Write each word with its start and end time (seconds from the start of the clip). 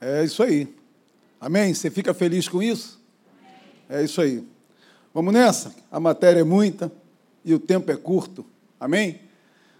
É 0.00 0.24
isso 0.24 0.42
aí. 0.42 0.74
Amém? 1.40 1.72
Você 1.74 1.90
fica 1.90 2.14
feliz 2.14 2.48
com 2.48 2.62
isso? 2.62 3.00
É 3.88 4.02
isso 4.02 4.20
aí. 4.20 4.44
Vamos 5.12 5.32
nessa? 5.32 5.74
A 5.90 6.00
matéria 6.00 6.40
é 6.40 6.44
muita 6.44 6.90
e 7.44 7.54
o 7.54 7.58
tempo 7.58 7.90
é 7.90 7.96
curto. 7.96 8.44
Amém? 8.80 9.20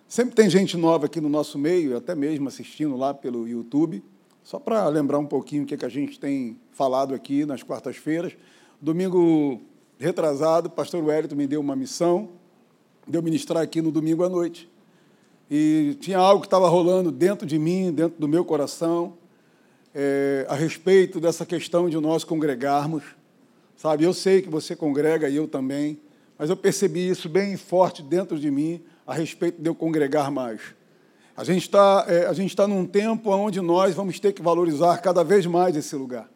Sempre 0.07 0.35
tem 0.35 0.49
gente 0.49 0.77
nova 0.77 1.07
aqui 1.07 1.21
no 1.21 1.29
nosso 1.29 1.59
meio, 1.59 1.97
até 1.97 2.15
mesmo 2.15 2.47
assistindo 2.49 2.97
lá 2.97 3.13
pelo 3.13 3.49
YouTube. 3.49 4.03
Só 4.43 4.59
para 4.59 4.87
lembrar 4.89 5.19
um 5.19 5.27
pouquinho 5.27 5.65
o 5.65 5.67
que, 5.67 5.75
é 5.75 5.77
que 5.77 5.85
a 5.85 5.89
gente 5.89 6.21
tem 6.21 6.59
falado 6.71 7.15
aqui 7.15 7.47
nas 7.47 7.63
quartas-feiras. 7.63 8.37
Domingo 8.81 9.61
retrasado, 9.99 10.69
o 10.69 10.71
pastor 10.71 11.03
Wellington 11.03 11.35
me 11.35 11.47
deu 11.47 11.61
uma 11.61 11.75
missão 11.75 12.29
de 13.09 13.17
eu 13.17 13.23
ministrar 13.23 13.63
aqui 13.63 13.81
no 13.81 13.91
domingo 13.91 14.23
à 14.23 14.29
noite. 14.29 14.71
E 15.51 15.97
tinha 16.01 16.19
algo 16.19 16.43
que 16.43 16.47
estava 16.47 16.69
rolando 16.69 17.11
dentro 17.11 17.47
de 17.47 17.59
mim, 17.59 17.93
dentro 17.93 18.21
do 18.21 18.29
meu 18.29 18.45
coração, 18.45 19.15
é, 19.95 20.45
a 20.49 20.55
respeito 20.55 21.21
dessa 21.21 21.47
questão 21.47 21.89
de 21.89 21.97
nós 21.99 22.25
congregarmos. 22.25 23.05
Sabe, 23.77 24.05
eu 24.05 24.13
sei 24.13 24.43
que 24.43 24.49
você 24.49 24.75
congrega 24.75 25.29
e 25.29 25.37
eu 25.37 25.47
também, 25.47 26.01
mas 26.39 26.51
eu 26.51 26.57
percebi 26.57 27.09
isso 27.09 27.29
bem 27.29 27.57
forte 27.57 28.03
dentro 28.03 28.39
de 28.39 28.51
mim 28.51 28.83
a 29.07 29.15
respeito 29.15 29.61
de 29.61 29.69
eu 29.69 29.75
congregar 29.75 30.31
mais. 30.31 30.61
A 31.37 31.45
gente 31.45 31.63
está 31.63 32.05
é, 32.09 32.27
a 32.27 32.33
gente 32.33 32.51
está 32.51 32.67
num 32.67 32.87
tempo 32.87 33.31
onde 33.31 33.61
nós 33.61 33.95
vamos 33.95 34.19
ter 34.19 34.33
que 34.33 34.41
valorizar 34.41 34.99
cada 34.99 35.23
vez 35.23 35.47
mais 35.47 35.77
esse 35.77 35.95
lugar. 35.95 36.29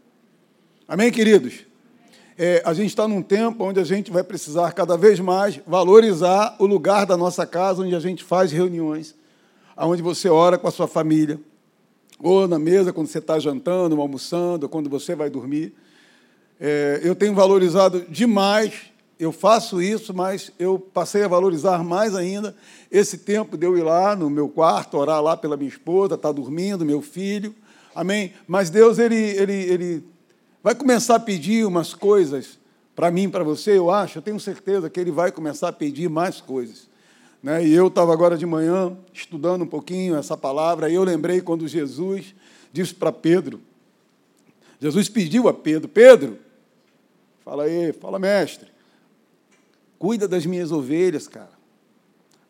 Amém, 0.86 1.10
queridos? 1.10 1.66
É, 2.36 2.62
a 2.64 2.72
gente 2.72 2.88
está 2.88 3.08
num 3.08 3.22
tempo 3.22 3.64
onde 3.64 3.80
a 3.80 3.84
gente 3.84 4.10
vai 4.10 4.22
precisar 4.22 4.72
cada 4.72 4.96
vez 4.96 5.18
mais 5.18 5.60
valorizar 5.66 6.56
o 6.58 6.66
lugar 6.66 7.04
da 7.04 7.16
nossa 7.16 7.44
casa, 7.44 7.82
onde 7.82 7.94
a 7.94 8.00
gente 8.00 8.22
faz 8.22 8.52
reuniões, 8.52 9.14
onde 9.76 10.02
você 10.02 10.28
ora 10.28 10.56
com 10.56 10.68
a 10.68 10.70
sua 10.70 10.86
família, 10.86 11.40
ou 12.18 12.48
na 12.48 12.58
mesa 12.58 12.92
quando 12.92 13.06
você 13.06 13.18
está 13.18 13.38
jantando, 13.38 14.00
almoçando, 14.00 14.68
quando 14.68 14.90
você 14.90 15.14
vai 15.14 15.30
dormir. 15.30 15.72
É, 16.60 17.00
eu 17.02 17.14
tenho 17.14 17.34
valorizado 17.34 18.04
demais 18.08 18.88
eu 19.18 19.32
faço 19.32 19.82
isso, 19.82 20.14
mas 20.14 20.52
eu 20.58 20.78
passei 20.78 21.24
a 21.24 21.28
valorizar 21.28 21.82
mais 21.82 22.14
ainda 22.14 22.54
esse 22.90 23.18
tempo 23.18 23.56
de 23.56 23.66
eu 23.66 23.76
ir 23.76 23.82
lá 23.82 24.14
no 24.14 24.30
meu 24.30 24.48
quarto, 24.48 24.96
orar 24.96 25.20
lá 25.20 25.36
pela 25.36 25.56
minha 25.56 25.68
esposa, 25.68 26.14
estar 26.14 26.28
tá 26.28 26.32
dormindo, 26.32 26.84
meu 26.84 27.02
filho. 27.02 27.52
Amém? 27.94 28.32
Mas 28.46 28.70
Deus, 28.70 28.98
ele, 28.98 29.16
ele, 29.16 29.52
ele 29.52 30.04
vai 30.62 30.74
começar 30.74 31.16
a 31.16 31.20
pedir 31.20 31.66
umas 31.66 31.94
coisas 31.94 32.58
para 32.94 33.10
mim, 33.10 33.28
para 33.28 33.44
você, 33.44 33.76
eu 33.78 33.90
acho, 33.90 34.18
eu 34.18 34.22
tenho 34.22 34.38
certeza 34.38 34.88
que 34.90 34.98
ele 34.98 35.10
vai 35.10 35.32
começar 35.32 35.68
a 35.68 35.72
pedir 35.72 36.08
mais 36.08 36.40
coisas. 36.40 36.87
Né? 37.42 37.66
E 37.66 37.72
eu 37.72 37.88
estava 37.88 38.12
agora 38.12 38.36
de 38.36 38.46
manhã 38.46 38.96
estudando 39.12 39.62
um 39.62 39.66
pouquinho 39.66 40.16
essa 40.16 40.36
palavra, 40.36 40.88
e 40.88 40.94
eu 40.94 41.04
lembrei 41.04 41.40
quando 41.40 41.66
Jesus 41.66 42.34
disse 42.72 42.94
para 42.94 43.12
Pedro, 43.12 43.60
Jesus 44.80 45.08
pediu 45.08 45.48
a 45.48 45.54
Pedro, 45.54 45.88
Pedro, 45.88 46.38
fala 47.44 47.64
aí, 47.64 47.92
fala 47.92 48.18
mestre, 48.18 48.68
Cuida 49.98 50.28
das 50.28 50.46
minhas 50.46 50.70
ovelhas, 50.70 51.26
cara. 51.26 51.50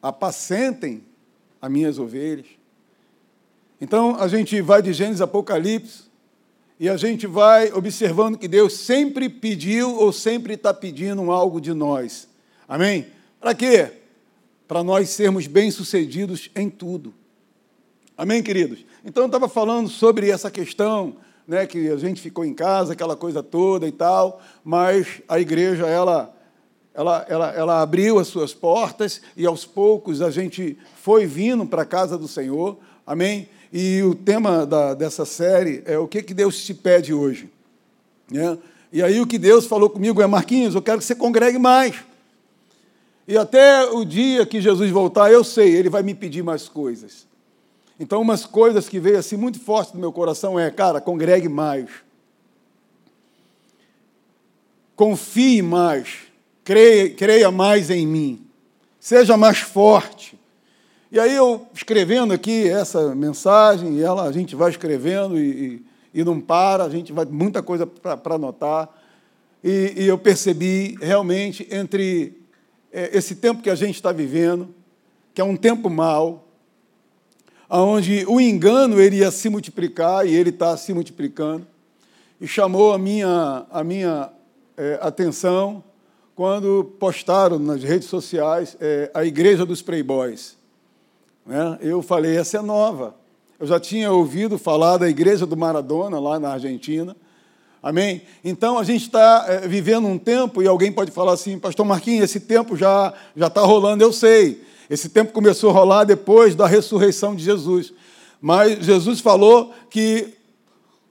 Apacentem 0.03 1.03
as 1.61 1.71
minhas 1.71 1.99
ovelhas. 1.99 2.47
Então, 3.81 4.17
a 4.17 4.29
gente 4.29 4.61
vai 4.61 4.83
de 4.83 4.93
Gênesis 4.93 5.21
Apocalipse 5.21 6.05
e 6.79 6.89
a 6.89 6.97
gente 6.97 7.27
vai 7.27 7.73
observando 7.73 8.37
que 8.37 8.47
Deus 8.47 8.75
sempre 8.75 9.29
pediu 9.29 9.97
ou 9.97 10.13
sempre 10.13 10.55
está 10.55 10.75
pedindo 10.75 11.31
algo 11.31 11.61
de 11.61 11.73
nós. 11.73 12.29
Amém? 12.69 13.07
Para 13.41 13.55
quê? 13.55 13.93
Para 14.69 14.85
nós 14.85 15.09
sermos 15.09 15.47
bem-sucedidos 15.47 16.51
em 16.55 16.69
tudo. 16.69 17.15
Amém, 18.17 18.43
queridos? 18.43 18.85
Então, 19.05 19.25
eu 19.25 19.29
estava 19.29 19.49
falando 19.49 19.89
sobre 19.89 20.31
essa 20.31 20.51
questão, 20.51 21.17
né, 21.47 21.67
que 21.67 21.89
a 21.89 21.97
gente 21.97 22.21
ficou 22.21 22.45
em 22.45 22.53
casa, 22.53 22.93
aquela 22.93 23.17
coisa 23.17 23.43
toda 23.43 23.89
e 23.89 23.93
tal, 23.93 24.43
mas 24.63 25.23
a 25.27 25.41
igreja, 25.41 25.87
ela 25.87 26.35
ela, 26.99 27.25
ela, 27.29 27.53
ela 27.53 27.81
abriu 27.81 28.19
as 28.19 28.27
suas 28.27 28.53
portas 28.53 29.21
e 29.37 29.47
aos 29.47 29.65
poucos 29.65 30.21
a 30.21 30.33
gente 30.33 30.77
foi 31.01 31.27
vindo 31.27 31.65
para 31.65 31.83
a 31.83 31.87
casa 31.87 32.19
do 32.19 32.27
Senhor, 32.27 32.77
amém? 33.07 33.49
E 33.73 34.03
o 34.03 34.17
tema 34.17 34.67
da, 34.67 34.95
dessa 34.95 35.25
série 35.25 35.81
é 35.87 35.97
o 35.97 36.09
que, 36.09 36.25
que 36.25 36.35
Deus 36.35 36.61
te 36.65 36.75
pede 36.75 37.15
hoje. 37.15 37.49
Né? 38.29 38.59
E 38.93 39.01
aí 39.01 39.21
o 39.21 39.27
que 39.29 39.39
Deus 39.39 39.65
falou 39.65 39.89
comigo 39.89 40.21
é, 40.21 40.27
Marquinhos, 40.27 40.75
eu 40.75 40.83
quero 40.83 40.99
que 40.99 41.05
você 41.05 41.15
congregue 41.15 41.59
mais. 41.59 41.95
E 43.29 43.37
até 43.37 43.85
o 43.85 44.05
dia 44.05 44.45
que 44.45 44.61
Jesus 44.61 44.91
voltar, 44.91 45.31
eu 45.31 45.45
sei, 45.45 45.77
ele 45.77 45.89
vai 45.89 46.03
me 46.03 46.15
pedir 46.15 46.43
mais 46.43 46.69
coisas. 46.69 47.29
Então, 48.01 48.21
umas 48.21 48.45
coisas 48.45 48.89
que 48.89 48.99
veio 48.99 49.19
assim 49.19 49.37
muito 49.37 49.61
forte 49.61 49.95
no 49.95 50.01
meu 50.01 50.13
coração 50.13 50.59
é, 50.59 50.71
cara, 50.71 51.01
congregue 51.01 51.49
mais. 51.49 51.91
Confie 54.97 55.63
mais 55.63 56.29
creia, 56.69 57.09
creia 57.09 57.51
mais 57.51 57.89
em 57.89 58.07
mim, 58.07 58.47
seja 59.01 59.39
mais 59.39 59.59
forte. 59.59 60.39
E 61.11 61.19
aí 61.19 61.35
eu 61.35 61.67
escrevendo 61.73 62.35
aqui 62.35 62.69
essa 62.69 63.15
mensagem, 63.15 63.95
e 63.95 64.03
ela, 64.03 64.25
a 64.25 64.33
gente 64.33 64.55
vai 64.55 64.69
escrevendo 64.69 65.39
e, 65.39 65.83
e, 66.13 66.21
e 66.21 66.23
não 66.23 66.39
para, 66.39 66.85
a 66.85 66.91
gente 66.91 67.11
vai 67.11 67.25
muita 67.25 67.63
coisa 67.63 67.87
para 67.87 68.35
anotar. 68.35 68.87
E, 69.65 69.95
e, 69.97 70.07
eu 70.07 70.19
percebi 70.19 70.99
realmente 71.01 71.67
entre 71.71 72.38
é, 72.93 73.17
esse 73.17 73.37
tempo 73.37 73.63
que 73.63 73.71
a 73.71 73.75
gente 73.75 73.95
está 73.95 74.13
vivendo, 74.13 74.75
que 75.35 75.41
é 75.41 75.45
um 75.45 75.57
tempo 75.57 75.89
mau, 75.89 76.49
onde 77.71 78.25
o 78.27 78.41
engano 78.41 79.01
iria 79.01 79.31
se 79.31 79.49
multiplicar 79.49 80.27
e 80.27 80.35
ele 80.35 80.51
está 80.51 80.77
se 80.77 80.93
multiplicando, 80.93 81.67
e 82.41 82.47
chamou 82.47 82.93
a 82.93 82.99
minha, 82.99 83.67
a 83.71 83.85
minha 83.85 84.31
é, 84.77 84.99
atenção 85.03 85.83
quando 86.35 86.85
postaram 87.01 87.59
nas 87.59 87.83
redes 87.83 88.09
sociais 88.09 88.77
é, 88.81 89.11
a 89.13 89.25
Igreja 89.25 89.67
dos 89.67 89.83
Playboys. 89.83 90.57
Né? 91.45 91.79
Eu 91.81 92.01
falei, 92.01 92.37
essa 92.37 92.59
é 92.59 92.63
nova. 92.63 93.17
Eu 93.59 93.67
já 93.67 93.81
tinha 93.81 94.13
ouvido 94.13 94.57
falar 94.57 94.99
da 94.99 95.09
Igreja 95.09 95.45
do 95.45 95.57
Maradona, 95.57 96.21
lá 96.21 96.39
na 96.39 96.51
Argentina. 96.53 97.17
Amém? 97.83 98.23
Então 98.45 98.79
a 98.79 98.85
gente 98.85 99.03
está 99.03 99.45
é, 99.49 99.69
vivendo 99.69 100.07
um 100.07 100.19
tempo, 100.19 100.63
e 100.63 100.67
alguém 100.67 100.91
pode 100.91 101.11
falar 101.11 101.33
assim, 101.33 101.59
Pastor 101.59 101.87
Marquinhos, 101.87 102.25
esse 102.25 102.41
tempo 102.41 102.77
já 102.77 103.15
está 103.37 103.63
rolando, 103.63 104.03
eu 104.03 104.13
sei. 104.13 104.63
Esse 104.91 105.09
tempo 105.09 105.33
começou 105.33 105.71
a 105.71 105.73
rolar 105.73 106.05
depois 106.05 106.55
da 106.55 106.67
ressurreição 106.67 107.37
de 107.37 107.45
Jesus. 107.45 107.93
Mas 108.41 108.85
Jesus 108.85 109.21
falou 109.21 109.73
que 109.91 110.35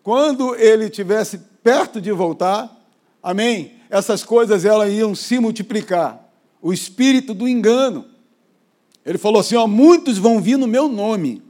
quando 0.04 0.56
ele 0.56 0.86
estivesse 0.86 1.38
perto 1.64 2.02
de 2.02 2.12
voltar, 2.12 2.76
amém? 3.22 3.78
essas 3.90 4.24
coisas 4.24 4.66
elas 4.66 4.92
iam 4.92 5.16
se 5.16 5.40
multiplicar. 5.40 6.24
O 6.62 6.74
espírito 6.74 7.34
do 7.34 7.48
engano. 7.48 8.06
Ele 9.06 9.18
falou 9.18 9.40
assim: 9.40 9.56
ó, 9.56 9.68
muitos 9.68 10.18
vão 10.18 10.42
vir 10.42 10.58
no 10.58 10.68
meu 10.68 10.88
nome. 10.88 11.42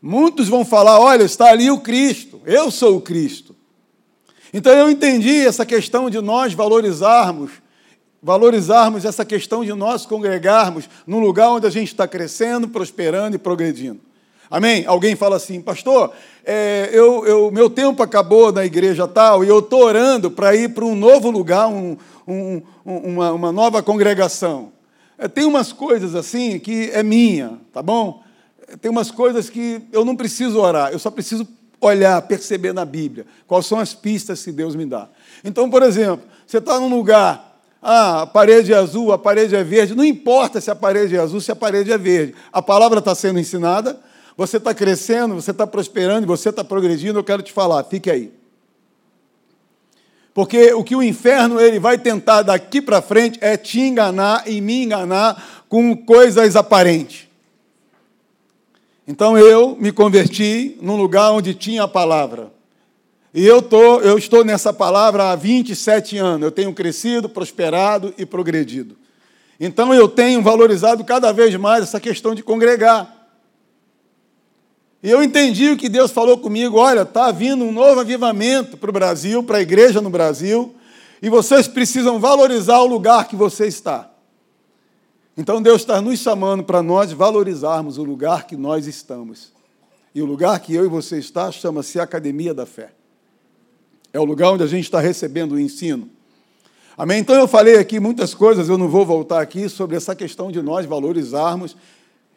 Muitos 0.00 0.48
vão 0.48 0.64
falar: 0.64 1.00
olha, 1.00 1.24
está 1.24 1.46
ali 1.46 1.70
o 1.70 1.80
Cristo, 1.80 2.40
eu 2.44 2.70
sou 2.70 2.96
o 2.96 3.00
Cristo. 3.00 3.54
Então 4.52 4.72
eu 4.72 4.90
entendi 4.90 5.46
essa 5.46 5.64
questão 5.64 6.10
de 6.10 6.20
nós 6.20 6.52
valorizarmos, 6.52 7.52
valorizarmos 8.22 9.04
essa 9.04 9.24
questão 9.24 9.64
de 9.64 9.72
nós 9.72 10.04
congregarmos 10.04 10.88
num 11.06 11.20
lugar 11.20 11.48
onde 11.50 11.66
a 11.66 11.70
gente 11.70 11.88
está 11.88 12.06
crescendo, 12.06 12.68
prosperando 12.68 13.34
e 13.34 13.38
progredindo. 13.38 14.00
Amém? 14.50 14.84
Alguém 14.86 15.16
fala 15.16 15.36
assim, 15.36 15.62
pastor, 15.62 16.12
é, 16.44 16.90
eu, 16.92 17.24
eu, 17.24 17.50
meu 17.50 17.70
tempo 17.70 18.02
acabou 18.02 18.52
na 18.52 18.66
igreja 18.66 19.08
tal 19.08 19.42
e 19.42 19.48
eu 19.48 19.60
estou 19.60 19.82
orando 19.82 20.30
para 20.30 20.54
ir 20.54 20.74
para 20.74 20.84
um 20.84 20.94
novo 20.94 21.30
lugar, 21.30 21.68
um, 21.68 21.96
um, 22.28 22.62
uma, 22.84 23.32
uma, 23.32 23.50
nova 23.50 23.82
congregação. 23.82 24.70
É, 25.16 25.26
tem 25.26 25.46
umas 25.46 25.72
coisas 25.72 26.14
assim 26.14 26.58
que 26.58 26.90
é 26.92 27.02
minha, 27.02 27.58
tá 27.72 27.82
bom? 27.82 28.22
Tem 28.82 28.90
umas 28.90 29.10
coisas 29.10 29.48
que 29.48 29.80
eu 29.90 30.04
não 30.04 30.14
preciso 30.14 30.60
orar, 30.60 30.92
eu 30.92 30.98
só 30.98 31.10
preciso 31.10 31.48
olhar, 31.82 32.20
perceber 32.22 32.72
na 32.72 32.84
Bíblia 32.84 33.26
quais 33.46 33.66
são 33.66 33.78
as 33.78 33.92
pistas 33.92 34.42
que 34.42 34.52
Deus 34.52 34.74
me 34.74 34.86
dá. 34.86 35.08
Então, 35.44 35.68
por 35.68 35.82
exemplo, 35.82 36.24
você 36.46 36.58
está 36.58 36.78
num 36.78 36.88
lugar, 36.88 37.58
ah, 37.82 38.22
a 38.22 38.26
parede 38.26 38.72
é 38.72 38.76
azul, 38.76 39.12
a 39.12 39.18
parede 39.18 39.56
é 39.56 39.64
verde, 39.64 39.94
não 39.94 40.04
importa 40.04 40.60
se 40.60 40.70
a 40.70 40.74
parede 40.74 41.16
é 41.16 41.18
azul, 41.18 41.40
se 41.40 41.50
a 41.50 41.56
parede 41.56 41.92
é 41.92 41.98
verde. 41.98 42.34
A 42.52 42.62
palavra 42.62 43.00
está 43.00 43.14
sendo 43.14 43.38
ensinada, 43.38 43.98
você 44.36 44.56
está 44.56 44.72
crescendo, 44.72 45.34
você 45.34 45.50
está 45.50 45.66
prosperando, 45.66 46.26
você 46.26 46.50
está 46.50 46.62
progredindo, 46.62 47.18
eu 47.18 47.24
quero 47.24 47.42
te 47.42 47.52
falar, 47.52 47.82
fique 47.84 48.10
aí. 48.10 48.32
Porque 50.32 50.72
o 50.72 50.82
que 50.82 50.96
o 50.96 51.02
inferno 51.02 51.60
ele 51.60 51.78
vai 51.78 51.98
tentar 51.98 52.42
daqui 52.42 52.80
para 52.80 53.02
frente 53.02 53.38
é 53.42 53.56
te 53.56 53.80
enganar 53.80 54.48
e 54.48 54.60
me 54.60 54.84
enganar 54.84 55.64
com 55.68 55.94
coisas 55.96 56.56
aparentes. 56.56 57.31
Então 59.06 59.36
eu 59.36 59.76
me 59.76 59.90
converti 59.90 60.76
num 60.80 60.96
lugar 60.96 61.32
onde 61.32 61.54
tinha 61.54 61.84
a 61.84 61.88
palavra. 61.88 62.52
E 63.34 63.44
eu, 63.46 63.62
tô, 63.62 64.00
eu 64.00 64.18
estou 64.18 64.44
nessa 64.44 64.72
palavra 64.72 65.30
há 65.30 65.36
27 65.36 66.18
anos. 66.18 66.44
Eu 66.44 66.52
tenho 66.52 66.72
crescido, 66.72 67.28
prosperado 67.28 68.12
e 68.18 68.26
progredido. 68.26 68.96
Então 69.58 69.92
eu 69.94 70.08
tenho 70.08 70.42
valorizado 70.42 71.04
cada 71.04 71.32
vez 71.32 71.54
mais 71.56 71.84
essa 71.84 71.98
questão 71.98 72.34
de 72.34 72.42
congregar. 72.42 73.22
E 75.02 75.10
eu 75.10 75.22
entendi 75.22 75.70
o 75.70 75.76
que 75.76 75.88
Deus 75.88 76.10
falou 76.12 76.38
comigo: 76.38 76.78
olha, 76.78 77.02
está 77.02 77.32
vindo 77.32 77.64
um 77.64 77.72
novo 77.72 78.00
avivamento 78.00 78.76
para 78.76 78.90
o 78.90 78.92
Brasil, 78.92 79.42
para 79.42 79.58
a 79.58 79.62
igreja 79.62 80.00
no 80.00 80.10
Brasil, 80.10 80.74
e 81.20 81.28
vocês 81.28 81.66
precisam 81.66 82.20
valorizar 82.20 82.78
o 82.80 82.86
lugar 82.86 83.26
que 83.26 83.34
você 83.34 83.66
está. 83.66 84.11
Então 85.36 85.62
Deus 85.62 85.80
está 85.80 86.00
nos 86.00 86.18
chamando 86.18 86.62
para 86.62 86.82
nós 86.82 87.10
valorizarmos 87.10 87.96
o 87.96 88.04
lugar 88.04 88.46
que 88.46 88.56
nós 88.56 88.86
estamos. 88.86 89.50
E 90.14 90.20
o 90.20 90.26
lugar 90.26 90.60
que 90.60 90.74
eu 90.74 90.84
e 90.84 90.88
você 90.88 91.18
está 91.18 91.50
chama-se 91.50 91.98
Academia 91.98 92.52
da 92.52 92.66
Fé. 92.66 92.92
É 94.12 94.20
o 94.20 94.24
lugar 94.24 94.52
onde 94.52 94.62
a 94.62 94.66
gente 94.66 94.84
está 94.84 95.00
recebendo 95.00 95.52
o 95.52 95.60
ensino. 95.60 96.10
Amém? 96.98 97.20
Então 97.20 97.34
eu 97.34 97.48
falei 97.48 97.78
aqui 97.78 97.98
muitas 97.98 98.34
coisas, 98.34 98.68
eu 98.68 98.76
não 98.76 98.88
vou 98.88 99.06
voltar 99.06 99.40
aqui 99.40 99.70
sobre 99.70 99.96
essa 99.96 100.14
questão 100.14 100.52
de 100.52 100.60
nós 100.60 100.84
valorizarmos 100.84 101.74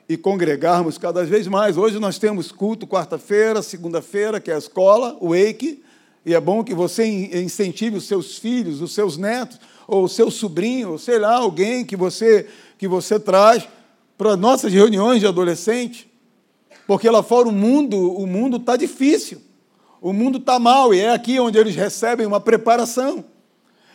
e 0.08 0.16
congregarmos 0.16 0.98
cada 0.98 1.26
vez 1.26 1.48
mais. 1.48 1.76
Hoje 1.76 2.00
nós 2.00 2.18
temos 2.18 2.50
culto 2.50 2.88
quarta-feira, 2.88 3.62
segunda-feira, 3.62 4.40
que 4.40 4.50
é 4.50 4.56
a 4.56 4.58
escola, 4.58 5.18
o 5.20 5.36
EIC, 5.36 5.84
e 6.26 6.34
é 6.34 6.40
bom 6.40 6.64
que 6.64 6.74
você 6.74 7.06
incentive 7.06 7.98
os 7.98 8.06
seus 8.06 8.38
filhos, 8.38 8.82
os 8.82 8.94
seus 8.94 9.18
netos, 9.18 9.60
ou 9.88 10.06
o 10.06 10.10
seu 10.10 10.32
sobrinho, 10.32 10.92
ou 10.92 10.98
sei 10.98 11.20
lá, 11.20 11.36
alguém 11.36 11.86
que 11.86 11.96
você, 11.96 12.48
que 12.78 12.88
você 12.88 13.20
traz 13.20 13.68
para 14.18 14.36
nossas 14.36 14.72
reuniões 14.72 15.20
de 15.20 15.28
adolescente, 15.28 16.12
porque 16.88 17.10
lá 17.10 17.24
fora 17.24 17.50
o 17.50 17.52
mundo 17.52 17.98
o 17.98 18.26
mundo 18.26 18.58
está 18.58 18.76
difícil, 18.76 19.42
o 20.02 20.14
mundo 20.14 20.38
está 20.38 20.60
mal, 20.60 20.94
e 20.94 21.00
é 21.00 21.12
aqui 21.12 21.40
onde 21.40 21.58
eles 21.58 21.76
recebem 21.76 22.26
uma 22.26 22.40
preparação. 22.40 23.26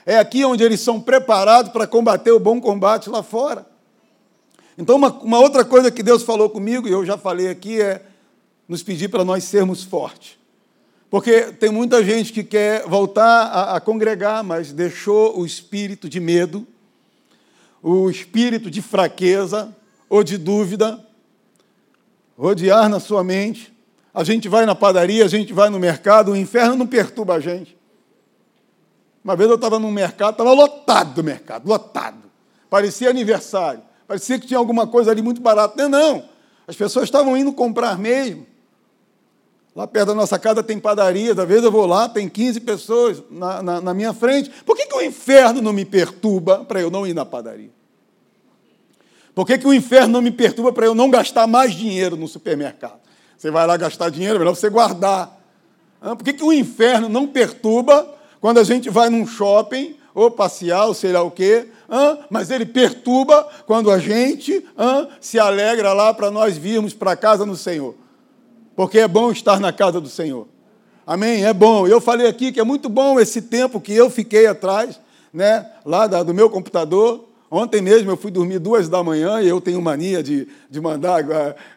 É 0.04 0.18
aqui 0.18 0.44
onde 0.44 0.64
eles 0.64 0.80
são 0.80 1.00
preparados 1.00 1.70
para 1.72 1.86
combater 1.86 2.32
o 2.32 2.40
bom 2.40 2.60
combate 2.60 3.08
lá 3.08 3.22
fora. 3.22 3.66
Então, 4.76 4.96
uma, 4.96 5.12
uma 5.12 5.38
outra 5.38 5.64
coisa 5.64 5.90
que 5.90 6.02
Deus 6.02 6.22
falou 6.22 6.48
comigo, 6.48 6.88
e 6.88 6.90
eu 6.90 7.04
já 7.04 7.18
falei 7.18 7.48
aqui, 7.48 7.80
é 7.80 8.02
nos 8.66 8.82
pedir 8.82 9.08
para 9.08 9.24
nós 9.24 9.44
sermos 9.44 9.84
fortes. 9.84 10.38
Porque 11.10 11.52
tem 11.52 11.70
muita 11.70 12.04
gente 12.04 12.32
que 12.32 12.42
quer 12.42 12.86
voltar 12.86 13.42
a, 13.42 13.76
a, 13.76 13.80
congregar, 13.80 14.42
mas 14.44 14.72
deixou 14.72 15.38
o 15.38 15.44
espírito 15.44 16.08
de 16.08 16.20
medo, 16.20 16.66
o 17.82 18.10
espírito 18.10 18.70
de 18.70 18.82
fraqueza 18.82 19.74
ou 20.08 20.22
de 20.22 20.36
dúvida 20.36 21.04
rodear 22.36 22.88
na 22.88 22.98
sua 22.98 23.22
mente. 23.22 23.72
A 24.12 24.24
gente 24.24 24.48
vai 24.48 24.66
na 24.66 24.74
padaria, 24.74 25.24
a 25.24 25.28
gente 25.28 25.52
vai 25.52 25.70
no 25.70 25.78
mercado, 25.78 26.32
o 26.32 26.36
inferno 26.36 26.74
não 26.74 26.86
perturba 26.86 27.34
a 27.34 27.40
gente. 27.40 27.78
Uma 29.22 29.36
vez 29.36 29.48
eu 29.48 29.56
estava 29.56 29.78
no 29.78 29.90
mercado, 29.90 30.32
estava 30.32 30.52
lotado 30.52 31.14
do 31.14 31.22
mercado, 31.22 31.68
lotado. 31.68 32.30
Parecia 32.68 33.10
aniversário. 33.10 33.82
Parecia 34.08 34.38
que 34.38 34.46
tinha 34.46 34.58
alguma 34.58 34.86
coisa 34.86 35.10
ali 35.10 35.22
muito 35.22 35.40
barata. 35.40 35.74
Não, 35.76 35.88
não. 35.88 36.28
As 36.66 36.74
pessoas 36.74 37.04
estavam 37.04 37.36
indo 37.36 37.52
comprar 37.52 37.98
mesmo. 37.98 38.46
Lá 39.74 39.86
perto 39.86 40.08
da 40.08 40.14
nossa 40.14 40.38
casa 40.38 40.62
tem 40.62 40.78
padaria, 40.78 41.32
às 41.32 41.48
vezes 41.48 41.64
eu 41.64 41.70
vou 41.70 41.86
lá, 41.86 42.08
tem 42.08 42.28
15 42.28 42.60
pessoas 42.60 43.22
na, 43.30 43.62
na, 43.62 43.80
na 43.80 43.94
minha 43.94 44.12
frente. 44.12 44.50
Por 44.66 44.76
que, 44.76 44.86
que 44.86 44.94
o 44.94 45.00
inferno 45.00 45.62
não 45.62 45.72
me 45.72 45.84
perturba 45.84 46.64
para 46.64 46.80
eu 46.80 46.90
não 46.90 47.06
ir 47.06 47.14
na 47.14 47.24
padaria? 47.24 47.70
Por 49.34 49.46
que, 49.46 49.58
que 49.58 49.66
o 49.66 49.72
inferno 49.72 50.14
não 50.14 50.22
me 50.22 50.32
perturba 50.32 50.72
para 50.72 50.86
eu 50.86 50.94
não 50.94 51.08
gastar 51.08 51.46
mais 51.46 51.72
dinheiro 51.72 52.16
no 52.16 52.26
supermercado? 52.26 52.98
Você 53.36 53.50
vai 53.50 53.66
lá 53.66 53.76
gastar 53.76 54.10
dinheiro, 54.10 54.36
é 54.36 54.38
melhor 54.40 54.54
você 54.54 54.68
guardar. 54.68 55.38
Por 56.00 56.24
que, 56.24 56.32
que 56.32 56.44
o 56.44 56.52
inferno 56.52 57.08
não 57.08 57.26
perturba 57.26 58.12
quando 58.40 58.58
a 58.58 58.64
gente 58.64 58.90
vai 58.90 59.08
num 59.08 59.26
shopping, 59.26 59.96
ou 60.14 60.30
passear, 60.30 60.86
ou 60.86 60.94
sei 60.94 61.12
lá 61.12 61.22
o 61.22 61.30
quê, 61.30 61.68
mas 62.28 62.50
ele 62.50 62.66
perturba 62.66 63.48
quando 63.66 63.90
a 63.90 63.98
gente 63.98 64.64
se 65.20 65.38
alegra 65.38 65.92
lá 65.92 66.12
para 66.12 66.30
nós 66.30 66.56
virmos 66.56 66.92
para 66.92 67.16
casa 67.16 67.46
do 67.46 67.56
Senhor. 67.56 67.94
Porque 68.80 68.98
é 68.98 69.06
bom 69.06 69.30
estar 69.30 69.60
na 69.60 69.74
casa 69.74 70.00
do 70.00 70.08
Senhor. 70.08 70.48
Amém? 71.06 71.44
É 71.44 71.52
bom. 71.52 71.86
Eu 71.86 72.00
falei 72.00 72.26
aqui 72.26 72.50
que 72.50 72.58
é 72.58 72.64
muito 72.64 72.88
bom 72.88 73.20
esse 73.20 73.42
tempo 73.42 73.78
que 73.78 73.92
eu 73.92 74.08
fiquei 74.08 74.46
atrás, 74.46 74.98
né, 75.34 75.66
lá 75.84 76.06
do 76.06 76.32
meu 76.32 76.48
computador, 76.48 77.28
Ontem 77.52 77.82
mesmo 77.82 78.08
eu 78.08 78.16
fui 78.16 78.30
dormir 78.30 78.60
duas 78.60 78.88
da 78.88 79.02
manhã 79.02 79.40
e 79.42 79.48
eu 79.48 79.60
tenho 79.60 79.82
mania 79.82 80.22
de, 80.22 80.46
de 80.70 80.80
mandar 80.80 81.20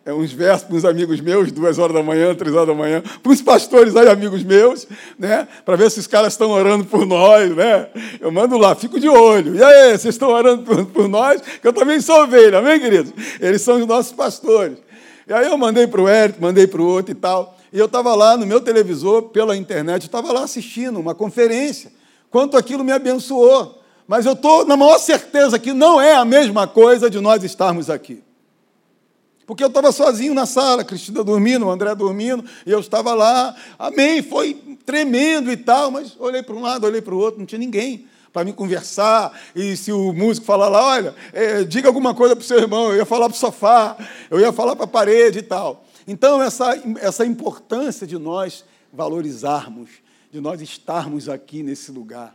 é, 0.06 0.14
uns 0.14 0.32
versos 0.32 0.68
para 0.68 0.76
uns 0.76 0.86
amigos 0.86 1.20
meus, 1.20 1.52
duas 1.52 1.80
horas 1.80 1.96
da 1.96 2.04
manhã, 2.04 2.36
três 2.36 2.54
horas 2.54 2.68
da 2.68 2.76
manhã, 2.76 3.02
para 3.02 3.32
os 3.32 3.42
pastores 3.42 3.96
aí, 3.96 4.08
amigos 4.08 4.44
meus, 4.44 4.88
né? 5.18 5.48
Para 5.66 5.76
ver 5.76 5.90
se 5.90 6.00
os 6.00 6.06
caras 6.06 6.34
estão 6.34 6.52
orando 6.52 6.86
por 6.86 7.08
nós, 7.08 7.56
né? 7.56 7.88
Eu 8.22 8.32
mando 8.32 8.56
lá, 8.56 8.76
fico 8.76 9.00
de 9.00 9.10
olho. 9.10 9.56
E 9.56 9.64
aí, 9.64 9.98
vocês 9.98 10.14
estão 10.14 10.30
orando 10.30 10.62
por, 10.62 10.86
por 10.86 11.08
nós? 11.08 11.42
Que 11.42 11.68
eu 11.68 11.74
também 11.74 12.00
sou 12.00 12.22
ovelha, 12.22 12.60
amém, 12.60 12.80
queridos? 12.80 13.12
Eles 13.42 13.64
são 13.64 13.80
os 13.80 13.88
nossos 13.88 14.12
pastores. 14.12 14.78
E 15.28 15.34
aí 15.34 15.48
eu 15.48 15.58
mandei 15.58 15.88
para 15.88 16.02
o 16.02 16.08
Érico, 16.08 16.42
mandei 16.42 16.68
para 16.68 16.82
o 16.82 16.86
outro 16.86 17.12
e 17.12 17.16
tal. 17.16 17.58
E 17.72 17.80
eu 17.80 17.86
estava 17.86 18.14
lá 18.14 18.38
no 18.38 18.46
meu 18.46 18.62
televisor, 18.62 19.24
pela 19.24 19.56
internet, 19.56 20.04
estava 20.04 20.32
lá 20.32 20.44
assistindo 20.44 21.00
uma 21.00 21.16
conferência. 21.16 21.92
Quanto 22.30 22.58
aquilo 22.58 22.84
me 22.84 22.92
abençoou. 22.92 23.82
Mas 24.08 24.26
eu 24.26 24.34
estou 24.34 24.66
na 24.66 24.76
maior 24.76 25.00
certeza 25.00 25.58
que 25.58 25.72
não 25.72 26.00
é 26.00 26.14
a 26.14 26.26
mesma 26.26 26.68
coisa 26.68 27.10
de 27.10 27.20
nós 27.20 27.44
estarmos 27.44 27.90
aqui. 27.90 28.22
Porque 29.46 29.64
eu 29.64 29.68
estava 29.68 29.92
sozinho 29.92 30.34
na 30.34 30.46
sala, 30.46 30.84
Cristina 30.84 31.24
dormindo, 31.24 31.66
o 31.66 31.72
André 31.72 31.94
dormindo, 31.96 32.44
e 32.66 32.72
eu 32.72 32.80
estava 32.80 33.14
lá, 33.14 33.56
amém, 33.78 34.22
foi 34.22 34.54
tremendo 34.86 35.52
e 35.52 35.58
tal, 35.58 35.92
mas 35.92 36.16
olhei 36.20 36.42
para 36.42 36.56
um 36.56 36.62
lado, 36.62 36.86
olhei 36.86 37.02
para 37.02 37.14
o 37.14 37.18
outro, 37.18 37.40
não 37.40 37.46
tinha 37.46 37.60
ninguém 37.60 38.08
para 38.34 38.44
me 38.44 38.52
conversar, 38.52 39.40
e 39.56 39.78
se 39.78 39.92
o 39.92 40.12
músico 40.12 40.46
falar 40.46 40.68
lá, 40.68 40.84
olha, 40.84 41.16
é, 41.32 41.64
diga 41.64 41.88
alguma 41.88 42.16
coisa 42.16 42.36
para 42.36 42.44
o 42.44 42.46
seu 42.46 42.58
irmão, 42.58 42.90
eu 42.90 42.98
ia 42.98 43.06
falar 43.06 43.30
para 43.30 43.36
o 43.36 43.40
sofá, 43.40 43.96
eu 44.30 44.40
ia 44.40 44.52
falar 44.52 44.76
para 44.76 44.86
a 44.86 44.88
parede 44.88 45.40
e 45.40 45.44
tal. 45.44 45.86
Então, 46.08 46.42
essa, 46.42 46.76
essa 47.00 47.26
importância 47.26 48.08
de 48.08 48.18
nós 48.18 48.66
valorizarmos, 48.92 49.90
de 50.32 50.42
nós 50.42 50.60
estarmos 50.62 51.30
aqui 51.30 51.62
nesse 51.62 51.92
lugar 51.92 52.34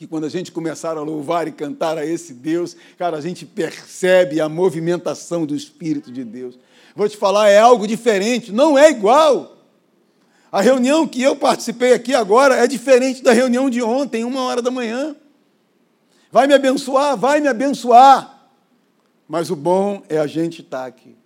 que 0.00 0.06
quando 0.06 0.24
a 0.24 0.30
gente 0.30 0.50
começar 0.50 0.96
a 0.96 1.02
louvar 1.02 1.46
e 1.46 1.52
cantar 1.52 1.98
a 1.98 2.06
esse 2.06 2.32
Deus, 2.32 2.74
cara, 2.96 3.18
a 3.18 3.20
gente 3.20 3.44
percebe 3.44 4.40
a 4.40 4.48
movimentação 4.48 5.44
do 5.44 5.54
Espírito 5.54 6.10
de 6.10 6.24
Deus. 6.24 6.58
Vou 6.96 7.06
te 7.06 7.18
falar, 7.18 7.50
é 7.50 7.58
algo 7.58 7.86
diferente, 7.86 8.50
não 8.50 8.78
é 8.78 8.88
igual. 8.88 9.58
A 10.52 10.60
reunião 10.60 11.06
que 11.06 11.22
eu 11.22 11.36
participei 11.36 11.92
aqui 11.92 12.14
agora 12.14 12.56
é 12.56 12.66
diferente 12.66 13.22
da 13.22 13.32
reunião 13.32 13.70
de 13.70 13.82
ontem, 13.82 14.24
uma 14.24 14.42
hora 14.42 14.60
da 14.60 14.70
manhã. 14.70 15.14
Vai 16.32 16.46
me 16.46 16.54
abençoar, 16.54 17.16
vai 17.16 17.40
me 17.40 17.48
abençoar. 17.48 18.50
Mas 19.28 19.50
o 19.50 19.56
bom 19.56 20.02
é 20.08 20.18
a 20.18 20.26
gente 20.26 20.60
estar 20.60 20.86
aqui. 20.86 21.16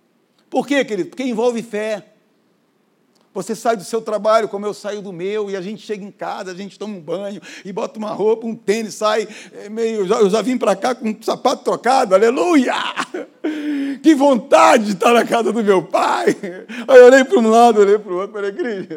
Por 0.49 0.67
quê, 0.67 0.85
querido? 0.85 1.09
Porque 1.09 1.23
envolve 1.23 1.61
fé. 1.63 2.14
Você 3.35 3.53
sai 3.53 3.75
do 3.75 3.83
seu 3.83 4.01
trabalho, 4.01 4.47
como 4.47 4.65
eu 4.65 4.73
saio 4.73 5.01
do 5.01 5.11
meu, 5.11 5.51
e 5.51 5.57
a 5.57 5.61
gente 5.61 5.85
chega 5.85 6.05
em 6.05 6.09
casa, 6.09 6.51
a 6.51 6.55
gente 6.55 6.79
toma 6.79 6.95
um 6.95 7.01
banho 7.01 7.41
e 7.65 7.73
bota 7.73 7.99
uma 7.99 8.11
roupa, 8.11 8.47
um 8.47 8.55
tênis, 8.55 8.95
sai 8.95 9.27
é, 9.51 9.67
meio. 9.67 10.07
Eu 10.07 10.29
já, 10.29 10.41
vim 10.41 10.57
para 10.57 10.73
cá 10.73 10.95
com 10.95 11.09
um 11.09 11.21
sapato 11.21 11.65
trocado, 11.65 12.15
aleluia! 12.15 12.73
Que 14.01 14.13
vontade 14.15 14.85
de 14.85 14.91
estar 14.93 15.13
na 15.13 15.25
casa 15.25 15.51
do 15.51 15.63
meu 15.63 15.83
pai! 15.83 16.27
Aí 16.87 16.97
eu 16.97 17.05
olhei 17.05 17.23
para 17.23 17.39
um 17.39 17.49
lado, 17.49 17.81
olhei 17.81 17.97
para 17.97 18.11
o 18.11 18.17
outro, 18.17 18.33
falei, 18.33 18.51
Cris, 18.53 18.87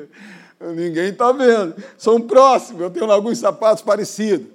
ninguém 0.61 1.09
está 1.09 1.33
vendo. 1.33 1.75
São 1.97 2.21
próximos, 2.21 2.83
eu 2.83 2.91
tenho 2.91 3.11
alguns 3.11 3.39
sapatos 3.39 3.83
parecidos. 3.83 4.47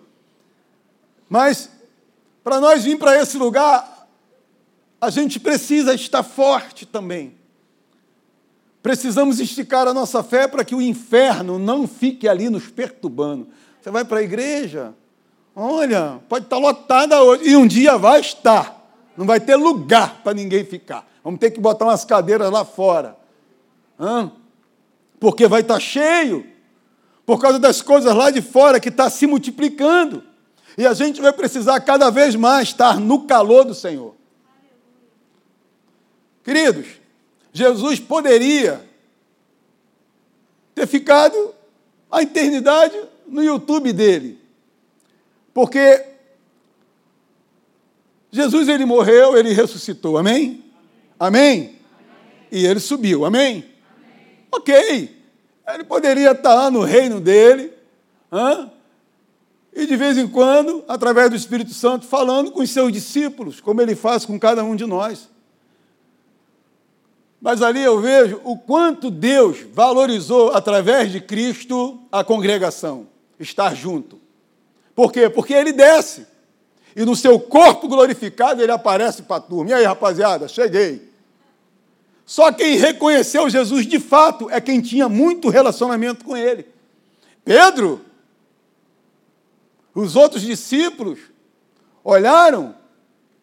Mas, 1.28 1.70
para 2.44 2.62
nós 2.62 2.84
vir 2.84 2.98
para 2.98 3.20
esse 3.22 3.38
lugar, 3.38 4.08
a 5.02 5.10
gente 5.10 5.40
precisa 5.40 5.94
estar 5.94 6.24
forte 6.24 6.86
também. 6.86 7.36
Precisamos 8.84 9.40
esticar 9.40 9.88
a 9.88 9.94
nossa 9.94 10.22
fé 10.22 10.46
para 10.46 10.66
que 10.66 10.76
o 10.76 10.82
inferno 10.82 11.58
não 11.58 11.88
fique 11.88 12.28
ali 12.28 12.50
nos 12.50 12.68
perturbando. 12.68 13.48
Você 13.82 13.90
vai 13.90 14.04
para 14.04 14.20
a 14.20 14.24
igreja, 14.24 14.94
olha, 15.56 16.20
pode 16.28 16.46
estar 16.46 16.58
lotada 16.58 17.24
hoje, 17.24 17.50
e 17.50 17.56
um 17.56 17.66
dia 17.66 17.98
vai 17.98 18.20
estar. 18.20 18.86
Não 19.16 19.26
vai 19.26 19.40
ter 19.40 19.56
lugar 19.56 20.22
para 20.22 20.34
ninguém 20.34 20.66
ficar. 20.66 21.10
Vamos 21.24 21.40
ter 21.40 21.52
que 21.52 21.62
botar 21.62 21.86
umas 21.86 22.04
cadeiras 22.04 22.52
lá 22.52 22.66
fora. 22.66 23.16
Hã? 23.98 24.30
Porque 25.18 25.48
vai 25.48 25.62
estar 25.62 25.80
cheio. 25.80 26.46
Por 27.26 27.40
causa 27.40 27.58
das 27.58 27.82
coisas 27.82 28.14
lá 28.14 28.30
de 28.32 28.42
fora 28.42 28.82
que 28.82 28.90
está 28.90 29.10
se 29.10 29.26
multiplicando. 29.26 30.22
E 30.78 30.86
a 30.86 30.94
gente 30.94 31.22
vai 31.22 31.32
precisar 31.32 31.80
cada 31.80 32.10
vez 32.10 32.36
mais 32.36 32.68
estar 32.68 33.00
no 33.00 33.26
calor 33.26 33.64
do 33.64 33.74
Senhor. 33.74 34.14
Queridos, 36.44 37.03
Jesus 37.54 38.00
poderia 38.00 38.84
ter 40.76 40.88
ficado 40.88 41.54
a 42.12 42.22
eternidade 42.22 43.00
no 43.28 43.44
YouTube 43.44 43.94
dele. 43.94 44.40
Porque 45.54 46.04
Jesus 48.32 48.68
ele 48.68 48.86
morreu, 48.86 49.38
ele 49.38 49.54
ressuscitou, 49.54 50.18
amém? 50.18 50.64
Amém? 51.20 51.52
amém? 51.52 51.80
E 52.52 52.66
ele 52.66 52.80
subiu, 52.80 53.24
amém? 53.24 53.64
amém? 53.96 54.48
Ok. 54.52 55.24
Ele 55.68 55.84
poderia 55.84 56.32
estar 56.32 56.56
lá 56.56 56.72
no 56.72 56.82
reino 56.82 57.22
dele, 57.22 57.72
hã? 58.32 58.70
e 59.76 59.86
de 59.86 59.96
vez 59.96 60.18
em 60.18 60.28
quando, 60.28 60.84
através 60.88 61.30
do 61.30 61.36
Espírito 61.36 61.74
Santo, 61.74 62.06
falando 62.06 62.52
com 62.52 62.62
os 62.62 62.70
seus 62.70 62.92
discípulos, 62.92 63.60
como 63.60 63.82
ele 63.82 63.96
faz 63.96 64.26
com 64.26 64.40
cada 64.40 64.64
um 64.64 64.76
de 64.76 64.86
nós. 64.86 65.30
Mas 67.44 67.62
ali 67.62 67.82
eu 67.82 68.00
vejo 68.00 68.40
o 68.46 68.58
quanto 68.58 69.12
Deus 69.12 69.66
valorizou, 69.74 70.54
através 70.54 71.12
de 71.12 71.20
Cristo, 71.20 72.00
a 72.10 72.24
congregação, 72.24 73.06
estar 73.38 73.76
junto. 73.76 74.18
Por 74.96 75.12
quê? 75.12 75.30
Porque 75.30 75.54
ele 75.54 75.74
desce. 75.74 76.26
E 76.96 77.04
no 77.04 77.18
seu 77.18 77.38
corpo 77.38 77.90
glorificado 77.90 78.64
ele 78.64 78.72
aparece 78.72 79.24
para 79.24 79.36
a 79.36 79.42
turma. 79.42 79.72
E 79.72 79.74
aí, 79.74 79.84
rapaziada, 79.84 80.48
cheguei. 80.48 81.12
Só 82.26 82.50
quem 82.50 82.78
reconheceu 82.78 83.50
Jesus 83.50 83.86
de 83.86 84.00
fato 84.00 84.50
é 84.50 84.62
quem 84.62 84.80
tinha 84.80 85.10
muito 85.10 85.50
relacionamento 85.50 86.24
com 86.24 86.38
ele. 86.38 86.66
Pedro, 87.44 88.00
os 89.94 90.16
outros 90.16 90.44
discípulos, 90.44 91.20
olharam, 92.06 92.74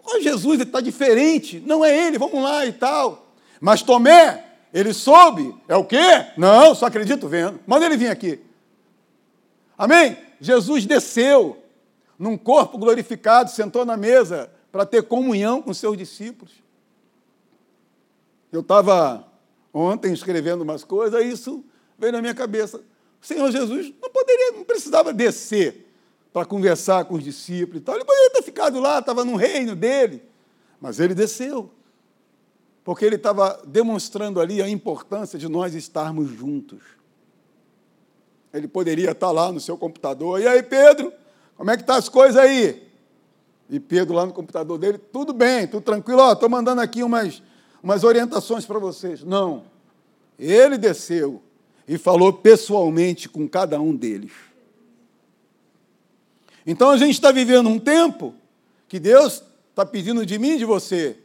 oh, 0.03 0.21
Jesus 0.21 0.59
está 0.63 0.81
diferente, 0.81 1.63
não 1.67 1.85
é 1.85 2.07
ele, 2.07 2.17
vamos 2.17 2.43
lá 2.43 2.65
e 2.65 2.73
tal. 2.73 3.27
Mas 3.61 3.83
Tomé, 3.83 4.45
ele 4.73 4.95
soube, 4.95 5.55
é 5.69 5.77
o 5.77 5.85
quê? 5.85 5.99
Não, 6.37 6.75
só 6.75 6.87
acredito 6.87 7.29
vendo. 7.29 7.61
Manda 7.67 7.85
ele 7.85 7.97
vir 7.97 8.09
aqui. 8.09 8.41
Amém? 9.77 10.17
Jesus 10.41 10.87
desceu 10.87 11.63
num 12.19 12.37
corpo 12.37 12.79
glorificado, 12.79 13.51
sentou 13.51 13.85
na 13.85 13.97
mesa 13.97 14.51
para 14.73 14.87
ter 14.87 15.03
comunhão 15.03 15.61
com 15.61 15.75
seus 15.75 15.97
discípulos. 15.97 16.53
Eu 18.53 18.61
estava 18.61 19.27
ontem 19.73 20.13
escrevendo 20.13 20.63
umas 20.63 20.83
coisas, 20.83 21.25
isso 21.25 21.65
veio 21.99 22.13
na 22.13 22.21
minha 22.21 22.35
cabeça. 22.35 22.79
O 23.23 23.27
Senhor 23.27 23.51
Jesus 23.51 23.93
não 24.01 24.11
poderia, 24.11 24.53
não 24.53 24.65
precisava 24.65 25.13
descer 25.13 25.87
para 26.33 26.47
conversar 26.47 27.05
com 27.05 27.15
os 27.15 27.25
discípulos 27.25 27.83
e 27.83 27.85
tal. 27.85 27.95
Ele 27.95 28.05
poderia 28.05 28.31
ter 28.31 28.43
ficado 28.43 28.81
lá, 28.81 28.99
estava 28.99 29.25
no 29.25 29.37
reino 29.37 29.77
dele. 29.77 30.23
Mas 30.81 30.99
ele 30.99 31.15
desceu. 31.15 31.71
Porque 32.85 33.05
ele 33.05 33.17
estava 33.17 33.63
demonstrando 33.67 34.41
ali 34.41 34.63
a 34.63 34.69
importância 34.69 35.39
de 35.39 35.49
nós 35.49 35.75
estarmos 35.75 36.31
juntos. 36.31 36.81
Ele 38.53 38.67
poderia 38.67 39.13
estar 39.13 39.31
lá 39.31 39.53
no 39.53 39.61
seu 39.61 39.77
computador. 39.77 40.41
E 40.41 40.47
aí, 40.47 40.63
Pedro, 40.63 41.13
como 41.57 41.71
é 41.71 41.77
que 41.77 41.85
tá 41.85 41.97
as 41.97 42.09
coisas 42.09 42.37
aí? 42.37 42.89
E 43.69 43.79
Pedro 43.79 44.15
lá 44.15 44.27
no 44.27 44.33
computador 44.33 44.79
dele, 44.79 44.99
tudo 44.99 45.33
bem, 45.33 45.67
tudo 45.67 45.83
tranquilo. 45.83 46.33
Estou 46.33 46.49
mandando 46.49 46.81
aqui 46.81 47.03
umas 47.03 47.43
umas 47.83 48.05
orientações 48.05 48.67
para 48.67 48.79
vocês. 48.79 49.23
Não. 49.23 49.65
Ele 50.39 50.79
desceu 50.79 51.43
e 51.87 51.99
falou 51.99 52.33
pessoalmente 52.33 53.29
com 53.29 53.49
cada 53.49 53.81
um 53.81 53.95
deles. 53.95 54.33
Então 56.67 56.91
a 56.91 56.97
gente 56.97 57.15
está 57.15 57.33
vivendo 57.33 57.69
um 57.69 57.79
tempo 57.79 58.35
que 58.87 58.99
Deus 58.99 59.43
está 59.71 59.85
pedindo 59.85 60.25
de 60.25 60.39
mim 60.39 60.51
e 60.53 60.59
de 60.59 60.65
você. 60.65 61.17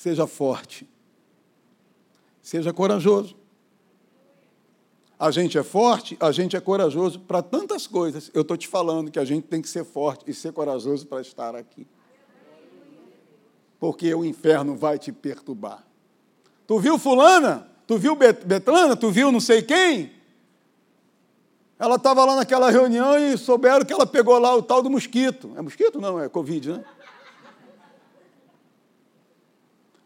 Seja 0.00 0.26
forte. 0.26 0.88
Seja 2.40 2.72
corajoso. 2.72 3.36
A 5.18 5.30
gente 5.30 5.58
é 5.58 5.62
forte, 5.62 6.16
a 6.18 6.32
gente 6.32 6.56
é 6.56 6.60
corajoso 6.60 7.20
para 7.20 7.42
tantas 7.42 7.86
coisas. 7.86 8.30
Eu 8.32 8.40
estou 8.40 8.56
te 8.56 8.66
falando 8.66 9.10
que 9.10 9.18
a 9.18 9.24
gente 9.24 9.46
tem 9.46 9.60
que 9.60 9.68
ser 9.68 9.84
forte 9.84 10.24
e 10.26 10.32
ser 10.32 10.52
corajoso 10.52 11.06
para 11.06 11.20
estar 11.20 11.54
aqui 11.54 11.86
porque 13.80 14.14
o 14.14 14.24
inferno 14.24 14.76
vai 14.76 14.98
te 14.98 15.10
perturbar. 15.10 15.82
Tu 16.66 16.78
viu 16.78 16.98
fulana? 16.98 17.66
Tu 17.86 17.98
viu 17.98 18.14
Betlana? 18.14 18.94
Tu 18.94 19.10
viu 19.10 19.32
não 19.32 19.40
sei 19.40 19.62
quem? 19.62 20.12
Ela 21.78 21.96
estava 21.96 22.26
lá 22.26 22.36
naquela 22.36 22.70
reunião 22.70 23.18
e 23.18 23.38
souberam 23.38 23.86
que 23.86 23.92
ela 23.92 24.06
pegou 24.06 24.38
lá 24.38 24.54
o 24.54 24.62
tal 24.62 24.82
do 24.82 24.90
mosquito. 24.90 25.50
É 25.56 25.62
mosquito? 25.62 25.98
Não, 25.98 26.20
é 26.20 26.28
Covid, 26.28 26.72
né? 26.72 26.84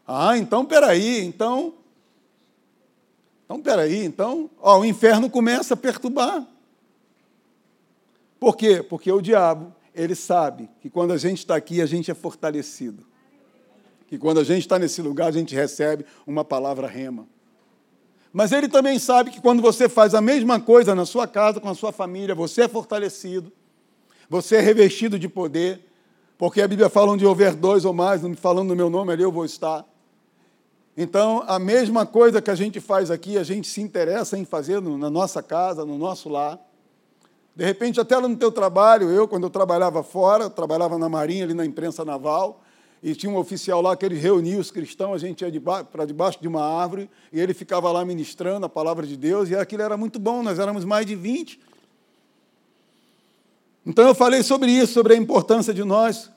Ah, 0.07 0.37
então 0.37 0.65
peraí, 0.65 1.25
então. 1.25 1.75
Então 3.45 3.61
peraí, 3.61 4.05
então. 4.05 4.51
Ó, 4.61 4.81
o 4.81 4.85
inferno 4.85 5.31
começa 5.31 5.75
a 5.75 5.77
perturbar. 5.77 6.47
Por 8.39 8.57
quê? 8.57 8.83
Porque 8.83 9.11
o 9.11 9.21
diabo, 9.21 9.75
ele 9.95 10.15
sabe 10.15 10.69
que 10.81 10.91
quando 10.91 11.13
a 11.13 11.17
gente 11.17 11.39
está 11.39 11.57
aqui, 11.57 11.81
a 11.81 11.87
gente 11.87 12.11
é 12.11 12.15
fortalecido 12.15 13.05
que 14.15 14.19
quando 14.19 14.39
a 14.39 14.45
gente 14.45 14.61
está 14.61 14.79
nesse 14.79 15.03
lugar, 15.03 15.29
a 15.29 15.33
gente 15.33 15.55
recebe 15.55 16.05
uma 16.27 16.45
palavra 16.45 16.87
rema. 16.87 17.27
Mas 18.33 18.53
ele 18.53 18.69
também 18.69 18.99
sabe 18.99 19.31
que 19.31 19.41
quando 19.41 19.61
você 19.63 19.89
faz 19.89 20.15
a 20.15 20.21
mesma 20.21 20.61
coisa 20.61 20.95
na 20.95 21.07
sua 21.07 21.27
casa, 21.27 21.61
com 21.61 21.69
a 21.69 21.75
sua 21.75 21.93
família, 21.93 22.35
você 22.35 22.63
é 22.63 22.69
fortalecido, 22.69 23.53
você 24.29 24.57
é 24.57 24.61
revestido 24.61 25.19
de 25.19 25.29
poder, 25.29 25.81
porque 26.37 26.61
a 26.61 26.69
Bíblia 26.69 26.89
fala 26.89 27.13
onde 27.13 27.25
houver 27.25 27.55
dois 27.55 27.85
ou 27.85 27.93
mais, 27.93 28.23
falando 28.39 28.69
no 28.69 28.77
meu 28.77 28.91
nome, 28.91 29.13
ali 29.13 29.23
eu 29.23 29.33
vou 29.33 29.45
estar. 29.45 29.85
Então, 30.97 31.43
a 31.47 31.59
mesma 31.59 32.07
coisa 32.07 32.41
que 32.41 32.51
a 32.51 32.55
gente 32.55 32.81
faz 32.81 33.11
aqui, 33.11 33.37
a 33.37 33.43
gente 33.43 33.69
se 33.69 33.81
interessa 33.81 34.39
em 34.39 34.45
fazer 34.45 34.81
na 34.81 35.11
nossa 35.11 35.43
casa, 35.43 35.85
no 35.85 35.99
nosso 35.99 36.29
lar. 36.29 36.59
De 37.57 37.65
repente, 37.65 38.01
até 38.01 38.17
lá 38.17 38.29
no 38.29 38.37
teu 38.37 38.53
trabalho, 38.53 39.11
eu, 39.11 39.27
quando 39.27 39.45
eu 39.45 39.51
trabalhava 39.51 40.03
fora, 40.03 40.45
eu 40.45 40.51
trabalhava 40.51 40.97
na 40.99 41.09
Marinha, 41.09 41.45
ali 41.45 41.55
na 41.55 41.65
imprensa 41.65 42.05
naval, 42.05 42.63
e 43.03 43.15
tinha 43.15 43.31
um 43.31 43.37
oficial 43.37 43.83
lá 43.83 43.97
que 43.97 44.05
ele 44.05 44.17
reunia 44.17 44.59
os 44.59 44.71
cristãos, 44.71 45.23
a 45.23 45.27
gente 45.27 45.43
ia 45.43 45.51
de 45.51 45.61
para 45.61 46.05
debaixo 46.07 46.41
de 46.41 46.49
uma 46.49 46.65
árvore, 46.65 47.11
e 47.33 47.41
ele 47.41 47.55
ficava 47.55 47.91
lá 47.93 48.05
ministrando 48.05 48.65
a 48.65 48.69
palavra 48.69 49.07
de 49.07 49.17
Deus, 49.17 49.51
e 49.51 49.57
aquilo 49.57 49.83
era 49.83 49.97
muito 49.97 50.19
bom, 50.19 50.43
nós 50.43 50.59
éramos 50.59 50.85
mais 50.85 51.05
de 51.07 51.15
20. 51.15 51.61
Então 53.85 54.07
eu 54.09 54.15
falei 54.15 54.43
sobre 54.43 54.71
isso, 54.71 54.95
sobre 54.95 55.15
a 55.15 55.17
importância 55.17 55.75
de 55.75 55.85
nós 55.85 56.31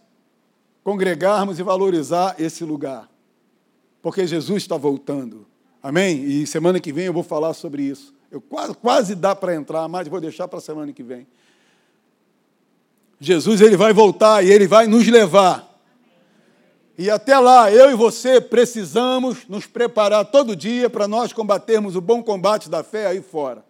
congregarmos 0.84 1.60
e 1.60 1.64
valorizar 1.64 2.36
esse 2.40 2.64
lugar, 2.64 3.10
porque 4.08 4.26
Jesus 4.26 4.64
está 4.64 4.78
voltando. 4.78 5.46
Amém? 5.82 6.24
E 6.24 6.48
semana 6.48 6.80
que 6.80 6.94
vem 6.94 7.06
eu 7.06 7.14
vou 7.14 7.24
falar 7.24 7.54
sobre 7.54 7.84
isso. 7.84 8.14
Eu 8.32 8.40
quase, 8.42 8.74
quase 8.76 9.16
dá 9.16 9.36
para 9.36 9.54
entrar, 9.54 9.88
mas 9.88 10.08
vou 10.08 10.22
deixar 10.22 10.48
para 10.48 10.60
a 10.60 10.62
semana 10.62 10.92
que 10.94 11.04
vem. 11.04 11.28
Jesus 13.20 13.62
ele 13.62 13.76
vai 13.76 13.94
voltar 13.94 14.44
e 14.44 14.52
ele 14.52 14.68
vai 14.68 14.88
nos 14.88 15.08
levar 15.08 15.68
e 16.98 17.12
até 17.12 17.38
lá, 17.38 17.72
eu 17.72 17.92
e 17.92 17.94
você 17.94 18.42
precisamos 18.42 19.48
nos 19.48 19.68
preparar 19.68 20.26
todo 20.26 20.56
dia 20.56 20.90
para 20.90 21.08
nós 21.08 21.32
combatermos 21.32 21.96
o 21.96 22.02
bom 22.02 22.24
combate 22.24 22.68
da 22.72 22.84
fé 22.84 23.06
aí 23.06 23.22
fora. 23.22 23.64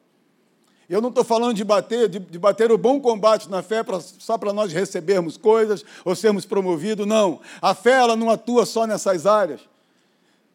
Eu 0.90 1.02
não 1.02 1.10
estou 1.10 1.26
falando 1.26 1.54
de 1.54 1.64
bater, 1.66 2.08
de, 2.08 2.20
de, 2.20 2.40
bater 2.40 2.72
o 2.72 2.78
bom 2.78 3.02
combate 3.02 3.50
na 3.50 3.62
fé 3.62 3.84
pra, 3.84 4.00
só 4.00 4.38
para 4.38 4.54
nós 4.54 4.72
recebermos 4.72 5.36
coisas 5.36 5.84
ou 6.06 6.16
sermos 6.16 6.46
promovidos, 6.46 7.06
não. 7.06 7.42
A 7.62 7.76
fé 7.76 7.98
ela 7.98 8.16
não 8.16 8.30
atua 8.30 8.66
só 8.66 8.88
nessas 8.88 9.26
áreas. 9.26 9.60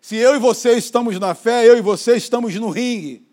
Se 0.02 0.16
eu 0.16 0.34
e 0.34 0.38
você 0.40 0.72
estamos 0.72 1.18
na 1.20 1.32
fé, 1.32 1.66
eu 1.66 1.78
e 1.78 1.80
você 1.80 2.16
estamos 2.16 2.52
no 2.56 2.70
ringue. 2.70 3.24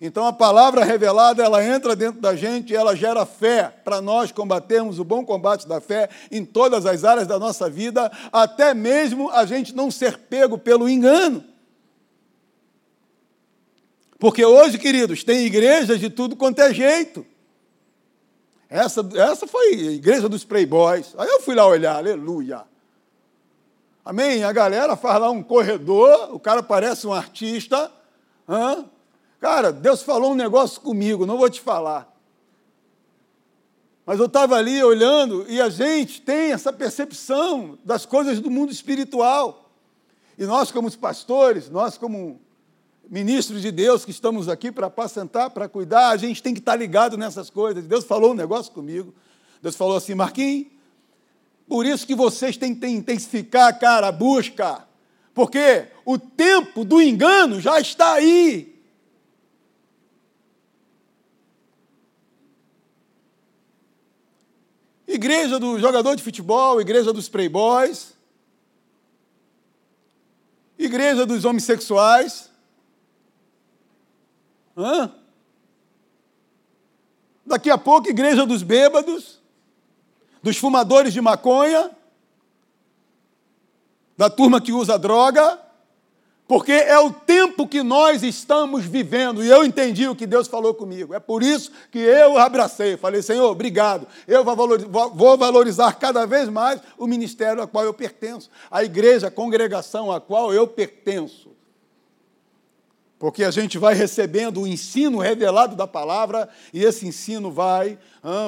Então 0.00 0.24
a 0.24 0.32
palavra 0.32 0.84
revelada, 0.84 1.42
ela 1.42 1.62
entra 1.62 1.96
dentro 1.96 2.20
da 2.20 2.36
gente 2.36 2.72
e 2.72 2.76
ela 2.76 2.94
gera 2.94 3.26
fé 3.26 3.68
para 3.84 4.00
nós 4.00 4.30
combatermos 4.30 5.00
o 5.00 5.04
bom 5.04 5.24
combate 5.24 5.66
da 5.66 5.80
fé 5.80 6.08
em 6.30 6.44
todas 6.44 6.86
as 6.86 7.02
áreas 7.02 7.26
da 7.26 7.36
nossa 7.36 7.68
vida, 7.68 8.12
até 8.32 8.72
mesmo 8.72 9.28
a 9.30 9.44
gente 9.44 9.74
não 9.74 9.90
ser 9.90 10.16
pego 10.16 10.56
pelo 10.56 10.88
engano. 10.88 11.42
Porque 14.16 14.44
hoje, 14.44 14.78
queridos, 14.78 15.24
tem 15.24 15.44
igrejas 15.44 15.98
de 15.98 16.08
tudo 16.08 16.36
quanto 16.36 16.60
é 16.60 16.72
jeito. 16.72 17.26
Essa, 18.70 19.06
essa 19.16 19.48
foi 19.48 19.74
a 19.74 19.92
igreja 19.92 20.28
dos 20.28 20.44
playboys. 20.44 21.12
Aí 21.18 21.28
eu 21.28 21.42
fui 21.42 21.56
lá 21.56 21.66
olhar, 21.66 21.96
aleluia. 21.96 22.62
Amém? 24.04 24.44
A 24.44 24.52
galera 24.52 24.96
faz 24.96 25.18
lá 25.20 25.30
um 25.30 25.42
corredor, 25.42 26.34
o 26.34 26.38
cara 26.38 26.62
parece 26.62 27.06
um 27.06 27.12
artista. 27.12 27.90
Hã? 28.48 28.84
Cara, 29.40 29.72
Deus 29.72 30.02
falou 30.02 30.32
um 30.32 30.34
negócio 30.34 30.80
comigo, 30.80 31.24
não 31.24 31.38
vou 31.38 31.48
te 31.48 31.60
falar. 31.60 32.12
Mas 34.04 34.18
eu 34.18 34.26
estava 34.26 34.56
ali 34.56 34.82
olhando 34.82 35.46
e 35.48 35.60
a 35.60 35.70
gente 35.70 36.20
tem 36.20 36.52
essa 36.52 36.70
percepção 36.72 37.78
das 37.82 38.04
coisas 38.04 38.38
do 38.40 38.50
mundo 38.50 38.70
espiritual. 38.70 39.70
E 40.36 40.44
nós, 40.44 40.70
como 40.70 40.90
pastores, 40.98 41.70
nós, 41.70 41.96
como 41.96 42.38
ministros 43.08 43.62
de 43.62 43.70
Deus 43.70 44.04
que 44.04 44.10
estamos 44.10 44.48
aqui 44.48 44.70
para 44.70 44.88
apacentar, 44.88 45.50
para 45.50 45.68
cuidar, 45.68 46.10
a 46.10 46.16
gente 46.18 46.42
tem 46.42 46.52
que 46.52 46.60
estar 46.60 46.76
ligado 46.76 47.16
nessas 47.16 47.48
coisas. 47.48 47.86
Deus 47.86 48.04
falou 48.04 48.32
um 48.32 48.34
negócio 48.34 48.72
comigo. 48.72 49.14
Deus 49.62 49.76
falou 49.76 49.96
assim: 49.96 50.14
Marquinhos, 50.14 50.66
por 51.68 51.86
isso 51.86 52.06
que 52.06 52.14
vocês 52.14 52.56
têm 52.56 52.74
que 52.74 52.86
intensificar, 52.86 53.78
cara, 53.78 54.08
a 54.08 54.12
busca. 54.12 54.86
Porque 55.32 55.88
o 56.04 56.18
tempo 56.18 56.84
do 56.84 57.00
engano 57.00 57.60
já 57.60 57.80
está 57.80 58.14
aí. 58.14 58.74
Igreja 65.06 65.58
do 65.58 65.78
jogador 65.78 66.16
de 66.16 66.22
futebol, 66.22 66.80
igreja 66.80 67.12
dos 67.12 67.28
playboys, 67.28 68.14
igreja 70.78 71.24
dos 71.24 71.44
homossexuais. 71.44 72.50
Hã? 74.76 75.12
Daqui 77.46 77.70
a 77.70 77.78
pouco, 77.78 78.08
igreja 78.08 78.46
dos 78.46 78.62
bêbados, 78.62 79.40
dos 80.44 80.58
fumadores 80.58 81.14
de 81.14 81.22
maconha, 81.22 81.90
da 84.14 84.28
turma 84.28 84.60
que 84.60 84.72
usa 84.72 84.98
droga. 84.98 85.58
Porque 86.46 86.72
é 86.72 86.98
o 86.98 87.10
tempo 87.10 87.66
que 87.66 87.82
nós 87.82 88.22
estamos 88.22 88.84
vivendo, 88.84 89.42
e 89.42 89.48
eu 89.48 89.64
entendi 89.64 90.06
o 90.06 90.14
que 90.14 90.26
Deus 90.26 90.46
falou 90.46 90.74
comigo. 90.74 91.14
É 91.14 91.18
por 91.18 91.42
isso 91.42 91.72
que 91.90 91.98
eu 91.98 92.36
abracei. 92.36 92.98
Falei, 92.98 93.22
Senhor, 93.22 93.50
obrigado. 93.50 94.06
Eu 94.28 94.44
vou 94.44 95.38
valorizar 95.38 95.94
cada 95.94 96.26
vez 96.26 96.50
mais 96.50 96.82
o 96.98 97.06
ministério 97.06 97.62
a 97.62 97.66
qual 97.66 97.86
eu 97.86 97.94
pertenço, 97.94 98.50
a 98.70 98.84
igreja, 98.84 99.28
a 99.28 99.30
congregação 99.30 100.12
a 100.12 100.20
qual 100.20 100.52
eu 100.52 100.66
pertenço 100.66 101.53
porque 103.24 103.42
a 103.42 103.50
gente 103.50 103.78
vai 103.78 103.94
recebendo 103.94 104.60
o 104.60 104.66
ensino 104.66 105.18
revelado 105.18 105.74
da 105.74 105.86
palavra 105.86 106.46
e 106.74 106.84
esse 106.84 107.06
ensino 107.06 107.50
vai, 107.50 107.98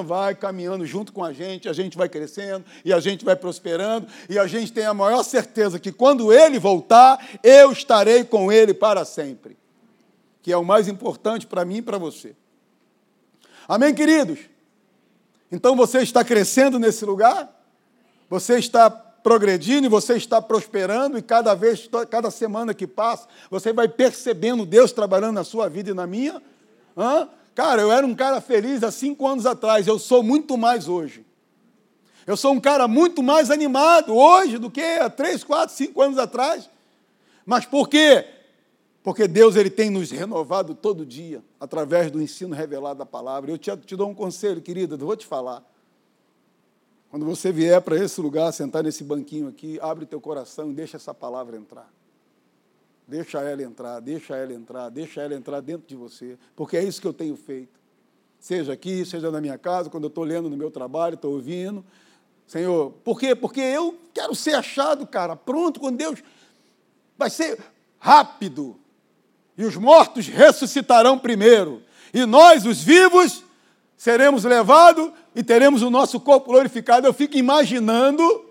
vai 0.05 0.35
caminhando 0.35 0.85
junto 0.85 1.15
com 1.15 1.25
a 1.25 1.33
gente, 1.33 1.67
a 1.67 1.73
gente 1.73 1.97
vai 1.97 2.11
crescendo 2.11 2.63
e 2.85 2.93
a 2.93 3.01
gente 3.01 3.25
vai 3.25 3.35
prosperando 3.35 4.07
e 4.29 4.39
a 4.39 4.47
gente 4.47 4.71
tem 4.71 4.85
a 4.85 4.93
maior 4.93 5.23
certeza 5.23 5.81
que 5.81 5.91
quando 5.91 6.31
ele 6.31 6.59
voltar, 6.59 7.27
eu 7.43 7.73
estarei 7.73 8.23
com 8.23 8.53
ele 8.53 8.75
para 8.75 9.07
sempre, 9.07 9.57
que 10.43 10.53
é 10.53 10.57
o 10.59 10.63
mais 10.63 10.89
importante 10.89 11.47
para 11.47 11.65
mim 11.65 11.77
e 11.77 11.83
para 11.83 11.97
você. 11.97 12.37
Amém, 13.67 13.95
queridos? 13.95 14.41
Então 15.51 15.75
você 15.75 16.03
está 16.03 16.23
crescendo 16.23 16.79
nesse 16.79 17.03
lugar? 17.07 17.49
Você 18.29 18.59
está 18.59 19.06
progredindo 19.27 19.91
você 19.91 20.15
está 20.15 20.41
prosperando, 20.41 21.19
e 21.19 21.23
cada 21.23 21.53
vez, 21.53 21.91
cada 22.09 22.31
semana 22.31 22.73
que 22.73 22.87
passa, 22.87 23.27
você 23.51 23.73
vai 23.73 23.89
percebendo 23.89 24.65
Deus 24.65 24.93
trabalhando 24.93 25.35
na 25.35 25.43
sua 25.43 25.69
vida 25.69 25.91
e 25.91 25.95
na 25.95 26.07
minha. 26.07 26.41
Hã? 26.97 27.29
Cara, 27.53 27.83
eu 27.83 27.91
era 27.91 28.07
um 28.07 28.15
cara 28.15 28.41
feliz 28.41 28.85
há 28.85 28.93
cinco 28.93 29.27
anos 29.27 29.45
atrás, 29.45 29.89
eu 29.89 29.99
sou 29.99 30.23
muito 30.23 30.57
mais 30.57 30.87
hoje. 30.87 31.27
Eu 32.25 32.37
sou 32.37 32.53
um 32.53 32.61
cara 32.61 32.87
muito 32.87 33.21
mais 33.21 33.51
animado 33.51 34.15
hoje 34.15 34.59
do 34.59 34.71
que 34.71 34.81
há 34.81 35.11
três, 35.11 35.43
quatro, 35.43 35.75
cinco 35.75 36.01
anos 36.01 36.19
atrás. 36.19 36.71
Mas 37.45 37.67
por 37.67 37.89
quê? 37.89 38.25
Porque 39.03 39.27
Deus 39.27 39.57
ele 39.57 39.71
tem 39.71 39.91
nos 39.91 40.13
renovado 40.13 40.73
todo 40.73 41.05
dia, 41.05 41.43
através 41.59 42.13
do 42.13 42.23
ensino 42.23 42.55
revelado 42.55 43.01
da 43.01 43.07
palavra. 43.07 43.51
Eu 43.51 43.59
te, 43.59 43.77
te 43.79 43.97
dou 43.97 44.09
um 44.09 44.15
conselho, 44.15 44.63
querida, 44.63 44.97
vou 44.97 45.17
te 45.17 45.27
falar. 45.27 45.65
Quando 47.11 47.25
você 47.25 47.53
vier 47.53 47.81
para 47.81 47.97
esse 47.97 48.21
lugar, 48.21 48.53
sentar 48.53 48.83
nesse 48.83 49.05
banquinho 49.05 49.49
aqui, 49.49 49.79
abre 49.81 50.07
teu 50.07 50.21
coração 50.21 50.71
e 50.71 50.75
deixa 50.75 50.97
essa 50.97 51.15
palavra 51.15 51.57
entrar. 51.57 51.91
Deixa 53.07 53.41
ela 53.41 53.63
entrar, 53.63 54.01
deixa 54.01 54.37
ela 54.37 54.53
entrar, 54.53 54.89
deixa 54.89 55.21
ela 55.23 55.35
entrar 55.35 55.61
dentro 55.61 55.87
de 55.87 55.95
você, 55.95 56.37
porque 56.57 56.77
é 56.77 56.83
isso 56.83 57.01
que 57.01 57.07
eu 57.07 57.13
tenho 57.13 57.37
feito. 57.37 57.79
Seja 58.41 58.73
aqui, 58.73 59.05
seja 59.05 59.31
na 59.31 59.41
minha 59.41 59.57
casa, 59.57 59.89
quando 59.89 60.05
eu 60.05 60.09
estou 60.09 60.25
lendo 60.25 60.51
no 60.51 60.57
meu 60.57 60.71
trabalho, 60.71 61.15
estou 61.15 61.35
ouvindo. 61.35 61.85
Senhor, 62.47 62.93
por 63.05 63.19
quê? 63.19 63.35
Porque 63.35 63.61
eu 63.61 63.97
quero 64.13 64.35
ser 64.35 64.55
achado, 64.55 65.07
cara, 65.07 65.37
pronto 65.37 65.81
com 65.81 65.93
Deus. 65.93 66.23
Vai 67.17 67.31
ser 67.31 67.59
rápido. 67.99 68.77
E 69.57 69.65
os 69.65 69.77
mortos 69.77 70.27
ressuscitarão 70.27 71.19
primeiro. 71.19 71.83
E 72.13 72.27
nós, 72.27 72.67
os 72.67 72.83
vivos, 72.83 73.43
seremos 73.97 74.45
levados 74.45 75.11
e 75.35 75.43
teremos 75.43 75.83
o 75.83 75.91
nosso 75.91 76.21
corpo 76.21 76.51
glorificado. 76.51 77.07
Eu 77.07 77.15
fico 77.15 77.37
imaginando 77.37 78.45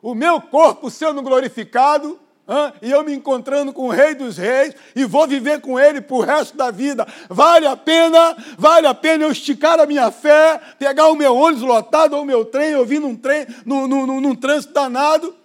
o 0.00 0.14
meu 0.14 0.40
corpo 0.40 0.90
sendo 0.90 1.22
glorificado 1.22 2.18
hein, 2.48 2.72
e 2.82 2.90
eu 2.90 3.04
me 3.04 3.14
encontrando 3.14 3.72
com 3.72 3.86
o 3.86 3.90
Rei 3.90 4.14
dos 4.14 4.36
Reis 4.36 4.74
e 4.96 5.04
vou 5.04 5.26
viver 5.28 5.60
com 5.60 5.78
ele 5.78 6.00
para 6.00 6.16
o 6.16 6.20
resto 6.20 6.56
da 6.56 6.70
vida. 6.70 7.06
Vale 7.28 7.66
a 7.66 7.76
pena, 7.76 8.36
vale 8.58 8.86
a 8.86 8.94
pena 8.94 9.24
eu 9.24 9.30
esticar 9.30 9.78
a 9.78 9.86
minha 9.86 10.10
fé, 10.10 10.60
pegar 10.78 11.08
o 11.08 11.14
meu 11.14 11.34
ônibus 11.36 11.62
lotado 11.62 12.14
ou 12.14 12.22
o 12.22 12.26
meu 12.26 12.44
trem, 12.44 12.70
eu 12.70 12.84
vim 12.84 12.98
num 12.98 13.14
trem, 13.14 13.46
num, 13.64 13.86
num, 13.86 14.20
num 14.20 14.34
trânsito 14.34 14.74
danado. 14.74 15.36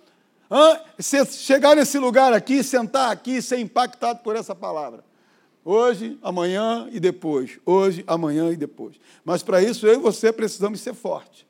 Hein, 0.50 0.80
chegar 1.30 1.76
nesse 1.76 2.00
lugar 2.00 2.32
aqui, 2.34 2.64
sentar 2.64 3.12
aqui 3.12 3.38
e 3.38 3.42
ser 3.42 3.60
impactado 3.60 4.20
por 4.20 4.36
essa 4.36 4.56
palavra. 4.56 5.07
Hoje, 5.70 6.18
amanhã 6.22 6.88
e 6.94 6.98
depois. 6.98 7.60
Hoje, 7.66 8.02
amanhã 8.08 8.50
e 8.54 8.56
depois. 8.56 8.96
Mas 9.26 9.44
para 9.44 9.62
isso 9.62 9.86
eu 9.86 9.96
e 9.96 9.98
você 9.98 10.32
precisamos 10.32 10.80
ser 10.80 10.94
fortes. 10.94 11.46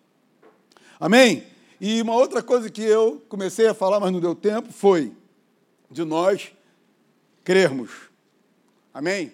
Amém? 1.00 1.46
E 1.80 2.02
uma 2.02 2.15
outra 2.15 2.42
coisa 2.42 2.68
que 2.68 2.82
eu 2.82 3.24
comecei 3.30 3.68
a 3.68 3.76
falar, 3.76 4.00
mas 4.00 4.12
não 4.12 4.20
deu 4.20 4.34
tempo, 4.34 4.74
foi 4.74 5.13
de 5.92 6.04
nós 6.04 6.52
crermos. 7.44 7.92
Amém? 8.92 9.32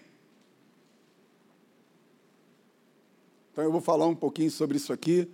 Então 3.54 3.64
eu 3.64 3.72
vou 3.72 3.80
falar 3.80 4.06
um 4.06 4.16
pouquinho 4.16 4.52
sobre 4.52 4.76
isso 4.76 4.92
aqui. 4.92 5.32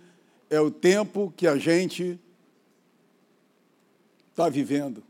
É 0.48 0.60
o 0.60 0.70
tempo 0.70 1.34
que 1.36 1.48
a 1.48 1.56
gente 1.56 2.20
está 4.30 4.48
vivendo. 4.48 5.02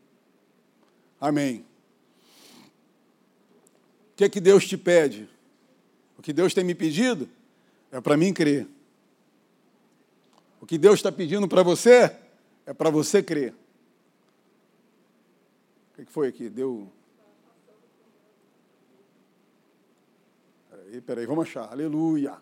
Amém 1.20 1.69
que, 4.20 4.28
que 4.28 4.40
Deus 4.40 4.66
te 4.66 4.76
pede? 4.76 5.28
O 6.18 6.22
que 6.22 6.32
Deus 6.32 6.52
tem 6.52 6.62
me 6.62 6.74
pedido 6.74 7.28
é 7.90 8.00
para 8.00 8.16
mim 8.16 8.34
crer. 8.34 8.66
O 10.60 10.66
que 10.66 10.76
Deus 10.76 10.96
está 10.96 11.10
pedindo 11.10 11.48
para 11.48 11.62
você 11.62 12.14
é 12.66 12.74
para 12.74 12.90
você 12.90 13.22
crer. 13.22 13.54
O 15.92 16.04
que 16.04 16.12
foi 16.12 16.28
aqui? 16.28 16.50
Deu. 16.50 16.92
Peraí, 20.68 21.00
peraí, 21.00 21.26
vamos 21.26 21.48
achar. 21.48 21.72
Aleluia. 21.72 22.36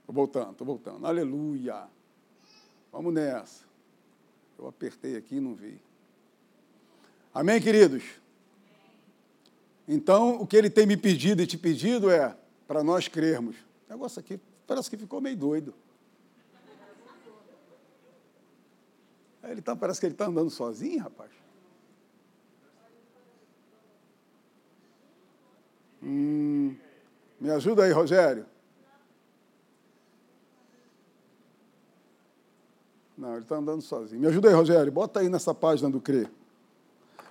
Estou 0.00 0.14
voltando, 0.14 0.52
estou 0.52 0.66
voltando. 0.66 1.06
Aleluia. 1.06 1.86
Vamos 2.90 3.12
nessa. 3.12 3.71
Eu 4.62 4.68
apertei 4.68 5.16
aqui 5.16 5.36
e 5.36 5.40
não 5.40 5.56
vi. 5.56 5.82
Amém, 7.34 7.60
queridos? 7.60 8.04
Então, 9.88 10.40
o 10.40 10.46
que 10.46 10.56
ele 10.56 10.70
tem 10.70 10.86
me 10.86 10.96
pedido 10.96 11.42
e 11.42 11.46
te 11.48 11.58
pedido 11.58 12.08
é 12.08 12.36
para 12.68 12.84
nós 12.84 13.08
crermos. 13.08 13.56
O 13.88 13.92
negócio 13.92 14.20
aqui 14.20 14.38
parece 14.64 14.88
que 14.88 14.96
ficou 14.96 15.20
meio 15.20 15.36
doido. 15.36 15.74
Ele 19.42 19.60
tá, 19.60 19.74
parece 19.74 19.98
que 19.98 20.06
ele 20.06 20.14
está 20.14 20.26
andando 20.26 20.48
sozinho, 20.48 21.02
rapaz. 21.02 21.32
Hum, 26.00 26.76
me 27.40 27.50
ajuda 27.50 27.82
aí, 27.82 27.90
Rogério. 27.90 28.46
Não, 33.16 33.32
ele 33.32 33.42
está 33.42 33.56
andando 33.56 33.82
sozinho. 33.82 34.20
Me 34.20 34.26
ajuda 34.26 34.48
aí, 34.48 34.54
Rogério. 34.54 34.90
Bota 34.90 35.20
aí 35.20 35.28
nessa 35.28 35.54
página 35.54 35.90
do 35.90 36.00
CRE. 36.00 36.28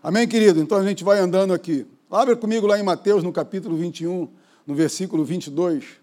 Amém, 0.04 0.28
querido? 0.28 0.60
Então 0.60 0.78
a 0.78 0.84
gente 0.84 1.04
vai 1.04 1.20
andando 1.20 1.54
aqui. 1.54 1.86
Abre 2.10 2.36
comigo 2.36 2.68
lá 2.68 2.78
em 2.80 2.84
Mateus, 2.84 3.24
no 3.24 3.32
capítulo 3.32 3.78
21, 3.78 4.28
no 4.66 4.76
versículo 4.76 5.24
22. 5.24 6.02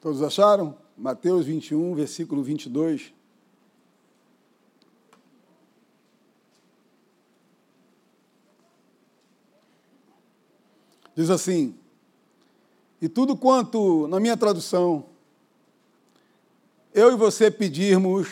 Todos 0.00 0.20
acharam? 0.20 0.76
Mateus 0.98 1.46
21, 1.46 1.94
versículo 1.94 2.42
22. 2.42 3.12
Diz 11.14 11.30
assim: 11.30 11.74
E 13.00 13.08
tudo 13.08 13.36
quanto, 13.36 14.06
na 14.08 14.18
minha 14.18 14.36
tradução, 14.36 15.04
eu 16.94 17.12
e 17.12 17.16
você 17.16 17.50
pedirmos 17.50 18.28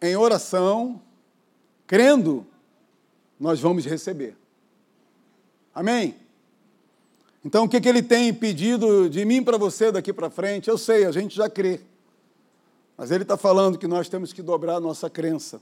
em 0.00 0.16
oração, 0.16 1.00
crendo, 1.86 2.46
nós 3.38 3.60
vamos 3.60 3.84
receber. 3.84 4.36
Amém? 5.74 6.14
Então, 7.44 7.64
o 7.64 7.68
que, 7.68 7.80
que 7.80 7.88
ele 7.88 8.02
tem 8.02 8.32
pedido 8.32 9.08
de 9.10 9.24
mim 9.24 9.42
para 9.42 9.58
você 9.58 9.92
daqui 9.92 10.12
para 10.12 10.30
frente? 10.30 10.68
Eu 10.68 10.78
sei, 10.78 11.04
a 11.04 11.12
gente 11.12 11.36
já 11.36 11.50
crê. 11.50 11.80
Mas 12.96 13.10
ele 13.10 13.24
está 13.24 13.36
falando 13.36 13.76
que 13.76 13.86
nós 13.86 14.08
temos 14.08 14.32
que 14.32 14.40
dobrar 14.40 14.76
a 14.76 14.80
nossa 14.80 15.10
crença. 15.10 15.60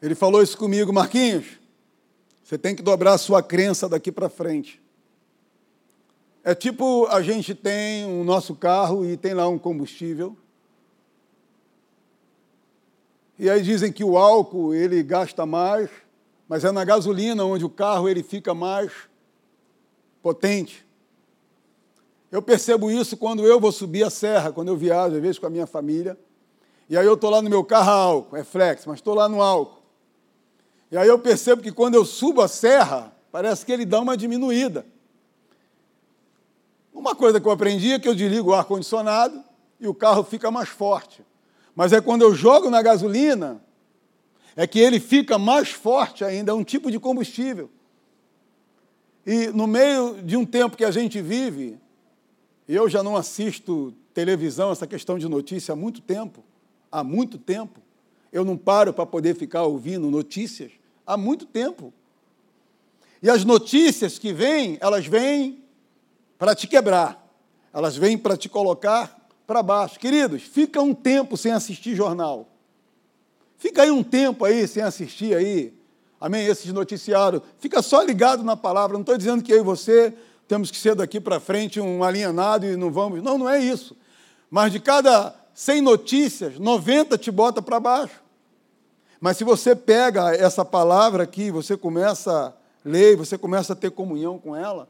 Ele 0.00 0.14
falou 0.14 0.42
isso 0.42 0.56
comigo, 0.58 0.92
Marquinhos. 0.92 1.63
Você 2.44 2.58
tem 2.58 2.76
que 2.76 2.82
dobrar 2.82 3.14
a 3.14 3.18
sua 3.18 3.42
crença 3.42 3.88
daqui 3.88 4.12
para 4.12 4.28
frente. 4.28 4.80
É 6.44 6.54
tipo 6.54 7.06
a 7.06 7.22
gente 7.22 7.54
tem 7.54 8.04
o 8.04 8.22
nosso 8.22 8.54
carro 8.54 9.02
e 9.02 9.16
tem 9.16 9.32
lá 9.32 9.48
um 9.48 9.58
combustível. 9.58 10.36
E 13.38 13.48
aí 13.48 13.62
dizem 13.62 13.90
que 13.90 14.04
o 14.04 14.18
álcool 14.18 14.74
ele 14.74 15.02
gasta 15.02 15.46
mais, 15.46 15.88
mas 16.46 16.64
é 16.64 16.70
na 16.70 16.84
gasolina 16.84 17.42
onde 17.46 17.64
o 17.64 17.70
carro 17.70 18.10
ele 18.10 18.22
fica 18.22 18.52
mais 18.52 18.92
potente. 20.22 20.86
Eu 22.30 22.42
percebo 22.42 22.90
isso 22.90 23.16
quando 23.16 23.46
eu 23.46 23.58
vou 23.58 23.72
subir 23.72 24.04
a 24.04 24.10
serra, 24.10 24.52
quando 24.52 24.68
eu 24.68 24.76
viajo, 24.76 25.16
às 25.16 25.22
vezes 25.22 25.38
com 25.38 25.46
a 25.46 25.50
minha 25.50 25.66
família. 25.66 26.18
E 26.90 26.98
aí 26.98 27.06
eu 27.06 27.14
estou 27.14 27.30
lá 27.30 27.40
no 27.40 27.48
meu 27.48 27.64
carro 27.64 27.90
álcool, 27.90 28.36
é 28.36 28.44
flex, 28.44 28.84
mas 28.84 28.96
estou 28.96 29.14
lá 29.14 29.30
no 29.30 29.40
álcool. 29.40 29.83
E 30.90 30.96
aí 30.96 31.08
eu 31.08 31.18
percebo 31.18 31.62
que 31.62 31.72
quando 31.72 31.94
eu 31.94 32.04
subo 32.04 32.40
a 32.40 32.48
serra, 32.48 33.12
parece 33.32 33.64
que 33.64 33.72
ele 33.72 33.84
dá 33.84 34.00
uma 34.00 34.16
diminuída. 34.16 34.86
Uma 36.92 37.14
coisa 37.14 37.40
que 37.40 37.46
eu 37.46 37.52
aprendi 37.52 37.92
é 37.92 37.98
que 37.98 38.08
eu 38.08 38.14
desligo 38.14 38.50
o 38.50 38.54
ar-condicionado 38.54 39.42
e 39.80 39.88
o 39.88 39.94
carro 39.94 40.22
fica 40.22 40.50
mais 40.50 40.68
forte. 40.68 41.24
Mas 41.74 41.92
é 41.92 42.00
quando 42.00 42.22
eu 42.22 42.34
jogo 42.34 42.70
na 42.70 42.80
gasolina, 42.80 43.60
é 44.54 44.66
que 44.66 44.78
ele 44.78 45.00
fica 45.00 45.36
mais 45.36 45.70
forte 45.70 46.24
ainda, 46.24 46.52
é 46.52 46.54
um 46.54 46.62
tipo 46.62 46.90
de 46.90 47.00
combustível. 47.00 47.68
E 49.26 49.48
no 49.48 49.66
meio 49.66 50.22
de 50.22 50.36
um 50.36 50.44
tempo 50.44 50.76
que 50.76 50.84
a 50.84 50.90
gente 50.90 51.20
vive, 51.20 51.78
eu 52.68 52.88
já 52.88 53.02
não 53.02 53.16
assisto 53.16 53.92
televisão, 54.12 54.70
essa 54.70 54.86
questão 54.86 55.18
de 55.18 55.28
notícia 55.28 55.72
há 55.72 55.76
muito 55.76 56.00
tempo, 56.00 56.44
há 56.92 57.02
muito 57.02 57.38
tempo. 57.38 57.80
Eu 58.34 58.44
não 58.44 58.56
paro 58.56 58.92
para 58.92 59.06
poder 59.06 59.36
ficar 59.36 59.62
ouvindo 59.62 60.10
notícias 60.10 60.72
há 61.06 61.16
muito 61.16 61.46
tempo. 61.46 61.94
E 63.22 63.30
as 63.30 63.44
notícias 63.44 64.18
que 64.18 64.32
vêm, 64.32 64.76
elas 64.80 65.06
vêm 65.06 65.62
para 66.36 66.52
te 66.52 66.66
quebrar, 66.66 67.24
elas 67.72 67.96
vêm 67.96 68.18
para 68.18 68.36
te 68.36 68.48
colocar 68.48 69.28
para 69.46 69.62
baixo. 69.62 70.00
Queridos, 70.00 70.42
fica 70.42 70.82
um 70.82 70.92
tempo 70.92 71.36
sem 71.36 71.52
assistir 71.52 71.94
jornal. 71.94 72.48
Fica 73.56 73.82
aí 73.82 73.90
um 73.92 74.02
tempo 74.02 74.44
aí 74.44 74.66
sem 74.66 74.82
assistir 74.82 75.36
aí, 75.36 75.72
amém, 76.20 76.44
esses 76.44 76.72
noticiários. 76.72 77.40
Fica 77.60 77.82
só 77.82 78.02
ligado 78.02 78.42
na 78.42 78.56
palavra. 78.56 78.94
Não 78.94 79.02
estou 79.02 79.16
dizendo 79.16 79.44
que 79.44 79.52
eu 79.52 79.58
e 79.58 79.62
você 79.62 80.12
temos 80.48 80.72
que 80.72 80.76
ser 80.76 80.96
daqui 80.96 81.20
para 81.20 81.38
frente 81.38 81.80
um 81.80 82.02
alienado 82.02 82.66
e 82.66 82.76
não 82.76 82.90
vamos. 82.90 83.22
Não, 83.22 83.38
não 83.38 83.48
é 83.48 83.60
isso. 83.60 83.96
Mas 84.50 84.72
de 84.72 84.80
cada 84.80 85.36
100 85.54 85.82
notícias, 85.82 86.58
90 86.58 87.16
te 87.16 87.30
bota 87.30 87.62
para 87.62 87.78
baixo. 87.78 88.23
Mas 89.24 89.38
se 89.38 89.44
você 89.44 89.74
pega 89.74 90.34
essa 90.34 90.66
palavra 90.66 91.22
aqui, 91.22 91.50
você 91.50 91.78
começa 91.78 92.48
a 92.48 92.52
ler, 92.84 93.16
você 93.16 93.38
começa 93.38 93.72
a 93.72 93.76
ter 93.76 93.90
comunhão 93.90 94.38
com 94.38 94.54
ela, 94.54 94.86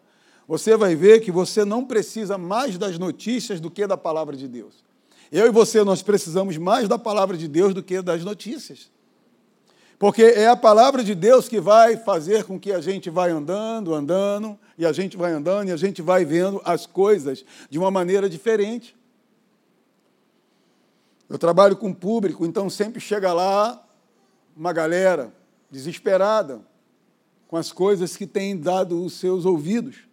você 0.49 0.77
vai 0.77 0.97
ver 0.97 1.21
que 1.21 1.31
você 1.31 1.65
não 1.65 1.85
precisa 1.85 2.37
mais 2.37 2.77
das 2.77 2.99
notícias 2.99 3.61
do 3.61 3.71
que 3.71 3.87
da 3.87 3.97
palavra 3.97 4.37
de 4.37 4.49
Deus. 4.49 4.83
Eu 5.31 5.47
e 5.47 5.51
você, 5.51 5.85
nós 5.85 6.03
precisamos 6.03 6.57
mais 6.57 6.89
da 6.89 6.99
palavra 6.99 7.37
de 7.37 7.47
Deus 7.47 7.73
do 7.73 7.81
que 7.81 8.03
das 8.03 8.25
notícias. 8.25 8.91
Porque 10.01 10.25
é 10.25 10.49
a 10.49 10.57
palavra 10.57 11.05
de 11.05 11.15
Deus 11.15 11.49
que 11.49 11.61
vai 11.61 11.97
fazer 11.97 12.43
com 12.43 12.59
que 12.59 12.73
a 12.73 12.81
gente 12.81 13.11
vai 13.11 13.31
andando, 13.31 13.95
andando, 13.95 14.59
e 14.77 14.85
a 14.85 14.93
gente 14.93 15.17
vai 15.17 15.31
andando, 15.31 15.69
e 15.69 15.71
a 15.71 15.77
gente 15.77 16.03
vai 16.03 16.25
vendo 16.25 16.61
as 16.65 16.87
coisas 16.87 17.45
de 17.71 17.79
uma 17.79 17.89
maneira 17.89 18.29
diferente. 18.29 18.97
Eu 21.31 21.39
trabalho 21.39 21.77
com 21.77 21.95
público, 21.95 22.45
então 22.45 22.69
sempre 22.69 23.01
chega 23.01 23.33
lá 23.33 23.84
uma 24.57 24.73
galera 24.73 25.33
desesperada 25.71 26.61
com 27.49 27.57
as 27.57 27.73
coisas 27.73 28.17
que 28.17 28.27
têm 28.27 28.57
dado 28.57 29.05
os 29.05 29.15
seus 29.15 29.45
ouvidos. 29.45 30.09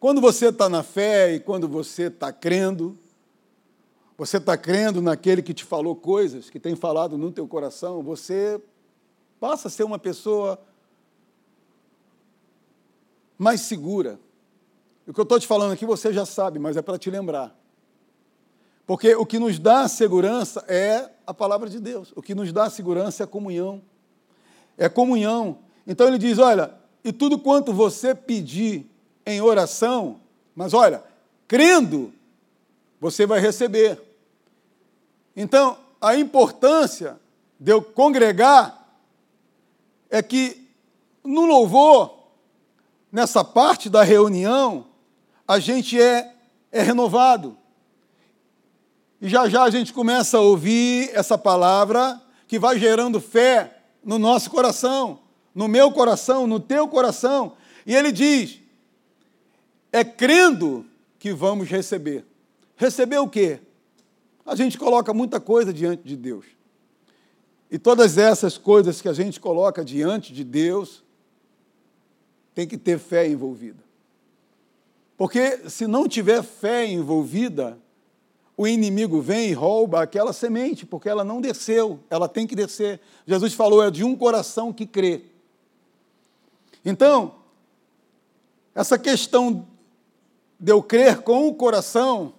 Quando 0.00 0.20
você 0.20 0.48
está 0.48 0.68
na 0.68 0.82
fé 0.82 1.34
e 1.34 1.40
quando 1.40 1.68
você 1.68 2.04
está 2.04 2.32
crendo, 2.32 2.98
você 4.18 4.38
está 4.38 4.56
crendo 4.56 5.00
naquele 5.00 5.42
que 5.42 5.54
te 5.54 5.64
falou 5.64 5.94
coisas, 5.94 6.50
que 6.50 6.58
tem 6.58 6.74
falado 6.74 7.16
no 7.16 7.30
teu 7.30 7.46
coração, 7.46 8.02
você 8.02 8.60
passa 9.38 9.68
a 9.68 9.70
ser 9.70 9.84
uma 9.84 9.98
pessoa 9.98 10.60
mais 13.38 13.60
segura. 13.60 14.18
O 15.06 15.12
que 15.12 15.20
eu 15.20 15.24
estou 15.24 15.38
te 15.38 15.46
falando 15.46 15.72
aqui 15.72 15.84
você 15.84 16.12
já 16.12 16.26
sabe, 16.26 16.58
mas 16.58 16.76
é 16.76 16.82
para 16.82 16.98
te 16.98 17.10
lembrar. 17.10 17.56
Porque 18.86 19.14
o 19.14 19.24
que 19.24 19.38
nos 19.38 19.58
dá 19.58 19.86
segurança 19.88 20.64
é 20.68 21.11
a 21.26 21.34
palavra 21.34 21.68
de 21.68 21.80
Deus. 21.80 22.12
O 22.16 22.22
que 22.22 22.34
nos 22.34 22.52
dá 22.52 22.68
segurança 22.70 23.22
é 23.22 23.24
a 23.24 23.26
comunhão. 23.26 23.82
É 24.76 24.88
comunhão. 24.88 25.58
Então 25.86 26.06
ele 26.06 26.18
diz: 26.18 26.38
olha, 26.38 26.74
e 27.04 27.12
tudo 27.12 27.38
quanto 27.38 27.72
você 27.72 28.14
pedir 28.14 28.86
em 29.24 29.40
oração, 29.40 30.20
mas 30.54 30.74
olha, 30.74 31.02
crendo, 31.46 32.12
você 33.00 33.26
vai 33.26 33.40
receber. 33.40 34.00
Então, 35.34 35.78
a 36.00 36.16
importância 36.16 37.18
de 37.58 37.72
eu 37.72 37.82
congregar 37.82 38.86
é 40.10 40.22
que 40.22 40.68
no 41.24 41.46
louvor, 41.46 42.14
nessa 43.10 43.44
parte 43.44 43.88
da 43.88 44.02
reunião, 44.02 44.86
a 45.46 45.58
gente 45.58 46.00
é, 46.00 46.34
é 46.70 46.82
renovado. 46.82 47.56
E 49.22 49.28
já 49.28 49.48
já 49.48 49.62
a 49.62 49.70
gente 49.70 49.92
começa 49.92 50.36
a 50.36 50.40
ouvir 50.40 51.08
essa 51.14 51.38
palavra 51.38 52.20
que 52.48 52.58
vai 52.58 52.76
gerando 52.76 53.20
fé 53.20 53.78
no 54.04 54.18
nosso 54.18 54.50
coração, 54.50 55.20
no 55.54 55.68
meu 55.68 55.92
coração, 55.92 56.44
no 56.44 56.58
teu 56.58 56.88
coração. 56.88 57.52
E 57.86 57.94
ele 57.94 58.10
diz: 58.10 58.58
é 59.92 60.02
crendo 60.02 60.84
que 61.20 61.32
vamos 61.32 61.68
receber. 61.68 62.24
Receber 62.74 63.18
o 63.18 63.28
quê? 63.28 63.60
A 64.44 64.56
gente 64.56 64.76
coloca 64.76 65.14
muita 65.14 65.38
coisa 65.38 65.72
diante 65.72 66.02
de 66.02 66.16
Deus. 66.16 66.44
E 67.70 67.78
todas 67.78 68.18
essas 68.18 68.58
coisas 68.58 69.00
que 69.00 69.08
a 69.08 69.12
gente 69.12 69.38
coloca 69.38 69.84
diante 69.84 70.32
de 70.32 70.42
Deus, 70.42 71.00
tem 72.56 72.66
que 72.66 72.76
ter 72.76 72.98
fé 72.98 73.28
envolvida. 73.28 73.84
Porque 75.16 75.70
se 75.70 75.86
não 75.86 76.08
tiver 76.08 76.42
fé 76.42 76.84
envolvida, 76.86 77.78
o 78.62 78.66
inimigo 78.66 79.20
vem 79.20 79.50
e 79.50 79.52
rouba 79.52 80.02
aquela 80.02 80.32
semente, 80.32 80.86
porque 80.86 81.08
ela 81.08 81.24
não 81.24 81.40
desceu, 81.40 82.00
ela 82.08 82.28
tem 82.28 82.46
que 82.46 82.54
descer. 82.54 83.00
Jesus 83.26 83.54
falou: 83.54 83.82
é 83.82 83.90
de 83.90 84.04
um 84.04 84.16
coração 84.16 84.72
que 84.72 84.86
crê. 84.86 85.22
Então, 86.84 87.36
essa 88.74 88.98
questão 88.98 89.66
de 90.58 90.72
eu 90.72 90.82
crer 90.82 91.22
com 91.22 91.48
o 91.48 91.54
coração 91.54 92.34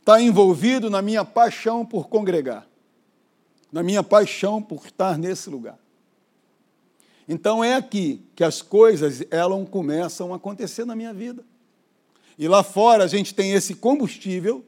está 0.00 0.20
envolvido 0.20 0.90
na 0.90 1.00
minha 1.00 1.24
paixão 1.24 1.86
por 1.86 2.08
congregar, 2.08 2.66
na 3.70 3.82
minha 3.82 4.02
paixão 4.02 4.60
por 4.60 4.84
estar 4.86 5.16
nesse 5.16 5.48
lugar. 5.48 5.78
Então 7.28 7.62
é 7.62 7.74
aqui 7.74 8.26
que 8.34 8.42
as 8.42 8.60
coisas 8.60 9.22
elas 9.30 9.68
começam 9.68 10.32
a 10.32 10.36
acontecer 10.36 10.84
na 10.84 10.96
minha 10.96 11.14
vida. 11.14 11.44
E 12.38 12.48
lá 12.48 12.62
fora 12.62 13.04
a 13.04 13.06
gente 13.06 13.34
tem 13.34 13.52
esse 13.52 13.74
combustível 13.74 14.64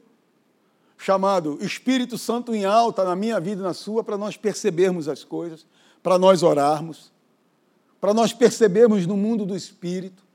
chamado 0.97 1.57
Espírito 1.61 2.17
Santo 2.17 2.53
em 2.55 2.65
alta 2.65 3.03
na 3.03 3.15
minha 3.15 3.39
vida 3.39 3.61
e 3.61 3.63
na 3.63 3.73
sua 3.73 4.03
para 4.03 4.17
nós 4.17 4.37
percebermos 4.37 5.07
as 5.07 5.23
coisas, 5.23 5.65
para 6.01 6.17
nós 6.17 6.43
orarmos, 6.43 7.11
para 7.99 8.13
nós 8.13 8.33
percebermos 8.33 9.05
no 9.05 9.17
mundo 9.17 9.45
do 9.45 9.55
espírito 9.55 10.25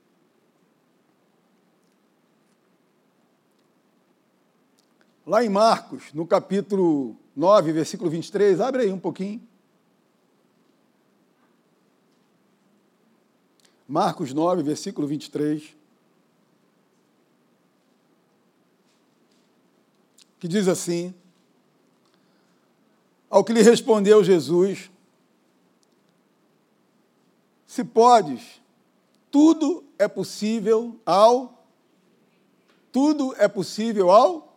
Lá 5.30 5.44
em 5.44 5.48
Marcos, 5.48 6.12
no 6.12 6.26
capítulo 6.26 7.14
9, 7.36 7.70
versículo 7.70 8.10
23, 8.10 8.60
abre 8.60 8.82
aí 8.82 8.92
um 8.92 8.98
pouquinho. 8.98 9.40
Marcos 13.86 14.34
9, 14.34 14.64
versículo 14.64 15.06
23. 15.06 15.76
Que 20.40 20.48
diz 20.48 20.66
assim: 20.66 21.14
Ao 23.28 23.44
que 23.44 23.52
lhe 23.52 23.62
respondeu 23.62 24.24
Jesus, 24.24 24.90
se 27.64 27.84
podes, 27.84 28.60
tudo 29.30 29.84
é 29.96 30.08
possível 30.08 30.98
ao 31.06 31.56
tudo 32.90 33.32
é 33.38 33.46
possível 33.46 34.10
ao 34.10 34.50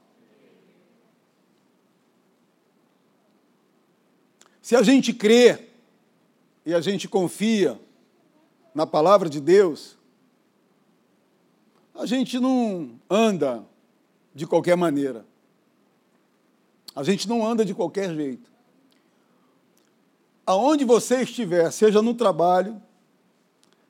Se 4.64 4.78
a 4.78 4.82
gente 4.82 5.14
crê 5.14 5.68
e 6.66 6.74
a 6.74 6.80
gente 6.80 7.06
confia 7.10 7.78
na 8.74 8.88
palavra 8.88 9.30
de 9.30 9.42
Deus, 9.42 9.98
a 11.94 12.06
gente 12.06 12.40
não 12.40 12.98
anda 13.10 13.66
de 14.34 14.48
qualquer 14.48 14.78
maneira. 14.78 15.26
A 16.96 17.04
gente 17.04 17.28
não 17.28 17.46
anda 17.46 17.66
de 17.66 17.74
qualquer 17.74 18.14
jeito. 18.14 18.52
Aonde 20.46 20.84
você 20.84 21.22
estiver, 21.22 21.72
seja 21.72 22.02
no 22.02 22.14
trabalho, 22.14 22.82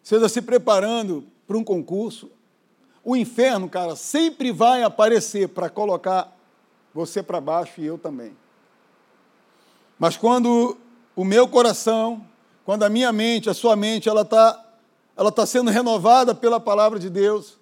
seja 0.02 0.30
se 0.30 0.42
preparando 0.42 1.26
para 1.48 1.58
um 1.58 1.64
concurso, 1.64 2.30
o 3.04 3.16
inferno, 3.16 3.68
cara, 3.68 3.96
sempre 3.96 4.52
vai 4.52 4.84
aparecer 4.84 5.50
para 5.50 5.70
colocar 5.70 6.34
você 6.94 7.22
para 7.22 7.42
baixo 7.42 7.82
e 7.82 7.86
eu 7.86 7.98
também. 7.98 8.38
Mas 10.00 10.16
quando 10.16 10.78
o 11.16 11.26
meu 11.26 11.48
coração, 11.48 12.26
quando 12.64 12.84
a 12.84 12.90
minha 12.90 13.12
mente, 13.12 13.50
a 13.50 13.54
sua 13.54 13.76
mente, 13.76 14.08
ela 14.08 14.22
está 14.22 14.60
ela 15.16 15.32
tá 15.32 15.46
sendo 15.46 15.70
renovada 15.70 16.34
pela 16.34 16.60
palavra 16.60 16.98
de 16.98 17.08
Deus, 17.10 17.60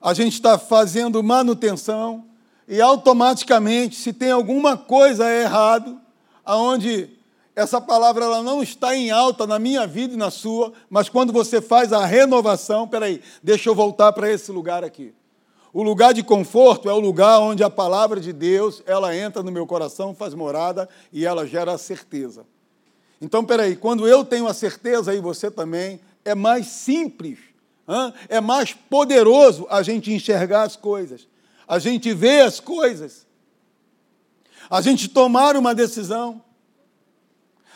a 0.00 0.12
gente 0.12 0.34
está 0.34 0.58
fazendo 0.58 1.22
manutenção, 1.22 2.26
e 2.66 2.80
automaticamente, 2.80 3.96
se 3.96 4.12
tem 4.12 4.30
alguma 4.30 4.76
coisa 4.76 5.30
errado, 5.30 6.00
aonde 6.44 7.10
essa 7.56 7.80
palavra 7.80 8.24
ela 8.24 8.42
não 8.42 8.62
está 8.62 8.96
em 8.96 9.10
alta 9.10 9.46
na 9.46 9.58
minha 9.58 9.86
vida 9.86 10.14
e 10.14 10.16
na 10.16 10.30
sua, 10.30 10.72
mas 10.90 11.08
quando 11.08 11.32
você 11.32 11.60
faz 11.60 11.92
a 11.92 12.04
renovação, 12.04 12.88
peraí, 12.88 13.22
deixa 13.42 13.68
eu 13.68 13.74
voltar 13.74 14.12
para 14.12 14.30
esse 14.30 14.50
lugar 14.50 14.82
aqui. 14.82 15.14
O 15.72 15.82
lugar 15.82 16.14
de 16.14 16.22
conforto 16.22 16.88
é 16.88 16.92
o 16.92 17.00
lugar 17.00 17.40
onde 17.40 17.62
a 17.62 17.70
palavra 17.70 18.20
de 18.20 18.32
Deus 18.32 18.82
ela 18.86 19.14
entra 19.14 19.42
no 19.42 19.52
meu 19.52 19.66
coração, 19.66 20.14
faz 20.14 20.32
morada 20.32 20.88
e 21.12 21.26
ela 21.26 21.46
gera 21.46 21.72
a 21.72 21.78
certeza. 21.78 22.46
Então, 23.20 23.44
peraí, 23.44 23.74
quando 23.76 24.06
eu 24.06 24.24
tenho 24.24 24.46
a 24.46 24.54
certeza 24.54 25.14
e 25.14 25.20
você 25.20 25.50
também, 25.50 26.00
é 26.24 26.34
mais 26.34 26.66
simples, 26.66 27.38
hein? 27.88 28.12
é 28.28 28.40
mais 28.40 28.72
poderoso 28.72 29.66
a 29.70 29.82
gente 29.82 30.12
enxergar 30.12 30.62
as 30.62 30.76
coisas, 30.76 31.26
a 31.66 31.78
gente 31.78 32.12
ver 32.12 32.42
as 32.42 32.60
coisas, 32.60 33.26
a 34.70 34.80
gente 34.80 35.08
tomar 35.08 35.56
uma 35.56 35.74
decisão 35.74 36.42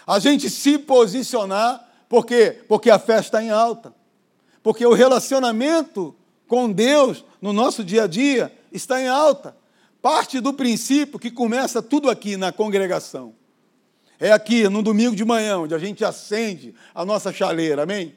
a 0.08 0.18
gente 0.18 0.48
se 0.48 0.78
posicionar, 0.78 1.86
por 2.08 2.24
quê? 2.24 2.62
Porque 2.66 2.88
a 2.88 2.98
fé 2.98 3.20
está 3.20 3.42
em 3.42 3.50
alta. 3.50 3.94
Porque 4.62 4.86
o 4.86 4.94
relacionamento 4.94 6.16
com 6.46 6.72
Deus 6.72 7.22
no 7.42 7.52
nosso 7.52 7.84
dia 7.84 8.04
a 8.04 8.06
dia 8.06 8.50
está 8.72 9.02
em 9.02 9.06
alta. 9.06 9.54
Parte 10.00 10.40
do 10.40 10.54
princípio 10.54 11.18
que 11.18 11.30
começa 11.30 11.82
tudo 11.82 12.08
aqui 12.08 12.38
na 12.38 12.50
congregação. 12.50 13.34
É 14.18 14.32
aqui, 14.32 14.66
no 14.66 14.82
domingo 14.82 15.14
de 15.14 15.26
manhã, 15.26 15.58
onde 15.58 15.74
a 15.74 15.78
gente 15.78 16.02
acende 16.02 16.74
a 16.94 17.04
nossa 17.04 17.30
chaleira, 17.30 17.82
amém? 17.82 18.14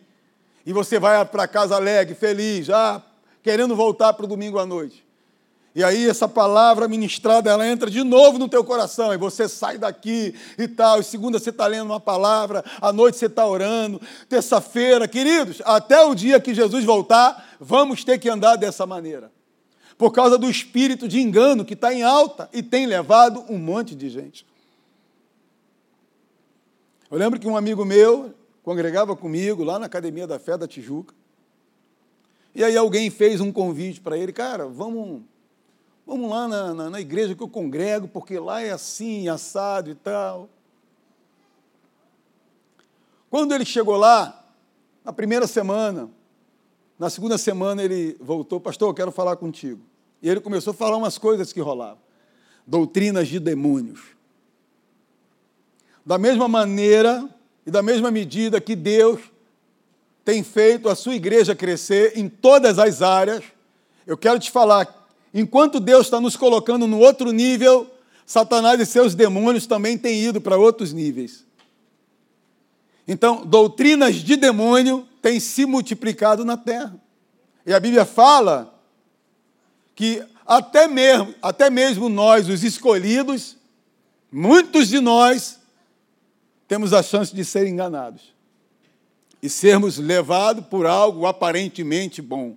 E 0.65 0.71
você 0.71 0.97
vai 0.97 1.25
para 1.25 1.45
casa 1.45 1.75
alegre, 1.75 2.15
feliz, 2.15 2.67
já 2.67 3.03
querendo 3.43 3.75
voltar 3.75 4.13
para 4.13 4.23
o 4.23 4.29
domingo 4.29 4.57
à 4.57 4.65
noite. 4.65 5.05
E 5.73 5.83
aí 5.83 6.09
essa 6.09 6.27
palavra 6.27 6.87
ministrada, 6.87 7.49
ela 7.49 7.65
entra 7.65 7.89
de 7.89 8.03
novo 8.03 8.37
no 8.37 8.49
teu 8.49 8.63
coração, 8.63 9.13
e 9.13 9.17
você 9.17 9.47
sai 9.47 9.77
daqui 9.77 10.35
e 10.57 10.67
tal, 10.67 10.99
e 10.99 11.03
segunda 11.03 11.39
você 11.39 11.49
está 11.49 11.65
lendo 11.65 11.85
uma 11.85 11.99
palavra, 11.99 12.63
à 12.81 12.91
noite 12.91 13.17
você 13.17 13.27
está 13.27 13.45
orando, 13.45 14.01
terça-feira, 14.27 15.07
queridos, 15.07 15.61
até 15.63 16.03
o 16.03 16.13
dia 16.13 16.41
que 16.41 16.53
Jesus 16.53 16.83
voltar, 16.83 17.55
vamos 17.59 18.03
ter 18.03 18.19
que 18.19 18.27
andar 18.29 18.57
dessa 18.57 18.85
maneira. 18.85 19.31
Por 19.97 20.11
causa 20.11 20.37
do 20.37 20.49
espírito 20.49 21.07
de 21.07 21.21
engano 21.21 21.63
que 21.63 21.73
está 21.73 21.93
em 21.93 22.03
alta 22.03 22.49
e 22.51 22.61
tem 22.61 22.85
levado 22.85 23.45
um 23.47 23.57
monte 23.57 23.95
de 23.95 24.09
gente. 24.09 24.45
Eu 27.09 27.17
lembro 27.17 27.39
que 27.39 27.47
um 27.47 27.55
amigo 27.55 27.85
meu 27.85 28.33
congregava 28.61 29.15
comigo 29.15 29.63
lá 29.63 29.79
na 29.79 29.85
Academia 29.85 30.27
da 30.27 30.37
Fé 30.37 30.57
da 30.57 30.67
Tijuca, 30.67 31.13
e 32.53 32.61
aí 32.61 32.75
alguém 32.75 33.09
fez 33.09 33.39
um 33.39 33.53
convite 33.53 34.01
para 34.01 34.17
ele, 34.17 34.33
cara, 34.33 34.67
vamos 34.67 35.21
Vamos 36.11 36.29
lá 36.29 36.45
na, 36.45 36.73
na, 36.73 36.89
na, 36.89 36.99
igreja 36.99 37.33
que 37.33 37.41
eu 37.41 37.47
congrego, 37.47 38.05
porque 38.05 38.37
lá 38.37 38.61
é 38.61 38.71
assim, 38.71 39.29
assado 39.29 39.89
e 39.89 39.95
tal. 39.95 40.49
Quando 43.29 43.53
ele 43.53 43.63
chegou 43.63 43.95
lá, 43.95 44.45
na 45.05 45.13
primeira 45.13 45.47
semana, 45.47 46.09
na 46.99 47.09
segunda 47.09 47.37
semana 47.37 47.81
ele 47.81 48.17
voltou, 48.19 48.59
pastor, 48.59 48.89
eu 48.89 48.93
quero 48.93 49.09
falar 49.09 49.37
contigo. 49.37 49.79
E 50.21 50.27
ele 50.27 50.41
começou 50.41 50.71
a 50.71 50.73
falar 50.73 50.97
umas 50.97 51.17
coisas 51.17 51.53
que 51.53 51.61
rolavam. 51.61 52.03
Doutrinas 52.67 53.29
de 53.29 53.39
demônios. 53.39 54.01
Da 56.05 56.17
mesma 56.17 56.49
maneira 56.49 57.25
e 57.65 57.71
da 57.71 57.81
mesma 57.81 58.11
medida 58.11 58.59
que 58.59 58.75
Deus 58.75 59.21
tem 60.25 60.43
feito 60.43 60.89
a 60.89 60.95
sua 60.95 61.15
igreja 61.15 61.55
crescer 61.55 62.17
em 62.17 62.27
todas 62.27 62.79
as 62.79 63.01
áreas, 63.01 63.45
eu 64.05 64.17
quero 64.17 64.37
te 64.39 64.51
falar 64.51 65.00
Enquanto 65.33 65.79
Deus 65.79 66.07
está 66.07 66.19
nos 66.19 66.35
colocando 66.35 66.87
no 66.87 66.99
outro 66.99 67.31
nível, 67.31 67.89
Satanás 68.25 68.79
e 68.79 68.85
seus 68.85 69.15
demônios 69.15 69.65
também 69.65 69.97
têm 69.97 70.21
ido 70.21 70.41
para 70.41 70.57
outros 70.57 70.93
níveis. 70.93 71.45
Então, 73.07 73.45
doutrinas 73.45 74.15
de 74.15 74.35
demônio 74.35 75.07
têm 75.21 75.39
se 75.39 75.65
multiplicado 75.65 76.45
na 76.45 76.57
terra. 76.57 76.95
E 77.65 77.73
a 77.73 77.79
Bíblia 77.79 78.05
fala 78.05 78.73
que 79.95 80.23
até 80.45 80.87
mesmo, 80.87 81.33
até 81.41 81.69
mesmo 81.69 82.09
nós, 82.09 82.49
os 82.49 82.63
escolhidos, 82.63 83.57
muitos 84.31 84.87
de 84.87 84.99
nós, 84.99 85.59
temos 86.67 86.93
a 86.93 87.03
chance 87.03 87.35
de 87.35 87.43
ser 87.43 87.67
enganados 87.67 88.33
e 89.41 89.49
sermos 89.49 89.97
levados 89.97 90.65
por 90.67 90.85
algo 90.85 91.25
aparentemente 91.25 92.21
bom. 92.21 92.55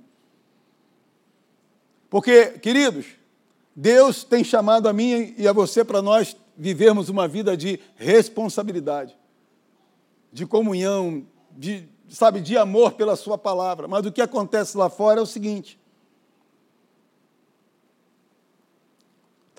Porque, 2.14 2.60
queridos, 2.60 3.06
Deus 3.74 4.22
tem 4.22 4.44
chamado 4.44 4.88
a 4.88 4.92
mim 4.92 5.34
e 5.36 5.48
a 5.48 5.52
você 5.52 5.84
para 5.84 6.00
nós 6.00 6.36
vivermos 6.56 7.08
uma 7.08 7.26
vida 7.26 7.56
de 7.56 7.80
responsabilidade, 7.96 9.18
de 10.32 10.46
comunhão, 10.46 11.26
de, 11.50 11.88
sabe, 12.08 12.40
de 12.40 12.56
amor 12.56 12.92
pela 12.92 13.16
sua 13.16 13.36
palavra. 13.36 13.88
Mas 13.88 14.06
o 14.06 14.12
que 14.12 14.22
acontece 14.22 14.76
lá 14.76 14.88
fora 14.88 15.18
é 15.18 15.22
o 15.24 15.26
seguinte: 15.26 15.76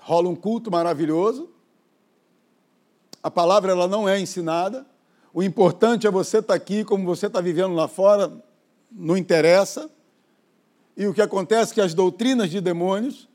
rola 0.00 0.30
um 0.30 0.34
culto 0.34 0.70
maravilhoso, 0.70 1.50
a 3.22 3.30
palavra 3.30 3.72
ela 3.72 3.86
não 3.86 4.08
é 4.08 4.18
ensinada, 4.18 4.86
o 5.30 5.42
importante 5.42 6.06
é 6.06 6.10
você 6.10 6.38
estar 6.38 6.54
aqui, 6.54 6.84
como 6.86 7.04
você 7.04 7.26
está 7.26 7.42
vivendo 7.42 7.74
lá 7.74 7.86
fora, 7.86 8.32
não 8.90 9.14
interessa. 9.14 9.90
E 10.96 11.06
o 11.06 11.12
que 11.12 11.20
acontece 11.20 11.72
é 11.72 11.74
que 11.74 11.80
as 11.80 11.92
doutrinas 11.92 12.50
de 12.50 12.60
demônios, 12.60 13.28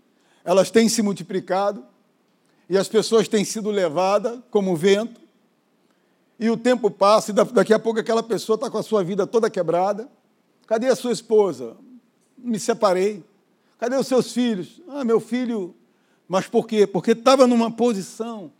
elas 0.44 0.72
têm 0.72 0.90
se 0.90 1.02
multiplicado 1.02 1.86
e 2.68 2.78
as 2.78 2.88
pessoas 2.88 3.28
têm 3.28 3.46
sido 3.46 3.70
levadas 3.70 4.40
como 4.50 4.76
vento. 4.76 5.22
E 6.40 6.50
o 6.50 6.58
tempo 6.58 6.90
passa 6.90 7.32
e 7.32 7.34
daqui 7.34 7.74
a 7.74 7.78
pouco 7.78 8.00
aquela 8.00 8.24
pessoa 8.24 8.56
está 8.56 8.70
com 8.70 8.78
a 8.80 8.84
sua 8.84 9.04
vida 9.04 9.28
toda 9.28 9.50
quebrada. 9.50 10.10
Cadê 10.66 10.88
a 10.88 10.96
sua 10.96 11.12
esposa? 11.12 11.78
Me 12.38 12.60
separei. 12.60 13.24
Cadê 13.78 13.96
os 13.96 14.08
seus 14.08 14.32
filhos? 14.32 14.82
Ah, 14.88 15.04
meu 15.04 15.20
filho. 15.20 15.76
Mas 16.28 16.48
por 16.48 16.66
quê? 16.66 16.88
Porque 16.88 17.12
estava 17.12 17.46
numa 17.46 17.70
posição 17.70 18.52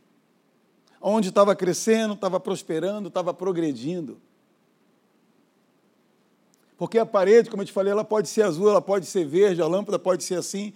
onde 1.02 1.30
estava 1.30 1.56
crescendo, 1.56 2.14
estava 2.14 2.40
prosperando, 2.40 3.08
estava 3.08 3.34
progredindo. 3.34 4.20
Porque 6.82 6.98
a 6.98 7.06
parede, 7.06 7.48
como 7.48 7.62
eu 7.62 7.66
te 7.68 7.72
falei, 7.72 7.92
ela 7.92 8.04
pode 8.04 8.28
ser 8.28 8.42
azul, 8.42 8.68
ela 8.68 8.82
pode 8.82 9.06
ser 9.06 9.24
verde, 9.24 9.62
a 9.62 9.68
lâmpada 9.68 10.00
pode 10.00 10.24
ser 10.24 10.34
assim, 10.34 10.74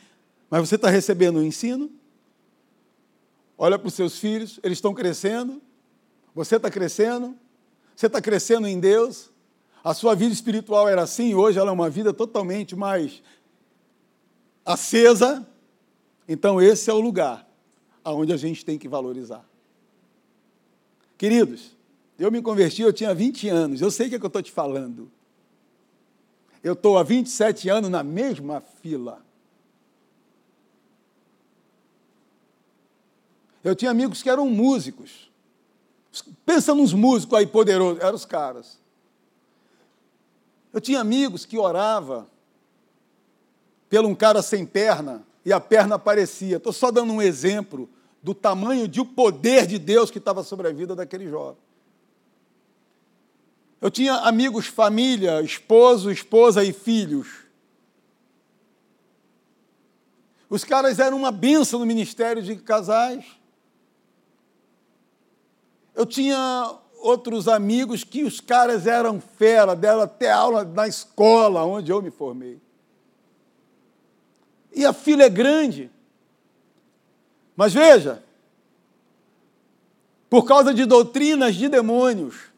mas 0.51 0.69
você 0.69 0.75
está 0.75 0.87
recebendo 0.87 1.37
o 1.37 1.43
ensino? 1.43 1.89
Olha 3.57 3.79
para 3.79 3.87
os 3.87 3.95
seus 3.95 4.19
filhos, 4.19 4.59
eles 4.61 4.77
estão 4.77 4.93
crescendo, 4.93 5.59
você 6.35 6.57
está 6.57 6.69
crescendo, 6.69 7.35
você 7.95 8.05
está 8.05 8.21
crescendo 8.21 8.67
em 8.67 8.79
Deus, 8.79 9.31
a 9.83 9.95
sua 9.95 10.13
vida 10.13 10.31
espiritual 10.31 10.87
era 10.87 11.01
assim, 11.01 11.33
hoje 11.33 11.57
ela 11.57 11.71
é 11.71 11.73
uma 11.73 11.89
vida 11.89 12.13
totalmente 12.13 12.75
mais 12.75 13.23
acesa. 14.63 15.43
Então, 16.27 16.61
esse 16.61 16.87
é 16.87 16.93
o 16.93 16.99
lugar 16.99 17.49
aonde 18.03 18.31
a 18.31 18.37
gente 18.37 18.63
tem 18.63 18.77
que 18.77 18.87
valorizar. 18.87 19.43
Queridos, 21.17 21.75
eu 22.19 22.31
me 22.31 22.43
converti, 22.43 22.83
eu 22.83 22.93
tinha 22.93 23.11
20 23.11 23.49
anos, 23.49 23.81
eu 23.81 23.89
sei 23.89 24.05
o 24.05 24.09
que, 24.11 24.15
é 24.17 24.19
que 24.19 24.25
eu 24.25 24.27
estou 24.27 24.43
te 24.43 24.51
falando. 24.51 25.11
Eu 26.65 26.73
estou 26.73 26.97
há 26.97 27.03
27 27.03 27.69
anos 27.69 27.91
na 27.91 28.01
mesma 28.01 28.59
fila. 28.59 29.23
Eu 33.63 33.75
tinha 33.75 33.91
amigos 33.91 34.23
que 34.23 34.31
eram 34.31 34.49
músicos. 34.49 35.31
Pensa 36.43 36.73
nos 36.73 36.91
músicos 36.91 37.37
aí 37.37 37.45
poderosos, 37.45 38.01
eram 38.01 38.15
os 38.15 38.25
caras. 38.25 38.79
Eu 40.73 40.81
tinha 40.81 40.99
amigos 40.99 41.45
que 41.45 41.55
orava 41.55 42.27
pelo 43.87 44.07
um 44.07 44.15
cara 44.15 44.41
sem 44.41 44.65
perna 44.65 45.23
e 45.45 45.53
a 45.53 45.59
perna 45.59 45.97
aparecia. 45.97 46.57
Estou 46.57 46.73
só 46.73 46.89
dando 46.89 47.13
um 47.13 47.21
exemplo 47.21 47.87
do 48.23 48.33
tamanho 48.33 48.87
de 48.87 48.99
o 48.99 49.05
poder 49.05 49.67
de 49.67 49.77
Deus 49.77 50.09
que 50.09 50.17
estava 50.17 50.41
sobre 50.41 50.67
a 50.67 50.71
vida 50.71 50.95
daquele 50.95 51.29
jovem. 51.29 51.61
Eu 53.85 53.91
tinha 53.91 54.15
amigos, 54.15 54.65
família, 54.65 55.43
esposo, 55.43 56.09
esposa 56.09 56.63
e 56.63 56.73
filhos. 56.73 57.27
Os 60.49 60.63
caras 60.63 60.97
eram 60.97 61.15
uma 61.17 61.31
benção 61.31 61.79
no 61.79 61.85
ministério 61.85 62.41
de 62.41 62.55
casais. 62.55 63.23
Eu 65.93 66.03
tinha 66.03 66.79
outros 66.97 67.47
amigos 67.47 68.03
que 68.03 68.23
os 68.23 68.41
caras 68.41 68.87
eram 68.87 69.21
fera, 69.21 69.75
deram 69.75 70.01
até 70.01 70.31
aula 70.31 70.63
na 70.63 70.87
escola 70.87 71.63
onde 71.63 71.91
eu 71.91 72.01
me 72.01 72.09
formei. 72.09 72.59
E 74.73 74.83
a 74.83 74.93
fila 74.93 75.21
é 75.21 75.29
grande. 75.29 75.91
Mas 77.55 77.71
veja, 77.71 78.23
por 80.27 80.43
causa 80.43 80.73
de 80.73 80.85
doutrinas 80.85 81.53
de 81.53 81.69
demônios, 81.69 82.54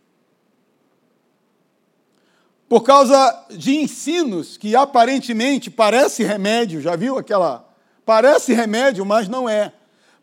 por 2.68 2.84
causa 2.84 3.46
de 3.50 3.78
ensinos 3.78 4.58
que 4.58 4.76
aparentemente 4.76 5.70
parece 5.70 6.24
remédio. 6.24 6.82
Já 6.82 6.96
viu 6.96 7.18
aquela 7.18 7.68
Parece 8.08 8.54
remédio, 8.54 9.06
mas 9.06 9.28
não 9.28 9.50
é. 9.50 9.74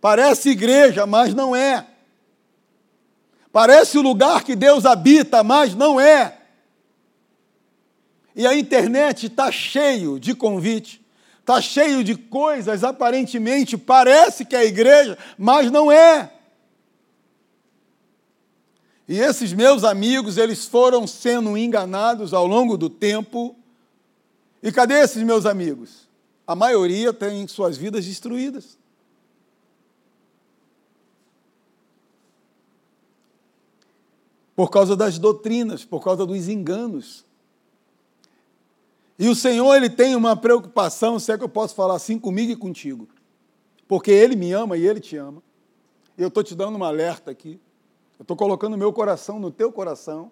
Parece 0.00 0.48
igreja, 0.48 1.04
mas 1.04 1.34
não 1.34 1.54
é. 1.54 1.86
Parece 3.52 3.98
o 3.98 4.00
lugar 4.00 4.42
que 4.42 4.56
Deus 4.56 4.86
habita, 4.86 5.44
mas 5.44 5.74
não 5.74 6.00
é. 6.00 6.38
E 8.34 8.46
a 8.46 8.54
internet 8.54 9.26
está 9.26 9.52
cheio 9.52 10.18
de 10.18 10.34
convite, 10.34 11.04
está 11.40 11.60
cheio 11.60 12.02
de 12.02 12.14
coisas, 12.14 12.82
aparentemente 12.82 13.76
parece 13.76 14.46
que 14.46 14.56
é 14.56 14.64
igreja, 14.64 15.18
mas 15.36 15.70
não 15.70 15.92
é. 15.92 16.32
E 19.06 19.18
esses 19.18 19.52
meus 19.52 19.84
amigos, 19.84 20.38
eles 20.38 20.64
foram 20.64 21.06
sendo 21.06 21.56
enganados 21.56 22.32
ao 22.32 22.46
longo 22.46 22.76
do 22.76 22.88
tempo. 22.88 23.54
E 24.62 24.72
cadê 24.72 25.00
esses 25.00 25.22
meus 25.22 25.44
amigos? 25.44 26.08
A 26.46 26.54
maioria 26.54 27.12
tem 27.12 27.46
suas 27.46 27.76
vidas 27.76 28.04
destruídas. 28.04 28.78
por 34.54 34.70
causa 34.70 34.94
das 34.94 35.18
doutrinas, 35.18 35.84
por 35.84 36.02
causa 36.02 36.24
dos 36.24 36.48
enganos. 36.48 37.24
E 39.18 39.28
o 39.28 39.34
Senhor, 39.34 39.74
Ele 39.74 39.90
tem 39.90 40.14
uma 40.14 40.36
preocupação, 40.36 41.18
se 41.18 41.32
é 41.32 41.38
que 41.38 41.44
eu 41.44 41.48
posso 41.48 41.74
falar 41.74 41.96
assim, 41.96 42.18
comigo 42.18 42.52
e 42.52 42.56
contigo. 42.56 43.08
Porque 43.86 44.10
Ele 44.10 44.36
me 44.36 44.52
ama 44.52 44.76
e 44.76 44.86
Ele 44.86 45.00
te 45.00 45.16
ama. 45.16 45.42
E 46.16 46.22
eu 46.22 46.28
estou 46.28 46.42
te 46.42 46.54
dando 46.54 46.76
uma 46.76 46.88
alerta 46.88 47.30
aqui. 47.30 47.60
Eu 48.18 48.22
estou 48.22 48.36
colocando 48.36 48.76
meu 48.76 48.92
coração 48.92 49.38
no 49.38 49.50
teu 49.50 49.72
coração. 49.72 50.30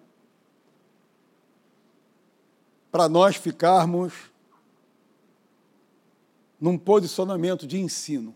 Para 2.91 3.09
nós 3.09 3.35
ficarmos 3.35 4.13
num 6.59 6.77
posicionamento 6.77 7.67
de 7.67 7.79
ensino 7.79 8.35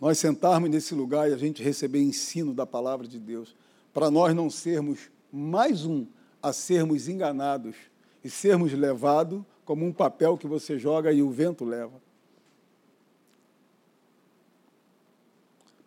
nós 0.00 0.18
sentarmos 0.18 0.70
nesse 0.70 0.94
lugar 0.94 1.28
e 1.30 1.34
a 1.34 1.36
gente 1.36 1.62
receber 1.62 2.00
ensino 2.00 2.54
da 2.54 2.64
palavra 2.64 3.06
de 3.06 3.18
Deus, 3.18 3.54
para 3.92 4.10
nós 4.10 4.34
não 4.34 4.48
sermos 4.48 5.10
mais 5.30 5.84
um 5.84 6.06
a 6.42 6.54
sermos 6.54 7.06
enganados 7.06 7.76
e 8.24 8.30
sermos 8.30 8.72
levados 8.72 9.42
como 9.64 9.84
um 9.84 9.92
papel 9.92 10.38
que 10.38 10.46
você 10.46 10.78
joga 10.78 11.12
e 11.12 11.22
o 11.22 11.30
vento 11.30 11.64
leva. 11.66 12.00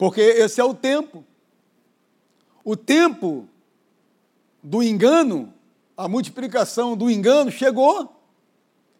Porque 0.03 0.19
esse 0.19 0.59
é 0.59 0.63
o 0.65 0.73
tempo. 0.73 1.23
O 2.61 2.75
tempo 2.75 3.47
do 4.61 4.83
engano, 4.83 5.53
a 5.95 6.09
multiplicação 6.09 6.97
do 6.97 7.09
engano 7.09 7.49
chegou. 7.49 8.13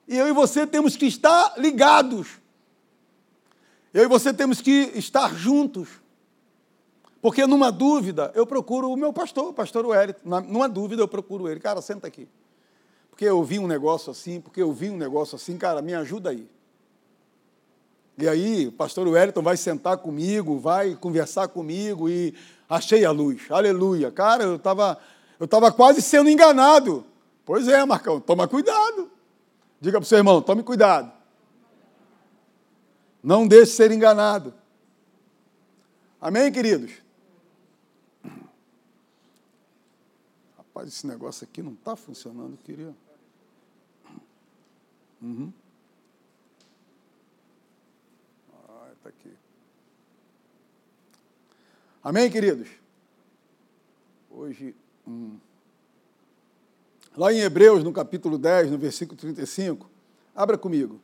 E 0.08 0.16
eu 0.16 0.30
e 0.30 0.32
você 0.32 0.66
temos 0.66 0.96
que 0.96 1.06
estar 1.06 1.56
ligados 1.58 2.42
eu 3.94 4.06
e 4.06 4.08
você 4.08 4.34
temos 4.34 4.62
que 4.62 4.92
estar 4.96 5.36
juntos. 5.36 5.88
Porque 7.22 7.46
numa 7.46 7.72
dúvida, 7.72 8.32
eu 8.34 8.48
procuro 8.48 8.90
o 8.90 8.98
meu 8.98 9.12
pastor, 9.14 9.50
o 9.50 9.54
pastor 9.54 9.86
Wellington. 9.86 10.42
Numa 10.48 10.68
dúvida, 10.68 11.02
eu 11.04 11.08
procuro 11.08 11.48
ele. 11.48 11.60
Cara, 11.60 11.82
senta 11.82 12.08
aqui. 12.08 12.28
Porque 13.10 13.26
eu 13.26 13.44
vi 13.44 13.60
um 13.60 13.68
negócio 13.68 14.10
assim, 14.10 14.42
porque 14.42 14.62
eu 14.62 14.74
vi 14.74 14.90
um 14.90 14.98
negócio 14.98 15.36
assim, 15.36 15.58
cara, 15.58 15.82
me 15.82 15.94
ajuda 15.94 16.32
aí. 16.32 16.50
E 18.18 18.28
aí, 18.28 18.68
o 18.68 18.72
pastor 18.72 19.08
Wellington 19.08 19.42
vai 19.42 19.58
sentar 19.58 19.98
comigo, 19.98 20.60
vai 20.60 20.96
conversar 20.96 21.48
comigo 21.48 22.08
e 22.08 22.34
achei 22.70 23.04
a 23.06 23.12
luz. 23.12 23.44
Aleluia. 23.50 24.12
Cara, 24.12 24.44
eu 24.44 24.56
estava 24.58 25.00
eu 25.40 25.48
tava 25.48 25.72
quase 25.72 26.02
sendo 26.02 26.30
enganado. 26.30 27.06
Pois 27.46 27.68
é, 27.68 27.84
Marcão, 27.86 28.20
toma 28.20 28.48
cuidado. 28.48 29.12
Diga 29.82 29.98
para 30.00 30.06
o 30.06 30.08
seu 30.08 30.20
irmão, 30.20 30.42
tome 30.42 30.64
cuidado. 30.64 31.12
Não 33.22 33.46
deixe 33.48 33.74
ser 33.74 33.92
enganado. 33.92 34.54
Amém, 36.22 36.50
queridos? 36.52 36.94
Rapaz, 40.58 40.88
esse 40.88 41.06
negócio 41.06 41.44
aqui 41.44 41.62
não 41.62 41.74
está 41.74 41.98
funcionando, 41.98 42.58
queria. 42.64 42.96
Uhum. 45.22 45.52
Ah, 48.70 48.88
está 48.94 49.10
aqui. 49.10 49.34
Amém, 52.04 52.30
queridos? 52.30 52.68
Hoje, 54.30 54.76
hum. 55.08 55.38
lá 57.16 57.32
em 57.32 57.40
Hebreus, 57.40 57.82
no 57.82 57.94
capítulo 57.94 58.38
10, 58.38 58.72
no 58.72 58.78
versículo 58.78 59.18
35, 59.18 59.90
abra 60.36 60.58
comigo. 60.58 61.00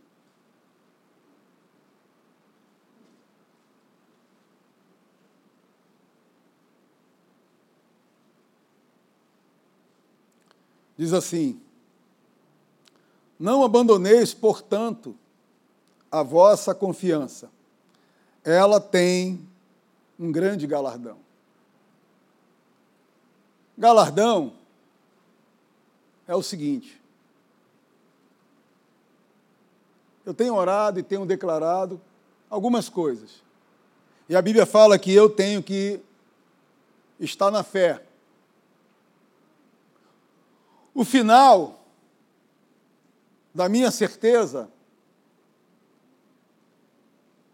Diz 10.98 11.14
assim: 11.14 11.62
Não 13.40 13.64
abandoneis, 13.64 14.34
portanto, 14.34 15.16
a 16.12 16.22
vossa 16.24 16.76
confiança. 16.76 17.50
Ela 18.44 18.82
tem 18.82 19.49
um 20.20 20.32
grande 20.32 20.68
galardão. 20.68 21.18
Galardão 23.78 24.54
é 26.28 26.36
o 26.36 26.44
seguinte: 26.44 27.02
eu 30.26 30.34
tenho 30.34 30.54
orado 30.54 31.00
e 31.00 31.04
tenho 31.04 31.26
declarado 31.26 32.02
algumas 32.50 32.90
coisas. 32.90 33.42
E 34.28 34.36
a 34.36 34.42
Bíblia 34.42 34.66
fala 34.66 35.00
que 35.00 35.14
eu 35.14 35.30
tenho 35.30 35.64
que 35.64 36.02
estar 37.20 37.50
na 37.50 37.64
fé. 37.64 38.04
O 40.94 41.06
final 41.06 41.80
da 43.56 43.70
minha 43.70 43.90
certeza 43.90 44.70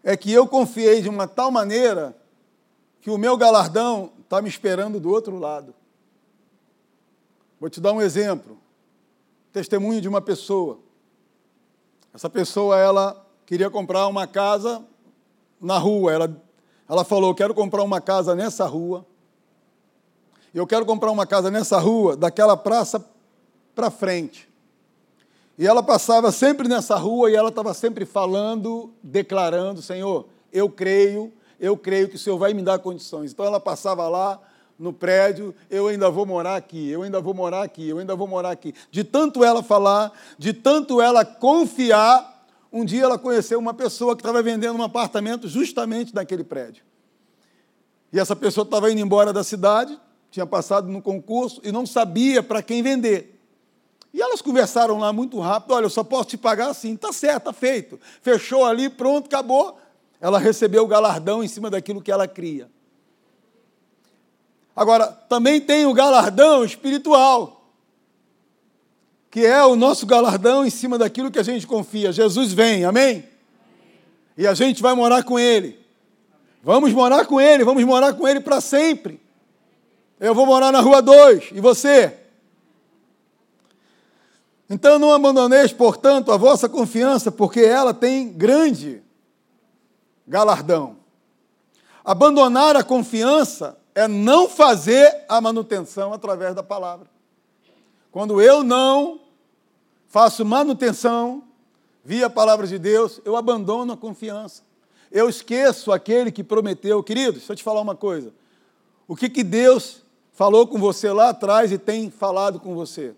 é 0.02 0.16
que 0.16 0.32
eu 0.32 0.46
confiei 0.46 1.00
de 1.00 1.08
uma 1.08 1.26
tal 1.26 1.50
maneira 1.50 2.14
que 3.00 3.10
o 3.10 3.18
meu 3.18 3.36
galardão 3.36 4.12
está 4.22 4.42
me 4.42 4.48
esperando 4.48 4.98
do 4.98 5.10
outro 5.10 5.38
lado. 5.38 5.74
Vou 7.60 7.70
te 7.70 7.80
dar 7.80 7.92
um 7.92 8.00
exemplo. 8.00 8.58
Testemunho 9.52 10.00
de 10.00 10.08
uma 10.08 10.20
pessoa. 10.20 10.78
Essa 12.12 12.28
pessoa, 12.28 12.78
ela 12.78 13.26
queria 13.44 13.70
comprar 13.70 14.06
uma 14.06 14.26
casa 14.26 14.84
na 15.60 15.78
rua. 15.78 16.12
Ela, 16.12 16.42
ela 16.88 17.04
falou: 17.04 17.34
Quero 17.34 17.54
comprar 17.54 17.82
uma 17.82 18.00
casa 18.00 18.34
nessa 18.34 18.66
rua. 18.66 19.06
Eu 20.52 20.66
quero 20.66 20.86
comprar 20.86 21.10
uma 21.10 21.26
casa 21.26 21.50
nessa 21.50 21.78
rua, 21.78 22.16
daquela 22.16 22.56
praça 22.56 23.04
para 23.74 23.90
frente. 23.90 24.48
E 25.58 25.66
ela 25.66 25.82
passava 25.82 26.30
sempre 26.32 26.68
nessa 26.68 26.96
rua 26.96 27.30
e 27.30 27.34
ela 27.34 27.48
estava 27.48 27.72
sempre 27.72 28.04
falando, 28.04 28.92
declarando: 29.02 29.80
Senhor, 29.80 30.26
eu 30.52 30.68
creio, 30.68 31.32
eu 31.58 31.76
creio 31.76 32.08
que 32.08 32.16
o 32.16 32.18
Senhor 32.18 32.38
vai 32.38 32.52
me 32.54 32.62
dar 32.62 32.78
condições. 32.78 33.32
Então 33.32 33.44
ela 33.44 33.60
passava 33.60 34.08
lá 34.08 34.40
no 34.78 34.92
prédio, 34.92 35.54
eu 35.70 35.88
ainda 35.88 36.10
vou 36.10 36.26
morar 36.26 36.56
aqui, 36.56 36.88
eu 36.88 37.02
ainda 37.02 37.20
vou 37.20 37.32
morar 37.32 37.62
aqui, 37.62 37.88
eu 37.88 37.98
ainda 37.98 38.14
vou 38.14 38.28
morar 38.28 38.50
aqui. 38.50 38.74
De 38.90 39.02
tanto 39.02 39.42
ela 39.42 39.62
falar, 39.62 40.12
de 40.38 40.52
tanto 40.52 41.00
ela 41.00 41.24
confiar, 41.24 42.46
um 42.72 42.84
dia 42.84 43.04
ela 43.04 43.18
conheceu 43.18 43.58
uma 43.58 43.72
pessoa 43.72 44.14
que 44.14 44.20
estava 44.20 44.42
vendendo 44.42 44.78
um 44.78 44.82
apartamento 44.82 45.48
justamente 45.48 46.14
naquele 46.14 46.44
prédio. 46.44 46.84
E 48.12 48.20
essa 48.20 48.36
pessoa 48.36 48.64
estava 48.64 48.90
indo 48.90 49.00
embora 49.00 49.32
da 49.32 49.42
cidade, 49.42 49.98
tinha 50.30 50.46
passado 50.46 50.88
no 50.88 51.00
concurso 51.00 51.60
e 51.64 51.72
não 51.72 51.86
sabia 51.86 52.42
para 52.42 52.62
quem 52.62 52.82
vender. 52.82 53.40
E 54.12 54.22
elas 54.22 54.40
conversaram 54.40 54.98
lá 54.98 55.12
muito 55.12 55.38
rápido: 55.40 55.74
olha, 55.74 55.84
eu 55.84 55.90
só 55.90 56.02
posso 56.04 56.30
te 56.30 56.36
pagar 56.38 56.68
assim. 56.68 56.96
Tá 56.96 57.12
certo, 57.12 57.44
tá 57.44 57.52
feito. 57.52 58.00
Fechou 58.22 58.64
ali, 58.64 58.88
pronto, 58.88 59.26
acabou. 59.26 59.78
Ela 60.20 60.38
recebeu 60.38 60.84
o 60.84 60.86
galardão 60.86 61.42
em 61.42 61.48
cima 61.48 61.70
daquilo 61.70 62.00
que 62.00 62.10
ela 62.10 62.26
cria. 62.26 62.68
Agora, 64.74 65.06
também 65.06 65.60
tem 65.60 65.86
o 65.86 65.94
galardão 65.94 66.64
espiritual, 66.64 67.70
que 69.30 69.44
é 69.44 69.64
o 69.64 69.74
nosso 69.74 70.06
galardão 70.06 70.66
em 70.66 70.70
cima 70.70 70.98
daquilo 70.98 71.30
que 71.30 71.38
a 71.38 71.42
gente 71.42 71.66
confia. 71.66 72.12
Jesus 72.12 72.52
vem, 72.52 72.84
amém? 72.84 73.24
E 74.36 74.46
a 74.46 74.52
gente 74.52 74.82
vai 74.82 74.94
morar 74.94 75.22
com 75.22 75.38
Ele. 75.38 75.78
Vamos 76.62 76.92
morar 76.92 77.24
com 77.24 77.40
Ele, 77.40 77.64
vamos 77.64 77.84
morar 77.84 78.12
com 78.12 78.28
Ele 78.28 78.40
para 78.40 78.60
sempre. 78.60 79.20
Eu 80.18 80.34
vou 80.34 80.46
morar 80.46 80.72
na 80.72 80.80
rua 80.80 81.00
2, 81.00 81.50
e 81.52 81.60
você? 81.60 82.14
Então 84.68 84.98
não 84.98 85.12
abandoneis, 85.12 85.72
portanto, 85.72 86.32
a 86.32 86.36
vossa 86.36 86.68
confiança, 86.68 87.30
porque 87.30 87.60
ela 87.60 87.94
tem 87.94 88.28
grande 88.28 89.02
galardão. 90.26 90.96
Abandonar 92.04 92.76
a 92.76 92.84
confiança 92.84 93.78
é 93.94 94.06
não 94.06 94.48
fazer 94.48 95.24
a 95.28 95.40
manutenção 95.40 96.12
através 96.12 96.54
da 96.54 96.62
palavra. 96.62 97.08
Quando 98.10 98.40
eu 98.40 98.62
não 98.62 99.20
faço 100.06 100.44
manutenção, 100.44 101.42
vi 102.04 102.22
a 102.22 102.30
palavra 102.30 102.66
de 102.66 102.78
Deus, 102.78 103.20
eu 103.24 103.36
abandono 103.36 103.92
a 103.92 103.96
confiança. 103.96 104.62
Eu 105.10 105.28
esqueço 105.28 105.92
aquele 105.92 106.30
que 106.30 106.44
prometeu. 106.44 107.02
Queridos, 107.02 107.38
deixa 107.38 107.52
eu 107.52 107.56
te 107.56 107.62
falar 107.62 107.80
uma 107.80 107.94
coisa. 107.94 108.32
O 109.08 109.14
que, 109.14 109.28
que 109.28 109.44
Deus 109.44 110.02
falou 110.32 110.66
com 110.66 110.78
você 110.78 111.10
lá 111.10 111.30
atrás 111.30 111.72
e 111.72 111.78
tem 111.78 112.10
falado 112.10 112.60
com 112.60 112.74
você? 112.74 113.14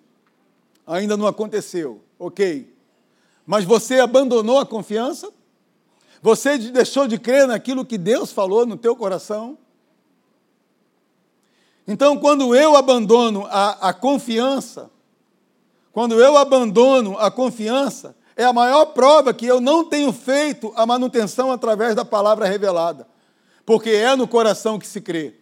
Ainda 0.86 1.16
não 1.16 1.26
aconteceu, 1.26 2.00
ok. 2.18 2.74
Mas 3.46 3.64
você 3.64 4.00
abandonou 4.00 4.58
a 4.58 4.66
confiança? 4.66 5.32
Você 6.20 6.58
deixou 6.58 7.06
de 7.06 7.18
crer 7.18 7.46
naquilo 7.46 7.84
que 7.84 7.96
Deus 7.96 8.32
falou 8.32 8.66
no 8.66 8.76
teu 8.76 8.96
coração? 8.96 9.56
Então, 11.86 12.18
quando 12.18 12.54
eu 12.54 12.76
abandono 12.76 13.46
a, 13.46 13.88
a 13.88 13.92
confiança, 13.92 14.90
quando 15.92 16.20
eu 16.20 16.36
abandono 16.36 17.18
a 17.18 17.30
confiança, 17.30 18.14
é 18.36 18.44
a 18.44 18.52
maior 18.52 18.86
prova 18.86 19.32
que 19.32 19.46
eu 19.46 19.60
não 19.60 19.84
tenho 19.84 20.12
feito 20.12 20.72
a 20.76 20.84
manutenção 20.84 21.50
através 21.50 21.94
da 21.94 22.04
palavra 22.04 22.46
revelada, 22.46 23.08
porque 23.64 23.90
é 23.90 24.14
no 24.14 24.28
coração 24.28 24.78
que 24.78 24.86
se 24.86 25.00
crê. 25.00 25.34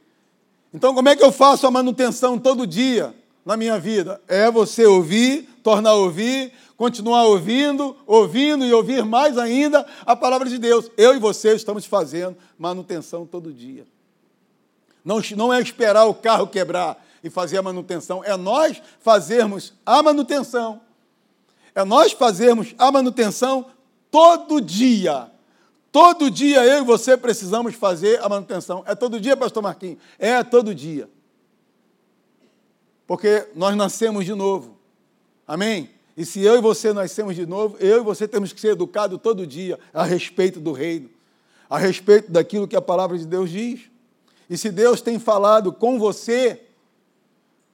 Então, 0.72 0.94
como 0.94 1.08
é 1.08 1.16
que 1.16 1.24
eu 1.24 1.32
faço 1.32 1.66
a 1.66 1.70
manutenção 1.70 2.38
todo 2.38 2.66
dia 2.66 3.14
na 3.46 3.56
minha 3.56 3.78
vida? 3.78 4.20
É 4.26 4.50
você 4.50 4.84
ouvir, 4.84 5.48
tornar 5.62 5.90
a 5.90 5.94
ouvir, 5.94 6.52
continuar 6.76 7.24
ouvindo, 7.26 7.96
ouvindo 8.04 8.64
e 8.64 8.72
ouvir 8.74 9.04
mais 9.04 9.38
ainda 9.38 9.86
a 10.04 10.16
palavra 10.16 10.48
de 10.48 10.58
Deus. 10.58 10.90
Eu 10.96 11.14
e 11.14 11.18
você 11.20 11.54
estamos 11.54 11.86
fazendo 11.86 12.36
manutenção 12.58 13.24
todo 13.24 13.52
dia. 13.52 13.86
Não, 15.04 15.20
não 15.36 15.54
é 15.54 15.60
esperar 15.62 16.04
o 16.06 16.14
carro 16.14 16.48
quebrar 16.48 17.02
e 17.22 17.30
fazer 17.30 17.56
a 17.58 17.62
manutenção, 17.62 18.22
é 18.24 18.36
nós 18.36 18.82
fazermos 19.00 19.72
a 19.84 20.02
manutenção. 20.02 20.80
É 21.74 21.84
nós 21.84 22.12
fazermos 22.12 22.74
a 22.76 22.90
manutenção 22.90 23.66
todo 24.10 24.60
dia. 24.60 25.30
Todo 25.92 26.30
dia 26.30 26.64
eu 26.64 26.82
e 26.82 26.84
você 26.84 27.16
precisamos 27.16 27.74
fazer 27.74 28.20
a 28.22 28.28
manutenção. 28.28 28.82
É 28.86 28.94
todo 28.94 29.20
dia, 29.20 29.36
pastor 29.36 29.62
Marquinhos? 29.62 29.98
É 30.18 30.42
todo 30.42 30.74
dia. 30.74 31.08
Porque 33.06 33.46
nós 33.54 33.76
nascemos 33.76 34.24
de 34.24 34.34
novo. 34.34 34.76
Amém? 35.46 35.90
E 36.16 36.24
se 36.24 36.40
eu 36.40 36.56
e 36.56 36.60
você 36.60 36.92
nascemos 36.92 37.36
de 37.36 37.46
novo, 37.46 37.76
eu 37.78 38.00
e 38.00 38.02
você 38.02 38.26
temos 38.26 38.52
que 38.52 38.60
ser 38.60 38.68
educados 38.68 39.20
todo 39.22 39.46
dia 39.46 39.78
a 39.92 40.02
respeito 40.02 40.58
do 40.58 40.72
reino, 40.72 41.10
a 41.68 41.78
respeito 41.78 42.32
daquilo 42.32 42.66
que 42.66 42.74
a 42.74 42.80
palavra 42.80 43.18
de 43.18 43.26
Deus 43.26 43.50
diz. 43.50 43.82
E 44.48 44.56
se 44.56 44.70
Deus 44.70 45.00
tem 45.00 45.18
falado 45.18 45.72
com 45.72 45.98
você, 45.98 46.62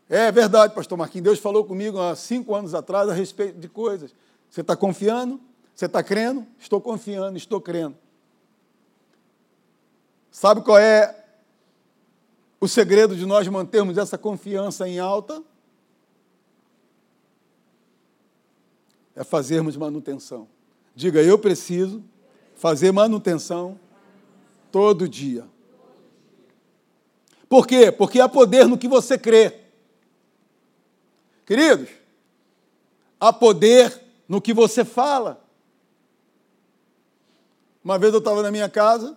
é 0.08 0.30
verdade, 0.32 0.74
pastor 0.74 0.98
Marquinhos, 0.98 1.24
Deus 1.24 1.38
falou 1.38 1.64
comigo 1.64 2.00
há 2.00 2.16
cinco 2.16 2.54
anos 2.54 2.74
atrás 2.74 3.08
a 3.08 3.14
respeito 3.14 3.58
de 3.58 3.68
coisas. 3.68 4.12
Você 4.50 4.60
está 4.60 4.76
confiando? 4.76 5.40
Você 5.74 5.86
está 5.86 6.02
crendo? 6.02 6.46
Estou 6.58 6.80
confiando, 6.80 7.38
estou 7.38 7.60
crendo. 7.60 7.96
Sabe 10.30 10.62
qual 10.62 10.78
é 10.78 11.21
o 12.62 12.68
segredo 12.68 13.16
de 13.16 13.26
nós 13.26 13.48
mantermos 13.48 13.98
essa 13.98 14.16
confiança 14.16 14.88
em 14.88 15.00
alta? 15.00 15.42
É 19.16 19.24
fazermos 19.24 19.76
manutenção. 19.76 20.46
Diga, 20.94 21.20
eu 21.20 21.36
preciso 21.36 22.04
fazer 22.54 22.92
manutenção 22.92 23.80
todo 24.70 25.08
dia. 25.08 25.44
Por 27.48 27.66
quê? 27.66 27.90
Porque 27.90 28.20
há 28.20 28.28
poder 28.28 28.68
no 28.68 28.78
que 28.78 28.86
você 28.86 29.18
crê. 29.18 29.58
Queridos, 31.44 31.88
há 33.18 33.32
poder 33.32 34.00
no 34.28 34.40
que 34.40 34.54
você 34.54 34.84
fala. 34.84 35.44
Uma 37.82 37.98
vez 37.98 38.12
eu 38.12 38.20
estava 38.20 38.40
na 38.40 38.52
minha 38.52 38.68
casa 38.68 39.16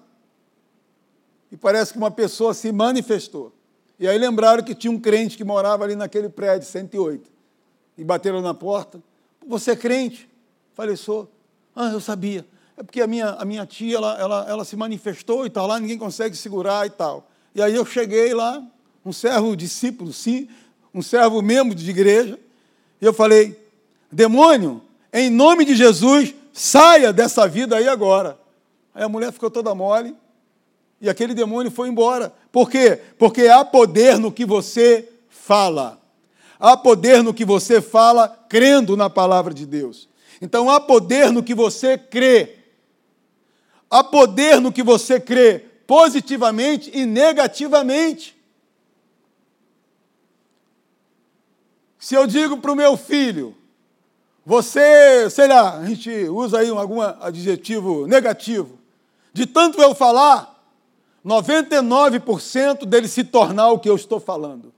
e 1.51 1.57
parece 1.57 1.91
que 1.91 1.97
uma 1.97 2.11
pessoa 2.11 2.53
se 2.53 2.71
manifestou. 2.71 3.53
E 3.99 4.07
aí 4.07 4.17
lembraram 4.17 4.63
que 4.63 4.75
tinha 4.75 4.91
um 4.91 4.99
crente 4.99 5.37
que 5.37 5.43
morava 5.43 5.83
ali 5.83 5.95
naquele 5.95 6.29
prédio, 6.29 6.67
108. 6.67 7.29
E 7.97 8.03
bateram 8.03 8.41
na 8.41 8.53
porta. 8.53 9.01
Você 9.47 9.71
é 9.71 9.75
crente? 9.75 10.29
Falei, 10.73 10.97
sou. 10.97 11.31
Ah, 11.75 11.91
eu 11.91 12.01
sabia. 12.01 12.45
É 12.77 12.83
porque 12.83 13.01
a 13.01 13.07
minha, 13.07 13.29
a 13.29 13.45
minha 13.45 13.65
tia, 13.65 13.95
ela, 13.95 14.19
ela, 14.19 14.45
ela 14.49 14.65
se 14.65 14.75
manifestou 14.75 15.45
e 15.45 15.49
tal, 15.49 15.65
lá 15.65 15.79
ninguém 15.79 15.97
consegue 15.97 16.35
segurar 16.35 16.85
e 16.85 16.89
tal. 16.89 17.29
E 17.53 17.61
aí 17.61 17.73
eu 17.73 17.85
cheguei 17.85 18.33
lá, 18.33 18.61
um 19.05 19.13
servo 19.13 19.55
discípulo, 19.55 20.11
sim, 20.11 20.49
um 20.93 21.01
servo 21.01 21.41
membro 21.41 21.73
de 21.73 21.89
igreja, 21.89 22.37
e 22.99 23.05
eu 23.05 23.13
falei: 23.13 23.57
demônio, 24.11 24.81
em 25.13 25.29
nome 25.29 25.63
de 25.63 25.73
Jesus, 25.73 26.35
saia 26.51 27.13
dessa 27.13 27.47
vida 27.47 27.77
aí 27.77 27.87
agora. 27.87 28.37
Aí 28.93 29.03
a 29.03 29.09
mulher 29.09 29.31
ficou 29.31 29.49
toda 29.49 29.73
mole 29.73 30.15
e 30.99 31.09
aquele 31.09 31.33
demônio 31.33 31.71
foi 31.71 31.89
embora. 31.89 32.33
Por 32.51 32.69
quê? 32.69 32.99
Porque 33.17 33.47
há 33.47 33.63
poder 33.63 34.17
no 34.17 34.31
que 34.31 34.45
você 34.45 35.09
fala. 35.29 36.01
Há 36.59 36.77
poder 36.77 37.21
no 37.21 37.33
que 37.33 37.45
você 37.45 37.81
fala 37.81 38.29
crendo 38.49 38.95
na 38.95 39.09
palavra 39.09 39.53
de 39.53 39.65
Deus. 39.65 40.07
Então 40.41 40.69
há 40.69 40.79
poder 40.79 41.31
no 41.31 41.43
que 41.43 41.53
você 41.53 41.97
crê. 41.97 42.55
Há 43.89 44.03
poder 44.03 44.59
no 44.59 44.71
que 44.71 44.83
você 44.83 45.19
crê 45.19 45.59
positivamente 45.85 46.89
e 46.93 47.05
negativamente. 47.05 48.35
Se 51.99 52.15
eu 52.15 52.27
digo 52.27 52.57
para 52.57 52.71
o 52.71 52.75
meu 52.75 52.95
filho, 52.95 53.55
você, 54.45 55.27
sei 55.29 55.47
lá, 55.47 55.79
a 55.79 55.85
gente 55.85 56.11
usa 56.29 56.59
aí 56.59 56.69
algum 56.69 57.01
adjetivo 57.01 58.05
negativo, 58.05 58.77
de 59.33 59.47
tanto 59.47 59.81
eu 59.81 59.95
falar, 59.95 60.54
99% 61.25 62.85
dele 62.85 63.07
se 63.07 63.23
tornar 63.23 63.71
o 63.71 63.79
que 63.79 63.89
eu 63.89 63.95
estou 63.95 64.19
falando. 64.19 64.71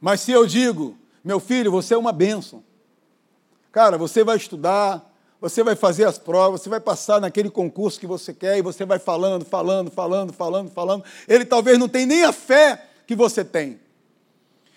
Mas 0.00 0.20
se 0.20 0.30
eu 0.30 0.46
digo, 0.46 0.96
meu 1.24 1.40
filho, 1.40 1.72
você 1.72 1.94
é 1.94 1.98
uma 1.98 2.12
bênção. 2.12 2.62
Cara, 3.72 3.98
você 3.98 4.22
vai 4.22 4.36
estudar, 4.36 5.12
você 5.40 5.62
vai 5.64 5.74
fazer 5.74 6.04
as 6.04 6.18
provas, 6.18 6.62
você 6.62 6.68
vai 6.68 6.78
passar 6.78 7.20
naquele 7.20 7.50
concurso 7.50 7.98
que 7.98 8.06
você 8.06 8.32
quer 8.32 8.56
e 8.56 8.62
você 8.62 8.84
vai 8.84 9.00
falando, 9.00 9.44
falando, 9.44 9.90
falando, 9.90 10.32
falando, 10.32 10.70
falando. 10.70 11.04
Ele 11.26 11.44
talvez 11.44 11.76
não 11.76 11.88
tenha 11.88 12.06
nem 12.06 12.24
a 12.24 12.32
fé 12.32 12.86
que 13.06 13.16
você 13.16 13.44
tem. 13.44 13.80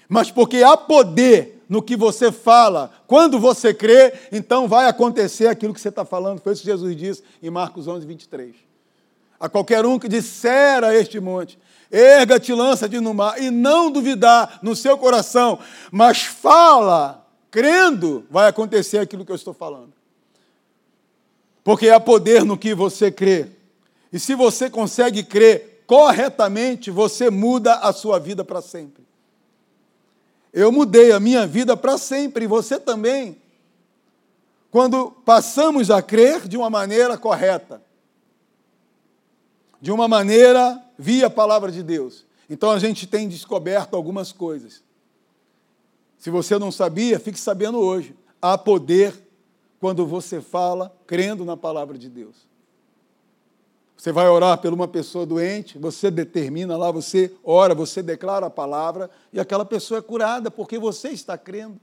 Mas 0.08 0.32
porque 0.32 0.64
há 0.64 0.76
poder 0.76 1.64
no 1.70 1.84
que 1.84 1.96
você 1.96 2.32
fala, 2.32 2.92
quando 3.06 3.40
você 3.40 3.76
crê, 3.76 4.12
então 4.32 4.68
vai 4.68 4.88
acontecer 4.88 5.46
aquilo 5.46 5.74
que 5.74 5.80
você 5.80 5.90
está 5.90 6.04
falando. 6.04 6.42
Foi 6.42 6.54
isso 6.54 6.64
que 6.64 6.68
Jesus 6.68 6.96
disse 6.96 7.24
em 7.44 7.52
Marcos 7.52 7.88
11, 7.88 8.08
23. 8.08 8.69
A 9.40 9.48
qualquer 9.48 9.86
um 9.86 9.98
que 9.98 10.08
disser 10.08 10.84
a 10.84 10.94
este 10.94 11.20
monte, 11.20 11.58
erga-te, 11.92 12.54
lança-te 12.54 13.00
no 13.00 13.14
mar, 13.14 13.42
e 13.42 13.50
não 13.50 13.90
duvidar 13.90 14.60
no 14.62 14.76
seu 14.76 14.98
coração, 14.98 15.60
mas 15.92 16.24
fala, 16.24 17.26
crendo, 17.50 18.26
vai 18.30 18.48
acontecer 18.48 18.98
aquilo 18.98 19.26
que 19.26 19.32
eu 19.32 19.36
estou 19.36 19.54
falando 19.54 20.00
porque 21.70 21.88
há 21.88 22.00
poder 22.00 22.44
no 22.44 22.58
que 22.58 22.74
você 22.74 23.12
crê. 23.12 23.48
E 24.12 24.20
se 24.20 24.34
você 24.34 24.72
consegue 24.72 25.22
crer 25.22 25.84
corretamente, 25.86 26.90
você 26.90 27.30
muda 27.30 27.76
a 27.76 27.94
sua 27.94 28.20
vida 28.20 28.44
para 28.44 28.60
sempre. 28.60 29.04
Eu 30.52 30.72
mudei 30.72 31.12
a 31.12 31.20
minha 31.20 31.46
vida 31.46 31.78
para 31.78 31.96
sempre, 31.98 32.46
e 32.46 32.48
você 32.48 32.80
também. 32.80 33.40
Quando 34.72 35.12
passamos 35.24 35.92
a 35.92 36.02
crer 36.02 36.48
de 36.48 36.58
uma 36.58 36.72
maneira 36.72 37.16
correta, 37.20 37.82
de 39.82 39.92
uma 39.92 40.08
maneira 40.08 40.82
via 40.98 41.28
a 41.28 41.30
palavra 41.30 41.72
de 41.72 41.82
Deus. 41.82 42.26
Então 42.50 42.72
a 42.72 42.80
gente 42.80 43.08
tem 43.08 43.28
descoberto 43.28 43.96
algumas 43.96 44.32
coisas. 44.32 44.84
Se 46.18 46.30
você 46.30 46.58
não 46.60 46.72
sabia, 46.72 47.20
fique 47.20 47.40
sabendo 47.40 47.80
hoje. 47.80 48.16
Há 48.42 48.58
poder 48.58 49.14
quando 49.80 50.06
você 50.06 50.42
fala 50.42 50.94
crendo 51.08 51.46
na 51.46 51.56
palavra 51.56 51.98
de 51.98 52.10
Deus. 52.10 52.50
Você 53.96 54.12
vai 54.12 54.30
orar 54.30 54.58
por 54.58 54.72
uma 54.74 54.88
pessoa 54.88 55.26
doente, 55.26 55.78
você 55.78 56.10
determina 56.10 56.78
lá, 56.78 56.90
você 56.90 57.34
ora, 57.44 57.76
você 57.76 58.02
declara 58.02 58.46
a 58.46 58.50
palavra 58.50 59.10
e 59.32 59.40
aquela 59.40 59.66
pessoa 59.66 59.98
é 59.98 60.02
curada 60.02 60.50
porque 60.50 60.80
você 60.80 61.10
está 61.10 61.38
crendo. 61.38 61.78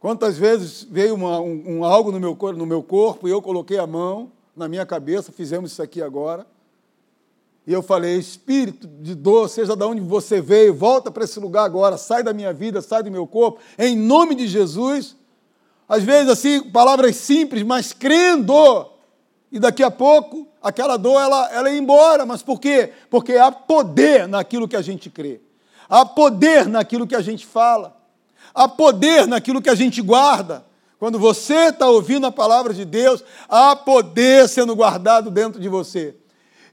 Quantas 0.00 0.36
vezes 0.36 0.84
veio 0.84 1.14
uma, 1.14 1.40
um, 1.40 1.78
um, 1.78 1.84
algo 1.84 2.12
no 2.12 2.20
meu, 2.20 2.36
no 2.52 2.66
meu 2.66 2.82
corpo 2.82 3.26
e 3.26 3.30
eu 3.30 3.40
coloquei 3.40 3.78
a 3.78 3.86
mão 3.86 4.30
na 4.56 4.68
minha 4.68 4.86
cabeça, 4.86 5.32
fizemos 5.32 5.72
isso 5.72 5.82
aqui 5.82 6.02
agora, 6.02 6.46
e 7.66 7.72
eu 7.72 7.82
falei: 7.82 8.18
Espírito 8.18 8.86
de 8.86 9.14
dor, 9.14 9.48
seja 9.48 9.74
de 9.74 9.84
onde 9.84 10.00
você 10.00 10.40
veio, 10.40 10.74
volta 10.74 11.10
para 11.10 11.24
esse 11.24 11.40
lugar 11.40 11.64
agora, 11.64 11.96
sai 11.96 12.22
da 12.22 12.32
minha 12.32 12.52
vida, 12.52 12.80
sai 12.80 13.02
do 13.02 13.10
meu 13.10 13.26
corpo, 13.26 13.60
em 13.78 13.96
nome 13.96 14.34
de 14.34 14.46
Jesus 14.46 15.16
às 15.88 16.02
vezes 16.02 16.30
assim, 16.30 16.62
palavras 16.70 17.16
simples, 17.16 17.62
mas 17.62 17.92
crendo. 17.92 18.90
E 19.52 19.58
daqui 19.58 19.82
a 19.82 19.90
pouco, 19.90 20.48
aquela 20.62 20.96
dor, 20.96 21.20
ela, 21.20 21.50
ela 21.52 21.68
é 21.68 21.76
embora. 21.76 22.24
Mas 22.26 22.42
por 22.42 22.58
quê? 22.58 22.92
Porque 23.10 23.34
há 23.34 23.52
poder 23.52 24.26
naquilo 24.26 24.66
que 24.66 24.76
a 24.76 24.82
gente 24.82 25.10
crê. 25.10 25.40
Há 25.88 26.04
poder 26.04 26.66
naquilo 26.66 27.06
que 27.06 27.14
a 27.14 27.20
gente 27.20 27.46
fala. 27.46 27.96
Há 28.54 28.66
poder 28.68 29.26
naquilo 29.26 29.60
que 29.60 29.68
a 29.68 29.74
gente 29.74 30.00
guarda. 30.00 30.64
Quando 30.98 31.18
você 31.18 31.68
está 31.68 31.88
ouvindo 31.88 32.26
a 32.26 32.32
palavra 32.32 32.72
de 32.72 32.84
Deus, 32.84 33.24
há 33.48 33.74
poder 33.74 34.48
sendo 34.48 34.74
guardado 34.74 35.30
dentro 35.30 35.60
de 35.60 35.68
você. 35.68 36.14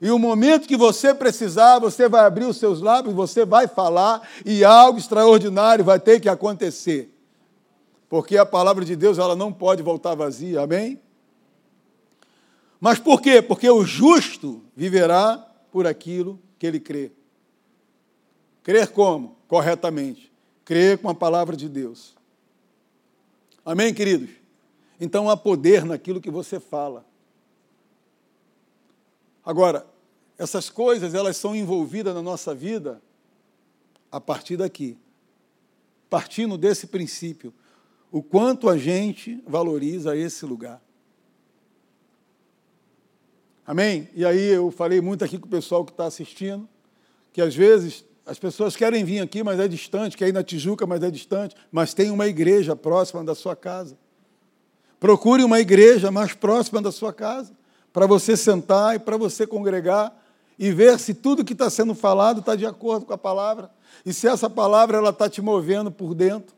E 0.01 0.09
o 0.09 0.17
momento 0.17 0.67
que 0.67 0.75
você 0.75 1.13
precisar, 1.13 1.79
você 1.79 2.09
vai 2.09 2.25
abrir 2.25 2.45
os 2.45 2.57
seus 2.57 2.81
lábios, 2.81 3.13
você 3.13 3.45
vai 3.45 3.67
falar 3.67 4.27
e 4.43 4.63
algo 4.63 4.97
extraordinário 4.97 5.85
vai 5.85 5.99
ter 5.99 6.19
que 6.19 6.27
acontecer. 6.27 7.13
Porque 8.09 8.35
a 8.37 8.45
palavra 8.45 8.83
de 8.83 8.95
Deus, 8.95 9.19
ela 9.19 9.35
não 9.35 9.53
pode 9.53 9.83
voltar 9.83 10.15
vazia, 10.15 10.61
amém? 10.61 10.99
Mas 12.79 12.97
por 12.97 13.21
quê? 13.21 13.43
Porque 13.43 13.69
o 13.69 13.85
justo 13.85 14.63
viverá 14.75 15.37
por 15.71 15.85
aquilo 15.85 16.39
que 16.57 16.65
ele 16.65 16.79
crê. 16.79 17.11
Crer 18.63 18.87
como? 18.89 19.37
Corretamente. 19.47 20.31
Crer 20.65 20.97
com 20.97 21.09
a 21.09 21.15
palavra 21.15 21.55
de 21.55 21.69
Deus. 21.69 22.15
Amém, 23.65 23.93
queridos? 23.93 24.29
Então 24.99 25.29
há 25.29 25.37
poder 25.37 25.85
naquilo 25.85 26.21
que 26.21 26.31
você 26.31 26.59
fala. 26.59 27.05
Agora, 29.45 29.85
essas 30.37 30.69
coisas, 30.69 31.13
elas 31.13 31.37
são 31.37 31.55
envolvidas 31.55 32.13
na 32.13 32.21
nossa 32.21 32.53
vida 32.53 33.01
a 34.11 34.19
partir 34.19 34.57
daqui. 34.57 34.97
Partindo 36.09 36.57
desse 36.57 36.87
princípio, 36.87 37.53
o 38.11 38.21
quanto 38.21 38.67
a 38.67 38.77
gente 38.77 39.41
valoriza 39.47 40.15
esse 40.15 40.45
lugar. 40.45 40.81
Amém? 43.65 44.09
E 44.13 44.25
aí 44.25 44.47
eu 44.47 44.69
falei 44.69 44.99
muito 44.99 45.23
aqui 45.23 45.37
com 45.37 45.45
o 45.45 45.49
pessoal 45.49 45.85
que 45.85 45.91
está 45.91 46.05
assistindo, 46.05 46.67
que 47.31 47.41
às 47.41 47.55
vezes 47.55 48.03
as 48.31 48.39
pessoas 48.39 48.77
querem 48.77 49.03
vir 49.03 49.19
aqui, 49.19 49.43
mas 49.43 49.59
é 49.59 49.67
distante, 49.67 50.15
quer 50.15 50.29
ir 50.29 50.31
na 50.31 50.41
Tijuca, 50.41 50.87
mas 50.87 51.03
é 51.03 51.11
distante, 51.11 51.53
mas 51.69 51.93
tem 51.93 52.09
uma 52.09 52.27
igreja 52.27 52.77
próxima 52.77 53.25
da 53.25 53.35
sua 53.35 53.57
casa. 53.57 53.97
Procure 55.01 55.43
uma 55.43 55.59
igreja 55.59 56.09
mais 56.09 56.33
próxima 56.33 56.81
da 56.81 56.93
sua 56.93 57.11
casa, 57.11 57.51
para 57.91 58.07
você 58.07 58.37
sentar 58.37 58.95
e 58.95 58.99
para 58.99 59.17
você 59.17 59.45
congregar 59.45 60.17
e 60.57 60.71
ver 60.71 60.97
se 60.97 61.13
tudo 61.13 61.43
que 61.43 61.51
está 61.51 61.69
sendo 61.69 61.93
falado 61.93 62.39
está 62.39 62.55
de 62.55 62.65
acordo 62.65 63.05
com 63.05 63.11
a 63.11 63.17
palavra. 63.17 63.69
E 64.05 64.13
se 64.13 64.29
essa 64.29 64.49
palavra 64.49 64.97
ela 64.97 65.09
está 65.09 65.29
te 65.29 65.41
movendo 65.41 65.91
por 65.91 66.15
dentro. 66.15 66.55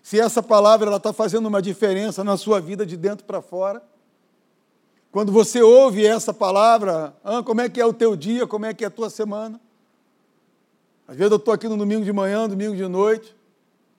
Se 0.00 0.20
essa 0.20 0.40
palavra 0.40 0.86
ela 0.86 0.98
está 0.98 1.12
fazendo 1.12 1.46
uma 1.46 1.60
diferença 1.60 2.22
na 2.22 2.36
sua 2.36 2.60
vida 2.60 2.86
de 2.86 2.96
dentro 2.96 3.26
para 3.26 3.42
fora. 3.42 3.82
Quando 5.10 5.32
você 5.32 5.60
ouve 5.62 6.06
essa 6.06 6.32
palavra, 6.32 7.12
ah, 7.24 7.42
como 7.42 7.60
é 7.60 7.68
que 7.68 7.80
é 7.80 7.84
o 7.84 7.92
teu 7.92 8.14
dia, 8.14 8.46
como 8.46 8.66
é 8.66 8.72
que 8.72 8.84
é 8.84 8.86
a 8.86 8.90
tua 8.90 9.10
semana? 9.10 9.60
Às 11.08 11.16
vezes 11.16 11.30
eu 11.30 11.38
estou 11.38 11.54
aqui 11.54 11.66
no 11.66 11.76
domingo 11.78 12.04
de 12.04 12.12
manhã, 12.12 12.46
domingo 12.46 12.76
de 12.76 12.86
noite, 12.86 13.34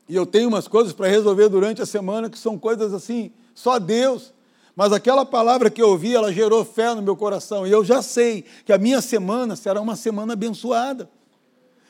e 0.07 0.15
eu 0.15 0.27
tenho 0.27 0.47
umas 0.47 0.67
coisas 0.67 0.93
para 0.93 1.07
resolver 1.07 1.49
durante 1.49 1.81
a 1.81 1.85
semana 1.85 2.29
que 2.29 2.37
são 2.37 2.55
coisas 2.55 2.93
assim, 2.93 3.31
só 3.55 3.79
Deus. 3.79 4.31
Mas 4.75 4.93
aquela 4.93 5.25
palavra 5.25 5.71
que 5.71 5.81
eu 5.81 5.89
ouvi, 5.89 6.13
ela 6.13 6.31
gerou 6.31 6.63
fé 6.63 6.93
no 6.93 7.01
meu 7.01 7.15
coração. 7.15 7.65
E 7.65 7.71
eu 7.71 7.83
já 7.83 8.03
sei 8.03 8.45
que 8.63 8.71
a 8.71 8.77
minha 8.77 9.01
semana 9.01 9.55
será 9.55 9.81
uma 9.81 9.95
semana 9.95 10.33
abençoada. 10.33 11.09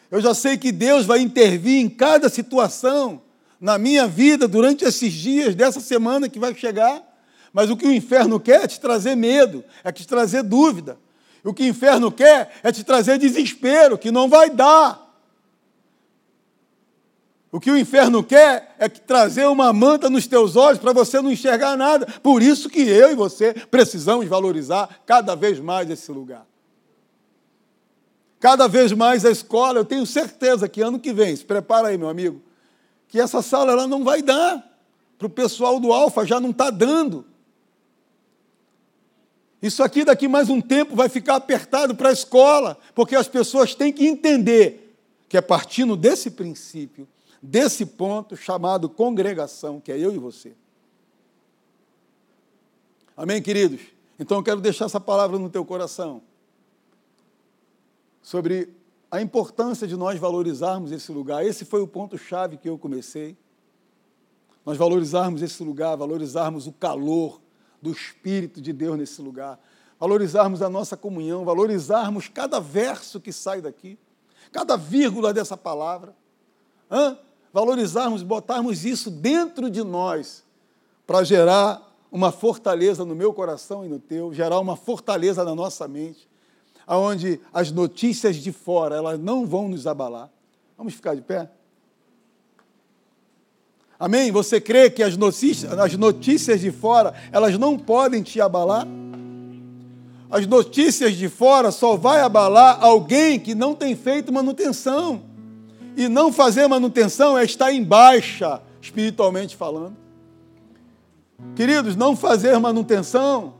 Eu 0.10 0.22
já 0.22 0.34
sei 0.34 0.58
que 0.58 0.72
Deus 0.72 1.06
vai 1.06 1.20
intervir 1.20 1.80
em 1.80 1.90
cada 1.90 2.30
situação 2.30 3.22
na 3.60 3.78
minha 3.78 4.08
vida 4.08 4.48
durante 4.48 4.86
esses 4.86 5.12
dias 5.12 5.54
dessa 5.54 5.82
semana 5.82 6.30
que 6.30 6.40
vai 6.40 6.56
chegar. 6.56 7.04
Mas 7.52 7.70
o 7.70 7.76
que 7.76 7.86
o 7.86 7.94
inferno 7.94 8.40
quer 8.40 8.64
é 8.64 8.68
te 8.68 8.80
trazer 8.80 9.16
medo, 9.16 9.66
é 9.84 9.92
te 9.92 10.08
trazer 10.08 10.44
dúvida. 10.44 10.98
O 11.44 11.54
que 11.54 11.64
o 11.64 11.68
inferno 11.68 12.10
quer 12.10 12.52
é 12.64 12.72
te 12.72 12.86
trazer 12.86 13.18
desespero, 13.18 13.98
que 13.98 14.12
não 14.12 14.30
vai 14.30 14.50
dar. 14.50 15.09
O 17.52 17.60
que 17.60 17.72
o 17.72 17.78
inferno 17.78 18.24
quer 18.24 18.76
é 18.78 18.88
trazer 18.88 19.47
uma 19.47 19.74
manta 19.74 20.10
nos 20.10 20.28
teus 20.28 20.56
olhos 20.56 20.80
para 20.80 20.93
você 20.93 21.20
não 21.20 21.32
enxergar 21.32 21.76
nada. 21.76 22.06
Por 22.22 22.43
isso 22.43 22.70
que 22.70 22.82
eu 22.82 23.12
e 23.12 23.16
você 23.16 23.54
precisamos 23.54 24.28
valorizar 24.28 25.02
cada 25.06 25.36
vez 25.36 25.60
mais 25.60 25.89
esse 25.89 26.12
lugar. 26.12 26.45
Cada 28.39 28.68
vez 28.68 28.91
mais 28.91 29.26
a 29.26 29.32
escola, 29.32 29.80
eu 29.80 29.86
tenho 29.86 30.06
certeza 30.06 30.70
que 30.70 30.82
ano 30.82 31.00
que 31.00 31.12
vem, 31.12 31.36
se 31.36 31.43
prepara 31.43 31.89
aí, 31.89 31.97
meu 31.97 32.08
amigo, 32.08 32.41
que 33.08 33.20
essa 33.20 33.41
sala 33.41 33.72
ela 33.72 33.88
não 33.88 34.04
vai 34.04 34.22
dar. 34.22 34.66
Para 35.18 35.28
o 35.28 35.30
pessoal 35.30 35.80
do 35.80 35.91
Alfa 35.91 36.26
já 36.26 36.39
não 36.39 36.52
está 36.52 36.70
dando. 36.70 37.26
Isso 39.62 39.84
aqui 39.84 40.06
daqui 40.06 40.28
mais 40.28 40.50
um 40.50 40.62
tempo 40.62 40.95
vai 40.95 41.10
ficar 41.10 41.36
apertado 41.36 41.93
para 41.95 42.10
a 42.10 42.14
escola, 42.14 42.78
porque 42.95 43.16
as 43.16 43.28
pessoas 43.28 43.76
têm 43.76 43.91
que 43.91 44.08
entender 44.08 44.95
que 45.28 45.36
é 45.36 45.41
partindo 45.41 45.97
desse 45.97 46.32
princípio 46.32 47.06
desse 47.42 47.86
ponto 47.86 48.36
chamado 48.36 48.90
congregação, 48.90 49.80
que 49.80 49.92
é 49.92 49.98
eu 49.98 50.14
e 50.14 50.18
você. 50.18 50.56
Amém, 53.16 53.42
queridos? 53.42 53.82
Então 54.18 54.38
eu 54.38 54.44
quero 54.44 54.62
deixar 54.62 54.86
essa 54.86 55.00
palavra 55.00 55.38
no 55.38 55.50
teu 55.50 55.66
coração 55.66 56.22
sobre 58.22 58.70
a 59.12 59.22
importância 59.22 59.88
de 59.88 59.96
nós 59.96 60.20
valorizarmos 60.20 60.92
esse 60.92 61.12
lugar. 61.12 61.46
Esse 61.46 61.66
foi 61.66 61.82
o 61.82 61.88
ponto-chave 61.88 62.58
que 62.58 62.70
eu 62.70 62.78
comecei. 62.78 63.36
Nós 64.66 64.78
valorizarmos 64.78 65.42
esse 65.42 65.64
lugar, 65.64 65.96
valorizarmos 65.98 66.68
o 66.68 66.72
calor 66.72 67.42
do 67.82 67.92
Espírito 67.92 68.62
de 68.62 68.72
Deus 68.72 68.98
nesse 68.98 69.22
lugar, 69.22 69.60
valorizarmos 70.00 70.62
a 70.62 70.70
nossa 70.70 70.96
comunhão, 70.96 71.44
valorizarmos 71.44 72.28
cada 72.28 72.60
verso 72.60 73.20
que 73.20 73.32
sai 73.32 73.62
daqui, 73.62 73.98
cada 74.52 74.76
vírgula 74.76 75.34
dessa 75.34 75.58
palavra. 75.58 76.16
Hã? 76.92 77.18
Valorizarmos, 77.54 78.24
botarmos 78.24 78.86
isso 78.86 79.10
dentro 79.10 79.70
de 79.70 79.84
nós 79.84 80.43
para 81.06 81.24
gerar 81.24 81.88
uma 82.12 82.32
fortaleza 82.32 83.06
no 83.06 83.16
meu 83.16 83.34
coração 83.34 83.86
e 83.86 83.89
no 83.89 84.00
teu, 84.00 84.34
gerar 84.34 84.60
uma 84.60 84.76
fortaleza 84.76 85.43
na 85.43 85.54
nossa 85.54 85.88
mente, 85.88 86.28
aonde 86.86 87.39
as 87.54 87.72
notícias 87.72 88.36
de 88.36 88.52
fora, 88.52 88.95
elas 88.95 89.20
não 89.20 89.45
vão 89.45 89.70
nos 89.70 89.86
abalar. 89.86 90.30
Vamos 90.78 90.93
ficar 90.93 91.16
de 91.16 91.22
pé? 91.22 91.50
Amém? 94.00 94.32
Você 94.32 94.62
crê 94.62 94.89
que 94.89 95.04
as 95.04 95.18
notícias, 95.18 95.72
as 95.78 95.93
notícias 95.95 96.62
de 96.62 96.72
fora, 96.72 97.14
elas 97.32 97.58
não 97.60 97.78
podem 97.78 98.24
te 98.24 98.39
abalar? 98.39 98.88
As 100.32 100.47
notícias 100.47 101.16
de 101.16 101.28
fora 101.28 101.72
só 101.72 101.97
vai 101.97 102.22
abalar 102.22 102.78
alguém 102.82 103.39
que 103.39 103.54
não 103.54 103.76
tem 103.76 103.95
feito 103.95 104.32
manutenção. 104.32 105.29
E 106.00 106.08
não 106.08 106.32
fazer 106.32 106.66
manutenção 106.66 107.38
é 107.38 107.43
estar 107.43 107.74
em 107.74 107.84
baixa, 107.84 108.62
espiritualmente 108.82 109.54
falando. 109.54 109.97
Queridos, 111.58 111.97
não 111.97 112.16
fazer 112.16 112.58
manutenção 112.58 113.56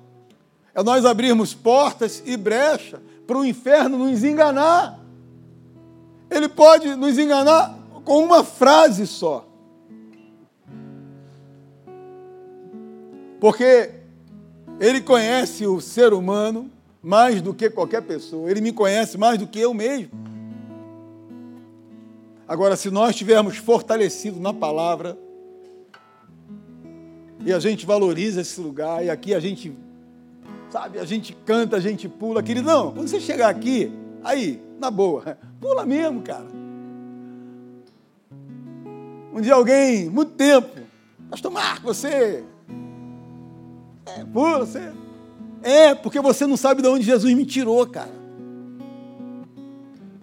é 0.73 0.81
nós 0.81 1.03
abrirmos 1.03 1.53
portas 1.53 2.23
e 2.25 2.37
brecha 2.37 3.01
para 3.27 3.37
o 3.37 3.43
inferno 3.43 3.97
nos 3.97 4.23
enganar. 4.23 5.01
Ele 6.31 6.47
pode 6.47 6.95
nos 6.95 7.17
enganar 7.17 7.77
com 8.05 8.23
uma 8.23 8.41
frase 8.41 9.05
só. 9.05 9.45
Porque 13.41 13.95
ele 14.79 15.01
conhece 15.01 15.67
o 15.67 15.81
ser 15.81 16.13
humano 16.13 16.71
mais 17.03 17.41
do 17.41 17.53
que 17.53 17.69
qualquer 17.69 18.01
pessoa, 18.03 18.49
ele 18.49 18.61
me 18.61 18.71
conhece 18.71 19.17
mais 19.17 19.37
do 19.37 19.45
que 19.45 19.59
eu 19.59 19.73
mesmo. 19.73 20.28
Agora, 22.49 22.75
se 22.75 22.89
nós 22.89 23.11
estivermos 23.11 23.57
fortalecidos 23.57 24.41
na 24.41 24.51
palavra, 24.51 25.15
e 27.45 27.53
a 27.53 27.59
gente 27.59 27.85
valoriza 27.85 28.41
esse 28.41 28.59
lugar, 28.59 29.05
e 29.05 29.09
aqui 29.11 29.35
a 29.35 29.39
gente, 29.39 29.71
sabe, 30.71 30.97
a 30.97 31.05
gente 31.05 31.31
canta, 31.45 31.77
a 31.77 31.79
gente 31.79 32.09
pula, 32.09 32.41
querido, 32.41 32.65
não, 32.65 32.91
quando 32.91 33.07
você 33.07 33.19
chegar 33.19 33.49
aqui, 33.49 33.91
aí, 34.23 34.59
na 34.79 34.89
boa, 34.89 35.37
pula 35.61 35.85
mesmo, 35.85 36.23
cara. 36.23 36.47
Um 39.31 39.39
dia 39.41 39.53
alguém, 39.53 40.09
muito 40.09 40.31
tempo, 40.31 40.75
Pastor 41.29 41.51
Marco, 41.51 41.83
você. 41.83 42.43
É, 44.07 44.25
pula, 44.25 44.65
você. 44.65 44.91
É, 45.61 45.93
porque 45.93 46.19
você 46.19 46.47
não 46.47 46.57
sabe 46.57 46.81
de 46.81 46.87
onde 46.87 47.05
Jesus 47.05 47.31
me 47.31 47.45
tirou, 47.45 47.85
cara. 47.85 48.18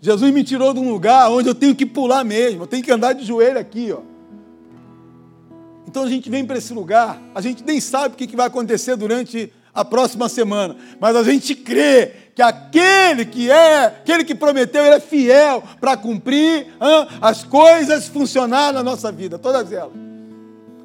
Jesus 0.01 0.33
me 0.33 0.45
tirou 0.45 0.73
de 0.75 0.81
um 0.81 0.91
lugar 0.91 1.31
onde 1.31 1.49
eu 1.49 1.55
tenho 1.55 1.75
que 1.75 1.87
pular 1.87 2.25
mesmo, 2.25 2.63
eu 2.63 2.67
tenho 2.67 2.83
que 2.83 2.93
andar 2.93 3.13
de 3.13 3.25
joelho 3.25 3.59
aqui, 3.59 3.93
ó. 3.93 4.01
Então 5.87 6.03
a 6.03 6.09
gente 6.09 6.29
vem 6.29 6.45
para 6.45 6.59
esse 6.59 6.73
lugar, 6.73 7.21
a 7.35 7.41
gente 7.41 7.65
nem 7.65 7.81
sabe 7.81 8.15
o 8.15 8.19
que 8.19 8.37
vai 8.37 8.47
acontecer 8.47 8.97
durante 8.97 9.53
a 9.73 9.85
próxima 9.85 10.29
semana, 10.29 10.77
mas 11.01 11.15
a 11.15 11.23
gente 11.23 11.55
crê 11.55 12.13
que 12.35 12.43
aquele 12.43 13.25
que 13.25 13.51
é, 13.51 13.87
aquele 13.87 14.25
que 14.25 14.35
prometeu, 14.35 14.85
ele 14.85 14.97
é 14.97 15.01
fiel 15.01 15.63
para 15.81 15.97
cumprir 15.97 16.67
hein, 16.81 17.09
as 17.21 17.45
coisas 17.45 18.09
funcionar 18.09 18.73
na 18.73 18.83
nossa 18.83 19.11
vida, 19.11 19.39
todas 19.39 19.73
elas. 19.73 19.93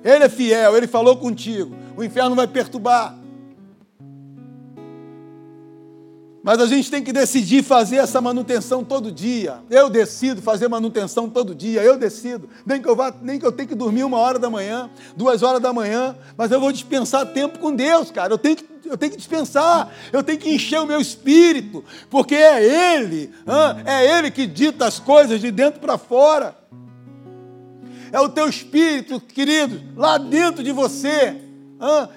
Ele 0.03 0.23
é 0.23 0.29
fiel, 0.29 0.75
ele 0.75 0.87
falou 0.87 1.17
contigo, 1.17 1.75
o 1.95 2.03
inferno 2.03 2.35
vai 2.35 2.47
perturbar. 2.47 3.20
Mas 6.43 6.59
a 6.59 6.65
gente 6.65 6.89
tem 6.89 7.03
que 7.03 7.13
decidir 7.13 7.63
fazer 7.63 7.97
essa 7.97 8.19
manutenção 8.19 8.83
todo 8.83 9.11
dia. 9.11 9.59
Eu 9.69 9.89
decido 9.89 10.41
fazer 10.41 10.67
manutenção 10.67 11.29
todo 11.29 11.53
dia. 11.53 11.83
Eu 11.83 11.97
decido. 11.97 12.49
Nem 12.65 12.81
que 12.81 12.89
eu, 12.89 12.95
vá, 12.95 13.13
nem 13.21 13.39
que 13.39 13.45
eu 13.45 13.51
tenha 13.51 13.67
que 13.67 13.75
dormir 13.75 14.03
uma 14.03 14.17
hora 14.17 14.39
da 14.39 14.49
manhã, 14.49 14.89
duas 15.15 15.43
horas 15.43 15.61
da 15.61 15.71
manhã, 15.71 16.15
mas 16.35 16.51
eu 16.51 16.59
vou 16.59 16.71
dispensar 16.71 17.27
tempo 17.27 17.59
com 17.59 17.75
Deus, 17.75 18.09
cara. 18.09 18.33
Eu 18.33 18.39
tenho 18.39 18.55
que, 18.55 18.65
eu 18.85 18.97
tenho 18.97 19.11
que 19.11 19.17
dispensar. 19.19 19.91
Eu 20.11 20.23
tenho 20.23 20.39
que 20.39 20.49
encher 20.49 20.79
o 20.79 20.87
meu 20.87 20.99
espírito, 20.99 21.83
porque 22.09 22.33
é 22.33 22.95
Ele, 22.95 23.31
é 23.85 24.17
Ele 24.17 24.31
que 24.31 24.47
dita 24.47 24.87
as 24.87 24.99
coisas 24.99 25.39
de 25.39 25.51
dentro 25.51 25.79
para 25.79 25.97
fora. 25.97 26.55
É 28.11 28.19
o 28.19 28.27
teu 28.27 28.49
espírito, 28.49 29.21
querido, 29.21 29.79
lá 29.95 30.17
dentro 30.17 30.63
de 30.63 30.71
você, 30.71 31.37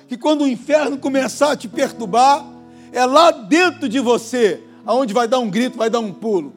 que 0.09 0.17
quando 0.17 0.43
o 0.43 0.49
inferno 0.49 0.97
começar 0.97 1.53
a 1.53 1.57
te 1.57 1.69
perturbar, 1.69 2.54
é 2.95 3.05
lá 3.05 3.33
dentro 3.33 3.89
de 3.89 3.99
você, 3.99 4.63
aonde 4.87 5.13
vai 5.13 5.27
dar 5.27 5.41
um 5.41 5.51
grito, 5.51 5.77
vai 5.77 5.91
dar 5.91 5.99
um 5.99 6.13
pulo. 6.13 6.55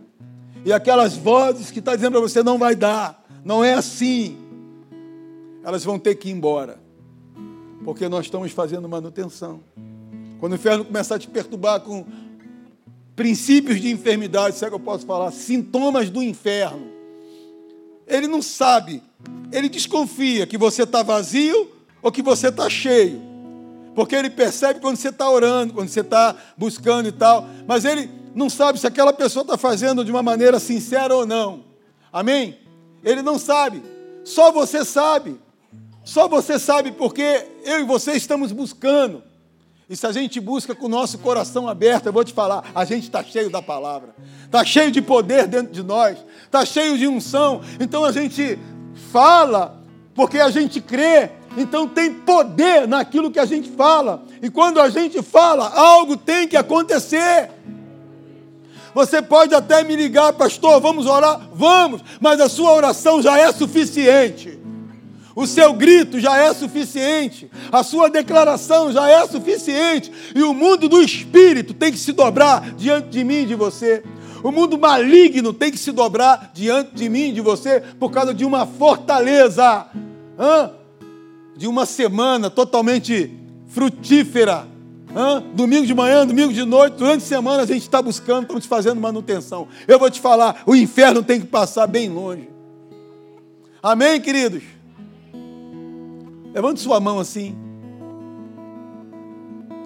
E 0.63 0.71
aquelas 0.71 1.17
vozes 1.17 1.71
que 1.71 1.79
estão 1.79 1.93
tá 1.93 1.95
dizendo 1.95 2.11
para 2.11 2.21
você 2.21 2.43
não 2.43 2.59
vai 2.59 2.75
dar, 2.75 3.25
não 3.43 3.63
é 3.63 3.73
assim. 3.73 4.37
Elas 5.63 5.83
vão 5.83 5.97
ter 5.97 6.13
que 6.15 6.29
ir 6.29 6.33
embora. 6.33 6.79
Porque 7.83 8.07
nós 8.07 8.25
estamos 8.25 8.51
fazendo 8.51 8.87
manutenção. 8.87 9.61
Quando 10.39 10.51
o 10.51 10.55
inferno 10.55 10.85
começar 10.85 11.15
a 11.15 11.19
te 11.19 11.27
perturbar 11.27 11.81
com 11.81 12.05
princípios 13.15 13.81
de 13.81 13.89
enfermidade, 13.89 14.55
se 14.55 14.67
que 14.67 14.73
eu 14.73 14.79
posso 14.79 15.07
falar, 15.07 15.31
sintomas 15.31 16.11
do 16.11 16.21
inferno. 16.21 16.87
Ele 18.05 18.27
não 18.27 18.43
sabe, 18.43 19.01
ele 19.51 19.67
desconfia 19.67 20.45
que 20.45 20.57
você 20.57 20.83
está 20.83 21.01
vazio 21.01 21.71
ou 21.99 22.11
que 22.11 22.21
você 22.21 22.49
está 22.49 22.69
cheio. 22.69 23.26
Porque 23.97 24.15
ele 24.15 24.29
percebe 24.29 24.79
quando 24.79 24.95
você 24.95 25.09
está 25.09 25.27
orando, 25.27 25.73
quando 25.73 25.89
você 25.89 26.01
está 26.01 26.35
buscando 26.55 27.09
e 27.09 27.11
tal. 27.11 27.47
Mas 27.65 27.83
ele 27.83 28.07
não 28.35 28.47
sabe 28.47 28.79
se 28.79 28.85
aquela 28.85 29.11
pessoa 29.11 29.41
está 29.41 29.57
fazendo 29.57 30.05
de 30.05 30.11
uma 30.11 30.21
maneira 30.21 30.59
sincera 30.59 31.15
ou 31.15 31.25
não. 31.25 31.63
Amém? 32.13 32.59
Ele 33.03 33.23
não 33.23 33.39
sabe. 33.39 33.81
Só 34.23 34.51
você 34.51 34.85
sabe. 34.85 35.41
Só 36.03 36.27
você 36.27 36.59
sabe 36.59 36.91
porque 36.91 37.47
eu 37.65 37.79
e 37.79 37.83
você 37.85 38.11
estamos 38.11 38.51
buscando. 38.51 39.23
E 39.89 39.95
se 39.95 40.05
a 40.05 40.11
gente 40.11 40.39
busca 40.39 40.75
com 40.75 40.85
o 40.85 40.89
nosso 40.89 41.17
coração 41.17 41.67
aberto, 41.67 42.05
eu 42.05 42.13
vou 42.13 42.23
te 42.23 42.33
falar, 42.33 42.69
a 42.75 42.85
gente 42.85 43.05
está 43.05 43.23
cheio 43.23 43.49
da 43.49 43.63
palavra, 43.63 44.13
está 44.45 44.63
cheio 44.63 44.91
de 44.91 45.01
poder 45.01 45.47
dentro 45.47 45.73
de 45.73 45.81
nós, 45.81 46.19
está 46.43 46.63
cheio 46.63 46.99
de 46.99 47.07
unção. 47.07 47.61
Então 47.79 48.05
a 48.05 48.11
gente 48.11 48.59
fala 49.11 49.81
porque 50.13 50.39
a 50.39 50.51
gente 50.51 50.81
crê 50.81 51.31
então 51.57 51.87
tem 51.87 52.13
poder 52.13 52.87
naquilo 52.87 53.31
que 53.31 53.39
a 53.39 53.45
gente 53.45 53.67
fala. 53.71 54.23
E 54.43 54.49
quando 54.49 54.79
a 54.79 54.89
gente 54.89 55.23
fala, 55.23 55.67
algo 55.75 56.15
tem 56.15 56.47
que 56.47 56.55
acontecer. 56.55 57.49
Você 58.93 59.23
pode 59.23 59.55
até 59.55 59.83
me 59.83 59.95
ligar, 59.95 60.33
pastor, 60.33 60.79
vamos 60.79 61.07
orar? 61.07 61.49
Vamos, 61.51 62.01
mas 62.21 62.39
a 62.39 62.47
sua 62.47 62.71
oração 62.73 63.23
já 63.23 63.39
é 63.39 63.51
suficiente. 63.51 64.59
O 65.35 65.47
seu 65.47 65.73
grito 65.73 66.19
já 66.19 66.37
é 66.37 66.53
suficiente, 66.53 67.49
a 67.71 67.83
sua 67.83 68.09
declaração 68.09 68.91
já 68.91 69.07
é 69.07 69.27
suficiente, 69.27 70.11
e 70.33 70.41
o 70.41 70.51
mundo 70.51 70.89
do 70.89 70.99
espírito 70.99 71.75
tem 71.75 71.91
que 71.91 71.97
se 71.99 72.11
dobrar 72.11 72.71
diante 72.71 73.09
de 73.09 73.23
mim 73.23 73.41
e 73.41 73.45
de 73.45 73.53
você. 73.53 74.03
O 74.43 74.51
mundo 74.51 74.79
maligno 74.79 75.53
tem 75.53 75.71
que 75.71 75.77
se 75.77 75.91
dobrar 75.91 76.51
diante 76.53 76.95
de 76.95 77.07
mim 77.07 77.29
e 77.29 77.33
de 77.33 77.41
você 77.41 77.81
por 77.99 78.11
causa 78.11 78.33
de 78.33 78.45
uma 78.45 78.65
fortaleza. 78.65 79.85
Hã? 80.39 80.71
De 81.57 81.67
uma 81.67 81.85
semana 81.85 82.49
totalmente 82.49 83.35
frutífera. 83.67 84.67
Hã? 85.15 85.43
Domingo 85.53 85.85
de 85.85 85.93
manhã, 85.93 86.25
domingo 86.25 86.53
de 86.53 86.63
noite, 86.63 86.97
durante 86.97 87.23
a 87.23 87.27
semana 87.27 87.63
a 87.63 87.65
gente 87.65 87.81
está 87.81 88.01
buscando, 88.01 88.43
estamos 88.43 88.65
fazendo 88.65 89.01
manutenção. 89.01 89.67
Eu 89.87 89.97
vou 89.97 90.09
te 90.11 90.21
falar, 90.21 90.61
o 90.65 90.75
inferno 90.75 91.23
tem 91.23 91.39
que 91.41 91.47
passar 91.47 91.87
bem 91.87 92.09
longe. 92.09 92.47
Amém, 93.81 94.21
queridos? 94.21 94.63
Levante 96.53 96.79
sua 96.79 96.99
mão 96.99 97.19
assim. 97.19 97.55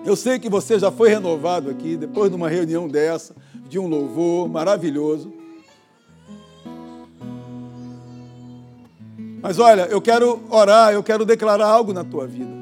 Eu 0.06 0.16
sei 0.16 0.40
que 0.40 0.50
você 0.50 0.80
já 0.80 0.92
foi 0.92 1.10
renovado 1.10 1.70
aqui, 1.70 1.96
depois 1.96 2.30
de 2.30 2.36
uma 2.36 2.50
reunião 2.50 2.88
dessa, 2.88 3.36
de 3.70 3.78
um 3.78 3.88
louvor 3.88 4.50
maravilhoso. 4.50 5.32
Mas 9.42 9.58
olha, 9.58 9.84
eu 9.84 10.02
quero 10.02 10.40
orar, 10.50 10.94
eu 10.94 11.02
quero 11.02 11.26
declarar 11.26 11.68
algo 11.68 11.92
na 11.94 12.04
tua 12.04 12.28
vida. 12.28 12.62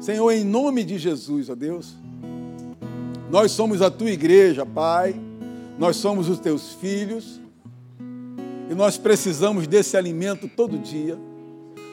Senhor, 0.00 0.30
em 0.30 0.44
nome 0.44 0.84
de 0.84 0.98
Jesus, 0.98 1.48
ó 1.48 1.54
Deus, 1.54 1.96
nós 3.30 3.52
somos 3.52 3.80
a 3.82 3.90
tua 3.90 4.10
igreja, 4.10 4.64
Pai, 4.66 5.14
nós 5.78 5.96
somos 5.96 6.28
os 6.28 6.38
teus 6.38 6.74
filhos, 6.74 7.40
e 8.70 8.74
nós 8.74 8.96
precisamos 8.96 9.66
desse 9.66 9.96
alimento 9.96 10.48
todo 10.48 10.78
dia. 10.78 11.18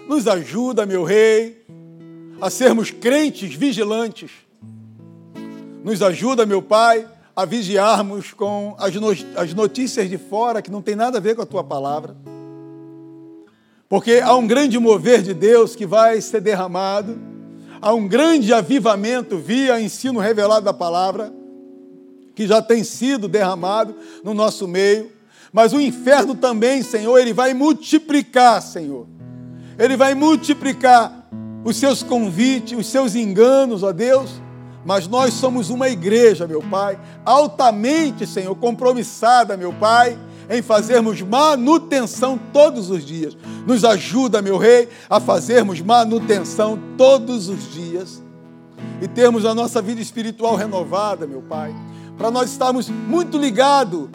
Nos 0.08 0.28
ajuda, 0.28 0.86
meu 0.86 1.04
Rei, 1.04 1.66
a 2.42 2.50
sermos 2.50 2.90
crentes 2.90 3.54
vigilantes. 3.54 4.32
Nos 5.84 6.02
ajuda, 6.02 6.46
meu 6.46 6.62
Pai, 6.62 7.08
a 7.40 7.46
vigiarmos 7.46 8.34
com 8.34 8.76
as 8.78 9.54
notícias 9.54 10.10
de 10.10 10.18
fora 10.18 10.62
que 10.62 10.70
não 10.70 10.82
tem 10.82 10.94
nada 10.94 11.20
a 11.20 11.22
ver 11.22 11.38
com 11.38 11.42
a 11.42 11.46
tua 11.46 11.64
palavra. 11.64 12.14
Porque 13.88 14.20
há 14.22 14.36
um 14.36 14.46
grande 14.46 14.78
mover 14.78 15.22
de 15.22 15.34
Deus 15.34 15.74
que 15.74 15.86
vai 15.86 16.20
ser 16.20 16.42
derramado, 16.42 17.18
há 17.82 17.94
um 17.94 18.06
grande 18.10 18.52
avivamento 18.52 19.38
via 19.38 19.80
ensino 19.80 20.20
revelado 20.20 20.66
da 20.66 20.74
palavra, 20.74 21.34
que 22.36 22.46
já 22.46 22.62
tem 22.62 22.84
sido 22.84 23.26
derramado 23.30 23.96
no 24.22 24.34
nosso 24.34 24.68
meio. 24.68 25.10
Mas 25.54 25.72
o 25.72 25.80
inferno 25.80 26.36
também, 26.36 26.84
Senhor, 26.84 27.18
ele 27.20 27.32
vai 27.32 27.54
multiplicar, 27.54 28.62
Senhor. 28.62 29.08
Ele 29.78 29.96
vai 29.96 30.14
multiplicar 30.14 31.26
os 31.64 31.78
seus 31.78 32.04
convites, 32.04 32.78
os 32.78 32.88
seus 32.88 33.16
enganos, 33.16 33.82
ó 33.82 33.94
Deus 33.94 34.30
mas 34.86 35.08
nós 35.08 35.34
somos 35.34 35.70
uma 35.70 35.90
igreja, 35.90 36.48
meu 36.48 36.62
Pai, 36.62 37.00
altamente, 37.26 38.26
Senhor, 38.26 38.56
compromissada, 38.56 39.58
meu 39.58 39.74
Pai, 39.74 40.18
em 40.50 40.62
fazermos 40.62 41.22
manutenção 41.22 42.40
todos 42.52 42.90
os 42.90 43.06
dias. 43.06 43.38
Nos 43.68 43.84
ajuda, 43.84 44.42
meu 44.42 44.58
Rei, 44.58 44.90
a 45.10 45.20
fazermos 45.20 45.82
manutenção 45.82 46.80
todos 46.98 47.50
os 47.50 47.72
dias 47.72 48.22
e 49.02 49.08
termos 49.08 49.46
a 49.46 49.54
nossa 49.54 49.82
vida 49.82 50.02
espiritual 50.02 50.56
renovada, 50.56 51.28
meu 51.28 51.42
Pai. 51.42 51.74
Para 52.18 52.32
nós 52.32 52.52
estarmos 52.52 52.90
muito 52.90 53.38
ligados 53.38 54.10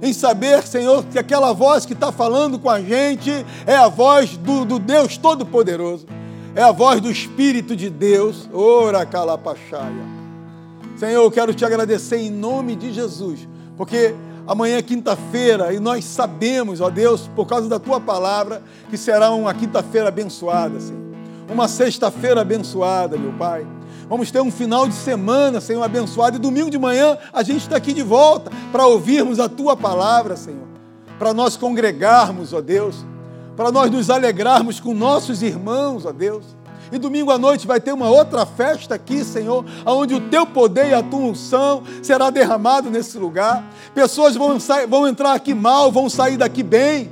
em 0.00 0.12
saber, 0.12 0.62
Senhor, 0.66 1.04
que 1.04 1.18
aquela 1.18 1.52
voz 1.52 1.84
que 1.84 1.92
está 1.92 2.10
falando 2.10 2.58
com 2.58 2.70
a 2.70 2.80
gente 2.80 3.30
é 3.66 3.76
a 3.76 3.88
voz 3.88 4.36
do, 4.36 4.64
do 4.64 4.78
Deus 4.78 5.16
Todo-Poderoso 5.16 6.06
é 6.54 6.62
a 6.62 6.72
voz 6.72 7.00
do 7.00 7.10
Espírito 7.10 7.76
de 7.76 7.88
Deus. 7.88 8.48
Ora 8.52 9.06
calapachaia. 9.06 10.20
Senhor, 10.96 11.22
eu 11.22 11.30
quero 11.30 11.54
te 11.54 11.64
agradecer 11.64 12.18
em 12.18 12.30
nome 12.30 12.76
de 12.76 12.92
Jesus, 12.92 13.48
porque 13.76 14.14
amanhã 14.46 14.76
é 14.76 14.82
quinta-feira 14.82 15.72
e 15.72 15.80
nós 15.80 16.04
sabemos, 16.04 16.80
ó 16.80 16.90
Deus, 16.90 17.28
por 17.34 17.46
causa 17.46 17.68
da 17.68 17.78
tua 17.78 18.00
palavra, 18.00 18.62
que 18.90 18.98
será 18.98 19.30
uma 19.30 19.54
quinta-feira 19.54 20.08
abençoada, 20.08 20.78
Senhor. 20.78 21.00
Uma 21.48 21.66
sexta-feira 21.68 22.42
abençoada, 22.42 23.16
meu 23.16 23.32
Pai. 23.32 23.66
Vamos 24.08 24.30
ter 24.30 24.40
um 24.40 24.50
final 24.50 24.86
de 24.86 24.94
semana, 24.94 25.60
Senhor, 25.60 25.82
abençoado. 25.82 26.36
E 26.36 26.40
domingo 26.40 26.70
de 26.70 26.78
manhã 26.78 27.16
a 27.32 27.42
gente 27.42 27.62
está 27.62 27.76
aqui 27.76 27.92
de 27.92 28.02
volta 28.02 28.50
para 28.70 28.86
ouvirmos 28.86 29.40
a 29.40 29.48
tua 29.48 29.76
palavra, 29.76 30.36
Senhor. 30.36 30.68
Para 31.18 31.32
nós 31.32 31.56
congregarmos, 31.56 32.52
ó 32.52 32.60
Deus 32.60 33.04
para 33.56 33.70
nós 33.70 33.90
nos 33.90 34.10
alegrarmos 34.10 34.80
com 34.80 34.94
nossos 34.94 35.42
irmãos, 35.42 36.06
ó 36.06 36.12
Deus. 36.12 36.44
E 36.92 36.98
domingo 36.98 37.30
à 37.30 37.38
noite 37.38 37.66
vai 37.66 37.80
ter 37.80 37.92
uma 37.92 38.08
outra 38.08 38.44
festa 38.44 38.96
aqui, 38.96 39.22
Senhor, 39.22 39.64
onde 39.86 40.14
o 40.14 40.20
teu 40.20 40.44
poder 40.44 40.88
e 40.88 40.94
a 40.94 41.02
tua 41.02 41.20
unção 41.20 41.84
será 42.02 42.30
derramado 42.30 42.90
nesse 42.90 43.16
lugar. 43.16 43.64
Pessoas 43.94 44.34
vão, 44.34 44.58
vão 44.88 45.06
entrar 45.06 45.34
aqui 45.34 45.54
mal, 45.54 45.92
vão 45.92 46.08
sair 46.10 46.36
daqui 46.36 46.62
bem. 46.62 47.10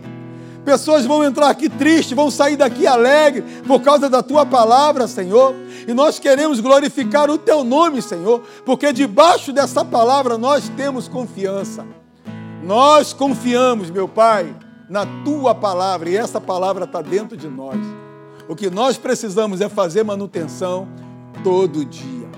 Pessoas 0.64 1.06
vão 1.06 1.24
entrar 1.24 1.48
aqui 1.48 1.68
tristes, 1.68 2.12
vão 2.12 2.30
sair 2.30 2.56
daqui 2.56 2.86
alegre 2.86 3.42
por 3.66 3.80
causa 3.80 4.10
da 4.10 4.22
tua 4.22 4.44
palavra, 4.44 5.06
Senhor. 5.06 5.54
E 5.86 5.94
nós 5.94 6.18
queremos 6.18 6.60
glorificar 6.60 7.30
o 7.30 7.38
teu 7.38 7.62
nome, 7.62 8.02
Senhor, 8.02 8.42
porque 8.66 8.92
debaixo 8.92 9.52
dessa 9.52 9.84
palavra 9.84 10.36
nós 10.36 10.68
temos 10.76 11.06
confiança. 11.06 11.86
Nós 12.62 13.12
confiamos, 13.12 13.88
meu 13.90 14.08
Pai, 14.08 14.54
na 14.88 15.04
tua 15.24 15.54
palavra, 15.54 16.08
e 16.08 16.16
essa 16.16 16.40
palavra 16.40 16.84
está 16.84 17.02
dentro 17.02 17.36
de 17.36 17.48
nós. 17.48 17.78
O 18.48 18.56
que 18.56 18.70
nós 18.70 18.96
precisamos 18.96 19.60
é 19.60 19.68
fazer 19.68 20.02
manutenção 20.02 20.88
todo 21.44 21.84
dia. 21.84 22.28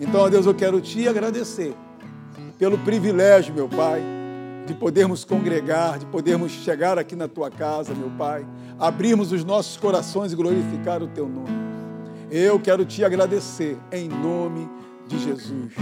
Então, 0.00 0.20
ó 0.20 0.28
Deus, 0.28 0.46
eu 0.46 0.54
quero 0.54 0.80
te 0.80 1.06
agradecer 1.06 1.74
pelo 2.58 2.76
privilégio, 2.78 3.54
meu 3.54 3.68
Pai, 3.68 4.02
de 4.66 4.74
podermos 4.74 5.24
congregar, 5.24 5.98
de 5.98 6.06
podermos 6.06 6.50
chegar 6.50 6.98
aqui 6.98 7.14
na 7.14 7.28
tua 7.28 7.50
casa, 7.50 7.94
meu 7.94 8.10
Pai, 8.10 8.44
abrirmos 8.78 9.30
os 9.30 9.44
nossos 9.44 9.76
corações 9.76 10.32
e 10.32 10.36
glorificar 10.36 11.02
o 11.02 11.06
teu 11.06 11.28
nome. 11.28 11.64
Eu 12.30 12.58
quero 12.58 12.84
te 12.84 13.04
agradecer 13.04 13.78
em 13.92 14.08
nome 14.08 14.68
de 15.06 15.18
Jesus. 15.18 15.72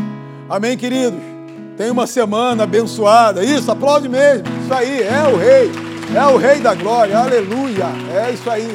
Amém, 0.49 0.77
queridos? 0.77 1.21
Tem 1.77 1.91
uma 1.91 2.07
semana 2.07 2.65
abençoada. 2.65 3.43
Isso, 3.43 3.71
aplaude 3.71 4.09
mesmo. 4.09 4.47
Isso 4.63 4.75
aí, 4.75 5.03
é 5.03 5.23
o 5.33 5.37
rei. 5.37 5.92
É 6.15 6.27
o 6.27 6.37
rei 6.37 6.61
da 6.61 6.75
glória. 6.75 7.19
Aleluia. 7.19 7.87
É 8.15 8.31
isso 8.33 8.51
aí. 8.51 8.69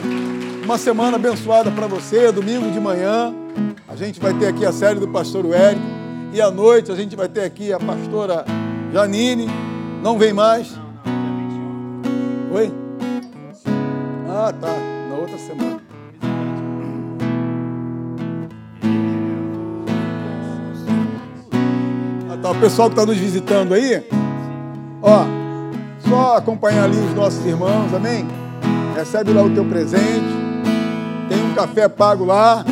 Uma 0.64 0.78
semana 0.78 1.18
abençoada 1.18 1.72
para 1.72 1.88
você, 1.88 2.32
domingo 2.32 2.70
de 2.72 2.80
manhã. 2.80 3.34
A 3.88 3.96
gente 3.96 4.20
vai 4.20 4.34
ter 4.34 4.48
aqui 4.48 4.66
a 4.66 4.72
série 4.72 5.00
do 5.00 5.08
pastor 5.08 5.46
Érico. 5.54 5.82
E 6.34 6.42
à 6.42 6.52
noite 6.52 6.92
a 6.92 6.96
gente 6.96 7.16
vai 7.16 7.30
ter 7.30 7.42
aqui 7.42 7.72
a 7.72 7.80
pastora 7.80 8.44
Janine. 8.92 9.48
Não 10.04 10.18
vem 10.18 10.34
mais? 10.34 10.74
Oi? 12.52 12.72
Ah, 14.30 14.54
tá. 14.54 14.76
Na 15.10 15.16
outra 15.16 15.38
semana. 15.38 15.82
Ah, 22.30 22.38
tá. 22.42 22.52
O 22.52 22.56
pessoal 22.60 22.90
que 22.90 22.96
está 22.96 23.06
nos 23.06 23.18
visitando 23.18 23.74
aí, 23.74 24.06
ó, 25.02 25.26
só 26.10 26.38
acompanhar 26.38 26.86
ali 26.86 26.98
os 26.98 27.14
nossos 27.14 27.46
irmãos, 27.46 27.94
amém? 27.94 28.26
Recebe 28.96 29.32
lá 29.34 29.44
o 29.44 29.50
teu 29.50 29.66
presente. 29.66 30.26
Tem 31.30 31.44
um 31.44 31.54
café 31.54 31.88
pago 31.88 32.26
lá. 32.26 32.64